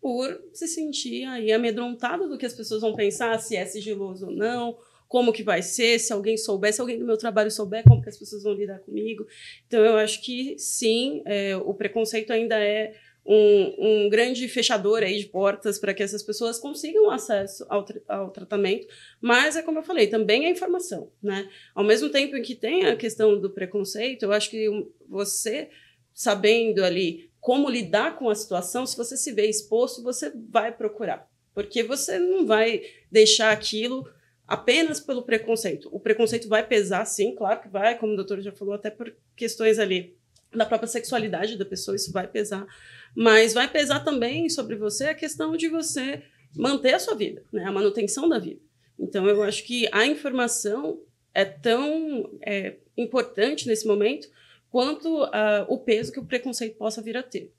por 0.01 0.43
se 0.53 0.67
sentir 0.67 1.27
aí 1.27 1.53
amedrontado 1.53 2.29
do 2.29 2.37
que 2.37 2.45
as 2.45 2.55
pessoas 2.55 2.81
vão 2.81 2.97
pensar, 2.97 3.39
se 3.39 3.55
é 3.55 3.65
sigiloso 3.65 4.27
ou 4.27 4.33
não, 4.33 4.77
como 5.09 5.33
que 5.33 5.43
vai 5.43 5.63
ser, 5.63 5.99
se 5.99 6.13
alguém 6.13 6.37
souber, 6.37 6.73
se 6.73 6.81
alguém 6.81 6.99
do 6.99 7.05
meu 7.05 7.17
trabalho 7.17 7.51
souber, 7.51 7.85
como 7.85 8.03
que 8.03 8.09
as 8.09 8.19
pessoas 8.19 8.43
vão 8.43 8.55
lidar 8.55 8.81
comigo. 8.81 9.27
Então, 9.67 9.85
eu 9.85 9.97
acho 9.97 10.23
que 10.23 10.59
sim, 10.59 11.23
é, 11.25 11.57
o 11.57 11.75
preconceito 11.75 12.33
ainda 12.33 12.59
é 12.59 12.95
um, 13.27 14.05
um 14.05 14.09
grande 14.09 14.47
fechador 14.49 15.03
aí 15.03 15.19
de 15.19 15.27
portas 15.27 15.79
para 15.79 15.93
que 15.93 16.03
essas 16.03 16.23
pessoas 16.23 16.59
consigam 16.59 17.11
acesso 17.11 17.67
ao, 17.69 17.85
tra 17.85 18.01
ao 18.07 18.31
tratamento, 18.31 18.87
mas 19.21 19.57
é 19.57 19.63
como 19.63 19.81
eu 19.81 19.83
falei, 19.83 20.07
também 20.07 20.47
a 20.47 20.51
informação, 20.51 21.11
né? 21.21 21.51
Ao 21.75 21.83
mesmo 21.83 22.09
tempo 22.09 22.37
em 22.37 22.43
que 22.43 22.55
tem 22.55 22.87
a 22.87 22.97
questão 22.97 23.39
do 23.39 23.51
preconceito, 23.51 24.23
eu 24.23 24.33
acho 24.33 24.51
que 24.51 24.69
você 25.09 25.69
sabendo 26.15 26.85
ali 26.85 27.29
como 27.41 27.69
lidar 27.69 28.17
com 28.17 28.31
a 28.31 28.35
situação, 28.35 28.87
se 28.87 28.97
você 28.97 29.17
se 29.17 29.33
vê 29.33 29.47
exposto, 29.47 30.03
você 30.03 30.33
vai 30.49 30.73
procurar, 30.73 31.29
porque 31.53 31.83
você 31.83 32.19
não 32.19 32.47
vai 32.47 32.83
deixar 33.11 33.51
aquilo 33.51 34.09
apenas 34.47 35.01
pelo 35.01 35.23
preconceito. 35.23 35.89
O 35.93 35.99
preconceito 35.99 36.49
vai 36.49 36.67
pesar, 36.67 37.05
sim, 37.05 37.35
claro 37.35 37.61
que 37.61 37.69
vai, 37.69 37.99
como 37.99 38.13
o 38.13 38.17
doutor 38.17 38.41
já 38.41 38.53
falou, 38.53 38.75
até 38.75 38.91
por 38.91 39.15
questões 39.35 39.79
ali 39.79 40.17
da 40.55 40.65
própria 40.65 40.89
sexualidade 40.89 41.59
da 41.59 41.65
pessoa, 41.65 41.97
isso 41.97 42.13
vai 42.13 42.27
pesar. 42.27 42.67
Mas 43.15 43.53
vai 43.53 43.71
pesar 43.71 44.01
também 44.01 44.49
sobre 44.49 44.77
você 44.77 45.07
a 45.09 45.15
questão 45.15 45.57
de 45.57 45.69
você 45.69 46.23
manter 46.55 46.95
a 46.95 46.99
sua 46.99 47.15
vida, 47.15 47.43
né? 47.53 47.65
a 47.65 47.73
manutenção 47.73 48.29
da 48.29 48.39
vida. 48.39 48.61
Então, 48.99 49.27
eu 49.27 49.43
acho 49.43 49.65
que 49.65 49.89
a 49.93 50.07
informação 50.07 51.01
é 51.35 51.45
tão 51.45 52.31
é, 52.41 52.77
importante 52.97 53.67
nesse 53.67 53.87
momento 53.87 54.29
quanto 54.71 55.25
uh, 55.25 55.65
o 55.69 55.79
peso 55.79 56.13
que 56.13 56.21
o 56.21 56.25
preconceito 56.25 56.77
possa 56.77 57.03
vir 57.03 57.17
a 57.17 57.23
ter. 57.23 57.53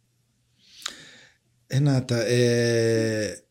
Renata, 1.69 2.15
é, 2.25 3.43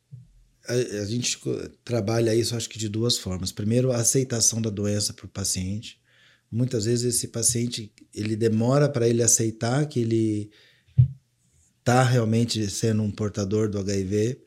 a, 0.68 1.02
a, 1.02 1.04
gente 1.04 1.38
trabalha 1.84 2.34
isso, 2.34 2.56
acho 2.56 2.68
que 2.68 2.78
de 2.78 2.88
duas 2.88 3.16
formas. 3.16 3.52
Primeiro, 3.52 3.92
a 3.92 3.96
aceitação 3.96 4.60
da 4.60 4.70
doença 4.70 5.12
para 5.12 5.26
o 5.26 5.28
paciente. 5.28 6.00
Muitas 6.50 6.84
vezes 6.84 7.16
esse 7.16 7.28
paciente 7.28 7.92
ele 8.14 8.36
demora 8.36 8.88
para 8.88 9.08
ele 9.08 9.22
aceitar 9.22 9.84
que 9.86 10.00
ele 10.00 10.50
está 11.78 12.02
realmente 12.02 12.68
sendo 12.70 13.02
um 13.02 13.10
portador 13.10 13.68
do 13.68 13.78
HIV. 13.78 14.40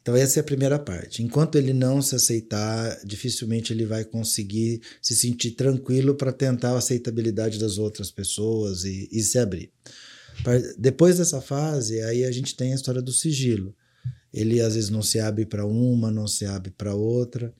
Então, 0.00 0.14
essa 0.14 0.38
é 0.38 0.42
a 0.42 0.44
primeira 0.44 0.78
parte. 0.78 1.22
Enquanto 1.22 1.56
ele 1.56 1.72
não 1.72 2.02
se 2.02 2.14
aceitar, 2.14 3.00
dificilmente 3.04 3.72
ele 3.72 3.86
vai 3.86 4.04
conseguir 4.04 4.82
se 5.00 5.16
sentir 5.16 5.52
tranquilo 5.52 6.14
para 6.14 6.30
tentar 6.32 6.72
a 6.72 6.78
aceitabilidade 6.78 7.58
das 7.58 7.78
outras 7.78 8.10
pessoas 8.10 8.84
e, 8.84 9.08
e 9.10 9.22
se 9.22 9.38
abrir. 9.38 9.70
Depois 10.78 11.18
dessa 11.18 11.40
fase, 11.40 12.00
aí 12.02 12.24
a 12.24 12.30
gente 12.30 12.54
tem 12.56 12.72
a 12.72 12.74
história 12.74 13.00
do 13.00 13.12
sigilo. 13.12 13.74
Ele 14.34 14.60
às 14.60 14.74
vezes 14.74 14.90
não 14.90 15.00
se 15.00 15.20
abre 15.20 15.46
para 15.46 15.64
uma, 15.64 16.10
não 16.10 16.26
se 16.26 16.44
abre 16.44 16.72
para 16.72 16.94
outra. 16.94 17.54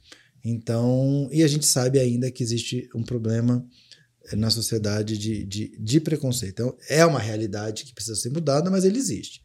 Então, 0.45 1.29
e 1.33 1.45
a 1.45 1.49
gente 1.49 1.65
sabe 1.65 2.01
ainda 2.01 2.31
que 2.31 2.43
existe 2.43 2.89
um 2.95 3.03
problema 3.03 3.65
na 4.33 4.51
sociedade 4.51 5.17
de, 5.17 5.45
de, 5.45 5.77
de 5.79 6.01
preconceito. 6.01 6.53
Então, 6.53 6.77
é 6.89 7.07
uma 7.07 7.21
realidade 7.21 7.85
que 7.85 7.95
precisa 7.95 8.17
ser 8.17 8.31
mudada, 8.31 8.71
mas 8.71 8.85
ele 8.85 8.99
existe. 8.99 9.45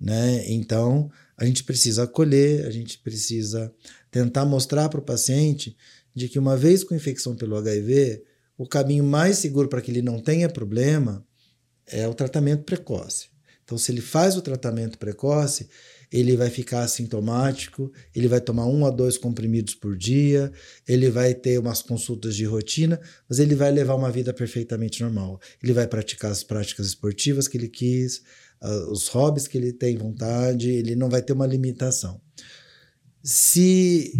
Né? 0.00 0.48
Então, 0.48 1.10
a 1.36 1.44
gente 1.44 1.64
precisa 1.64 2.04
acolher, 2.04 2.64
a 2.66 2.70
gente 2.70 2.98
precisa 2.98 3.72
tentar 4.10 4.44
mostrar 4.44 4.88
para 4.88 5.00
o 5.00 5.04
paciente 5.04 5.76
de 6.14 6.28
que 6.28 6.38
uma 6.38 6.56
vez 6.56 6.84
com 6.84 6.94
infecção 6.94 7.34
pelo 7.34 7.56
HIV, 7.56 8.22
o 8.56 8.66
caminho 8.66 9.04
mais 9.04 9.38
seguro 9.38 9.68
para 9.68 9.80
que 9.80 9.90
ele 9.90 10.02
não 10.02 10.20
tenha 10.20 10.48
problema 10.48 11.26
é 11.86 12.06
o 12.06 12.14
tratamento 12.14 12.62
precoce. 12.62 13.28
Então, 13.64 13.76
se 13.78 13.92
ele 13.92 14.00
faz 14.00 14.36
o 14.36 14.42
tratamento 14.42 14.98
precoce, 14.98 15.68
ele 16.12 16.36
vai 16.36 16.50
ficar 16.50 16.82
assintomático, 16.82 17.92
ele 18.14 18.26
vai 18.26 18.40
tomar 18.40 18.66
um 18.66 18.84
a 18.84 18.90
dois 18.90 19.16
comprimidos 19.16 19.74
por 19.74 19.96
dia, 19.96 20.52
ele 20.86 21.08
vai 21.08 21.34
ter 21.34 21.58
umas 21.58 21.82
consultas 21.82 22.34
de 22.34 22.44
rotina, 22.44 23.00
mas 23.28 23.38
ele 23.38 23.54
vai 23.54 23.70
levar 23.70 23.94
uma 23.94 24.10
vida 24.10 24.32
perfeitamente 24.34 25.02
normal. 25.02 25.40
Ele 25.62 25.72
vai 25.72 25.86
praticar 25.86 26.32
as 26.32 26.42
práticas 26.42 26.86
esportivas 26.86 27.46
que 27.46 27.56
ele 27.56 27.68
quis, 27.68 28.22
uh, 28.62 28.90
os 28.90 29.06
hobbies 29.08 29.46
que 29.46 29.56
ele 29.56 29.72
tem 29.72 29.96
vontade, 29.96 30.68
ele 30.68 30.96
não 30.96 31.08
vai 31.08 31.22
ter 31.22 31.32
uma 31.32 31.46
limitação. 31.46 32.20
Se 33.22 34.12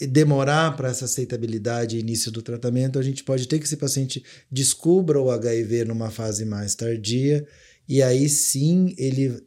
demorar 0.00 0.76
para 0.76 0.88
essa 0.88 1.04
aceitabilidade 1.04 1.96
e 1.96 2.00
início 2.00 2.30
do 2.30 2.42
tratamento, 2.42 2.98
a 2.98 3.02
gente 3.02 3.24
pode 3.24 3.48
ter 3.48 3.58
que 3.58 3.64
esse 3.64 3.76
paciente 3.76 4.24
descubra 4.50 5.20
o 5.20 5.30
HIV 5.30 5.84
numa 5.84 6.10
fase 6.10 6.44
mais 6.44 6.74
tardia 6.74 7.46
e 7.88 8.02
aí 8.02 8.28
sim 8.28 8.94
ele 8.98 9.42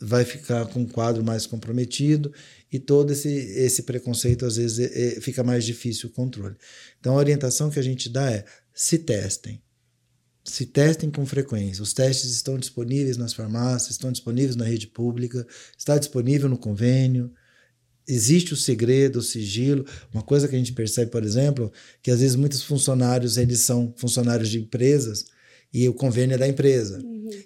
vai 0.00 0.24
ficar 0.24 0.66
com 0.66 0.80
um 0.80 0.86
quadro 0.86 1.22
mais 1.22 1.46
comprometido 1.46 2.32
e 2.72 2.78
todo 2.78 3.12
esse, 3.12 3.28
esse 3.28 3.82
preconceito 3.82 4.46
às 4.46 4.56
vezes 4.56 4.78
é, 4.78 5.18
é, 5.18 5.20
fica 5.20 5.44
mais 5.44 5.64
difícil 5.64 6.08
o 6.08 6.12
controle. 6.12 6.56
Então 6.98 7.14
a 7.14 7.18
orientação 7.18 7.70
que 7.70 7.78
a 7.78 7.82
gente 7.82 8.08
dá 8.08 8.30
é 8.30 8.44
se 8.72 8.98
testem. 8.98 9.60
Se 10.42 10.64
testem 10.64 11.10
com 11.10 11.26
frequência. 11.26 11.82
Os 11.82 11.92
testes 11.92 12.30
estão 12.30 12.58
disponíveis 12.58 13.18
nas 13.18 13.34
farmácias, 13.34 13.90
estão 13.90 14.10
disponíveis 14.10 14.56
na 14.56 14.64
rede 14.64 14.86
pública, 14.86 15.46
está 15.76 15.98
disponível 15.98 16.48
no 16.48 16.56
convênio. 16.56 17.30
Existe 18.08 18.54
o 18.54 18.56
segredo, 18.56 19.18
o 19.18 19.22
sigilo. 19.22 19.84
Uma 20.12 20.22
coisa 20.22 20.48
que 20.48 20.54
a 20.54 20.58
gente 20.58 20.72
percebe, 20.72 21.10
por 21.10 21.22
exemplo, 21.22 21.70
que 22.02 22.10
às 22.10 22.20
vezes 22.20 22.36
muitos 22.36 22.62
funcionários 22.62 23.36
eles 23.36 23.60
são 23.60 23.92
funcionários 23.98 24.48
de 24.48 24.58
empresas 24.58 25.26
e 25.72 25.88
o 25.88 25.94
convênio 25.94 26.34
é 26.34 26.38
da 26.38 26.48
empresa. 26.48 27.00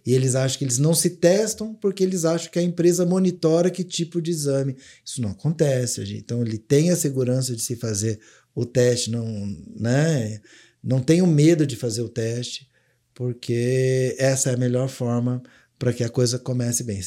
E 0.05 0.12
eles 0.12 0.35
acham 0.35 0.59
que 0.59 0.64
eles 0.64 0.78
não 0.78 0.95
se 0.95 1.11
testam 1.11 1.74
porque 1.74 2.03
eles 2.03 2.24
acham 2.24 2.51
que 2.51 2.59
a 2.59 2.62
empresa 2.62 3.07
monitora 3.07 3.70
que 3.70 3.85
tipo 3.85 4.20
de 4.20 4.30
exame. 4.30 4.76
Isso 5.05 5.20
não 5.20 5.30
acontece. 5.30 6.03
Então 6.16 6.43
ele 6.43 6.59
tem 6.59 6.91
a 6.91 6.97
segurança 6.97 7.55
de 7.55 7.62
se 7.62 7.76
fazer 7.76 8.20
o 8.55 8.64
teste, 8.64 9.11
não, 9.11 9.26
né? 9.76 10.41
Não 10.82 11.01
tenho 11.01 11.26
medo 11.26 11.66
de 11.66 11.76
fazer 11.76 12.03
o 12.03 12.09
teste, 12.09 12.68
porque 13.14 14.14
essa 14.18 14.51
é 14.51 14.55
a 14.55 14.59
melhor 14.59 14.89
forma 14.89 15.43
para 15.78 15.93
que 15.93 16.05
a 16.05 16.09
coisa 16.09 16.39
comece 16.39 16.85
bem. 16.85 17.01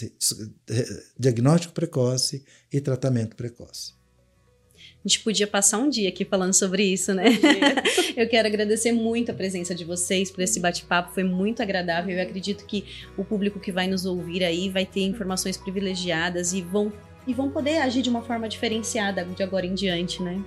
Diagnóstico 1.17 1.73
precoce 1.73 2.43
e 2.71 2.81
tratamento 2.81 3.35
precoce. 3.35 3.93
A 5.05 5.07
gente 5.07 5.21
podia 5.21 5.47
passar 5.47 5.77
um 5.77 5.89
dia 5.89 6.09
aqui 6.09 6.25
falando 6.25 6.53
sobre 6.53 6.83
isso, 6.83 7.13
né? 7.13 7.25
eu 8.17 8.27
quero 8.27 8.47
agradecer 8.47 8.91
muito 8.91 9.31
a 9.31 9.33
presença 9.33 9.73
de 9.73 9.85
vocês 9.85 10.29
por 10.29 10.41
esse 10.41 10.59
bate-papo, 10.59 11.13
foi 11.13 11.23
muito 11.23 11.61
agradável. 11.61 12.17
Eu 12.17 12.23
acredito 12.23 12.65
que 12.65 12.83
o 13.15 13.23
público 13.23 13.59
que 13.59 13.71
vai 13.71 13.87
nos 13.87 14.05
ouvir 14.05 14.43
aí 14.43 14.69
vai 14.69 14.85
ter 14.85 15.01
informações 15.01 15.55
privilegiadas 15.55 16.51
e 16.51 16.61
vão, 16.61 16.91
e 17.25 17.33
vão 17.33 17.49
poder 17.49 17.77
agir 17.77 18.01
de 18.01 18.09
uma 18.09 18.21
forma 18.21 18.49
diferenciada 18.49 19.23
de 19.23 19.43
agora 19.43 19.65
em 19.65 19.73
diante, 19.73 20.21
né? 20.21 20.43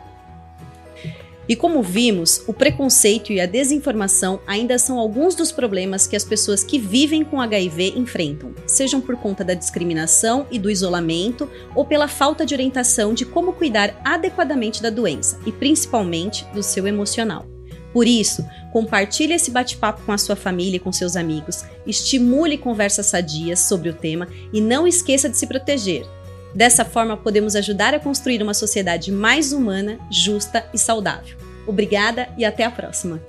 E 1.51 1.57
como 1.57 1.83
vimos, 1.83 2.45
o 2.47 2.53
preconceito 2.53 3.33
e 3.33 3.41
a 3.41 3.45
desinformação 3.45 4.39
ainda 4.47 4.79
são 4.79 5.01
alguns 5.01 5.35
dos 5.35 5.51
problemas 5.51 6.07
que 6.07 6.15
as 6.15 6.23
pessoas 6.23 6.63
que 6.63 6.79
vivem 6.79 7.25
com 7.25 7.41
HIV 7.41 7.95
enfrentam, 7.97 8.55
sejam 8.69 9.01
por 9.01 9.17
conta 9.17 9.43
da 9.43 9.53
discriminação 9.53 10.47
e 10.49 10.61
do 10.61 10.71
isolamento 10.71 11.51
ou 11.75 11.85
pela 11.85 12.07
falta 12.07 12.47
de 12.47 12.55
orientação 12.55 13.13
de 13.13 13.25
como 13.25 13.53
cuidar 13.53 14.01
adequadamente 14.05 14.81
da 14.81 14.91
doença 14.91 15.41
e 15.45 15.51
principalmente 15.51 16.47
do 16.55 16.63
seu 16.63 16.87
emocional. 16.87 17.45
Por 17.93 18.07
isso, 18.07 18.47
compartilhe 18.73 19.33
esse 19.33 19.51
bate-papo 19.51 20.03
com 20.07 20.13
a 20.13 20.19
sua 20.19 20.37
família 20.37 20.77
e 20.77 20.81
com 20.81 20.93
seus 20.93 21.17
amigos, 21.17 21.65
estimule 21.85 22.57
conversas 22.59 23.07
sadias 23.07 23.59
sobre 23.59 23.89
o 23.89 23.95
tema 23.95 24.29
e 24.53 24.61
não 24.61 24.87
esqueça 24.87 25.29
de 25.29 25.37
se 25.37 25.49
proteger. 25.49 26.07
Dessa 26.55 26.85
forma, 26.85 27.17
podemos 27.17 27.55
ajudar 27.55 27.95
a 27.95 28.01
construir 28.01 28.43
uma 28.43 28.55
sociedade 28.55 29.13
mais 29.13 29.53
humana, 29.53 29.99
justa 30.11 30.65
e 30.75 30.79
saudável. 30.79 31.37
Obrigada 31.67 32.29
e 32.37 32.45
até 32.45 32.65
a 32.65 32.71
próxima! 32.71 33.21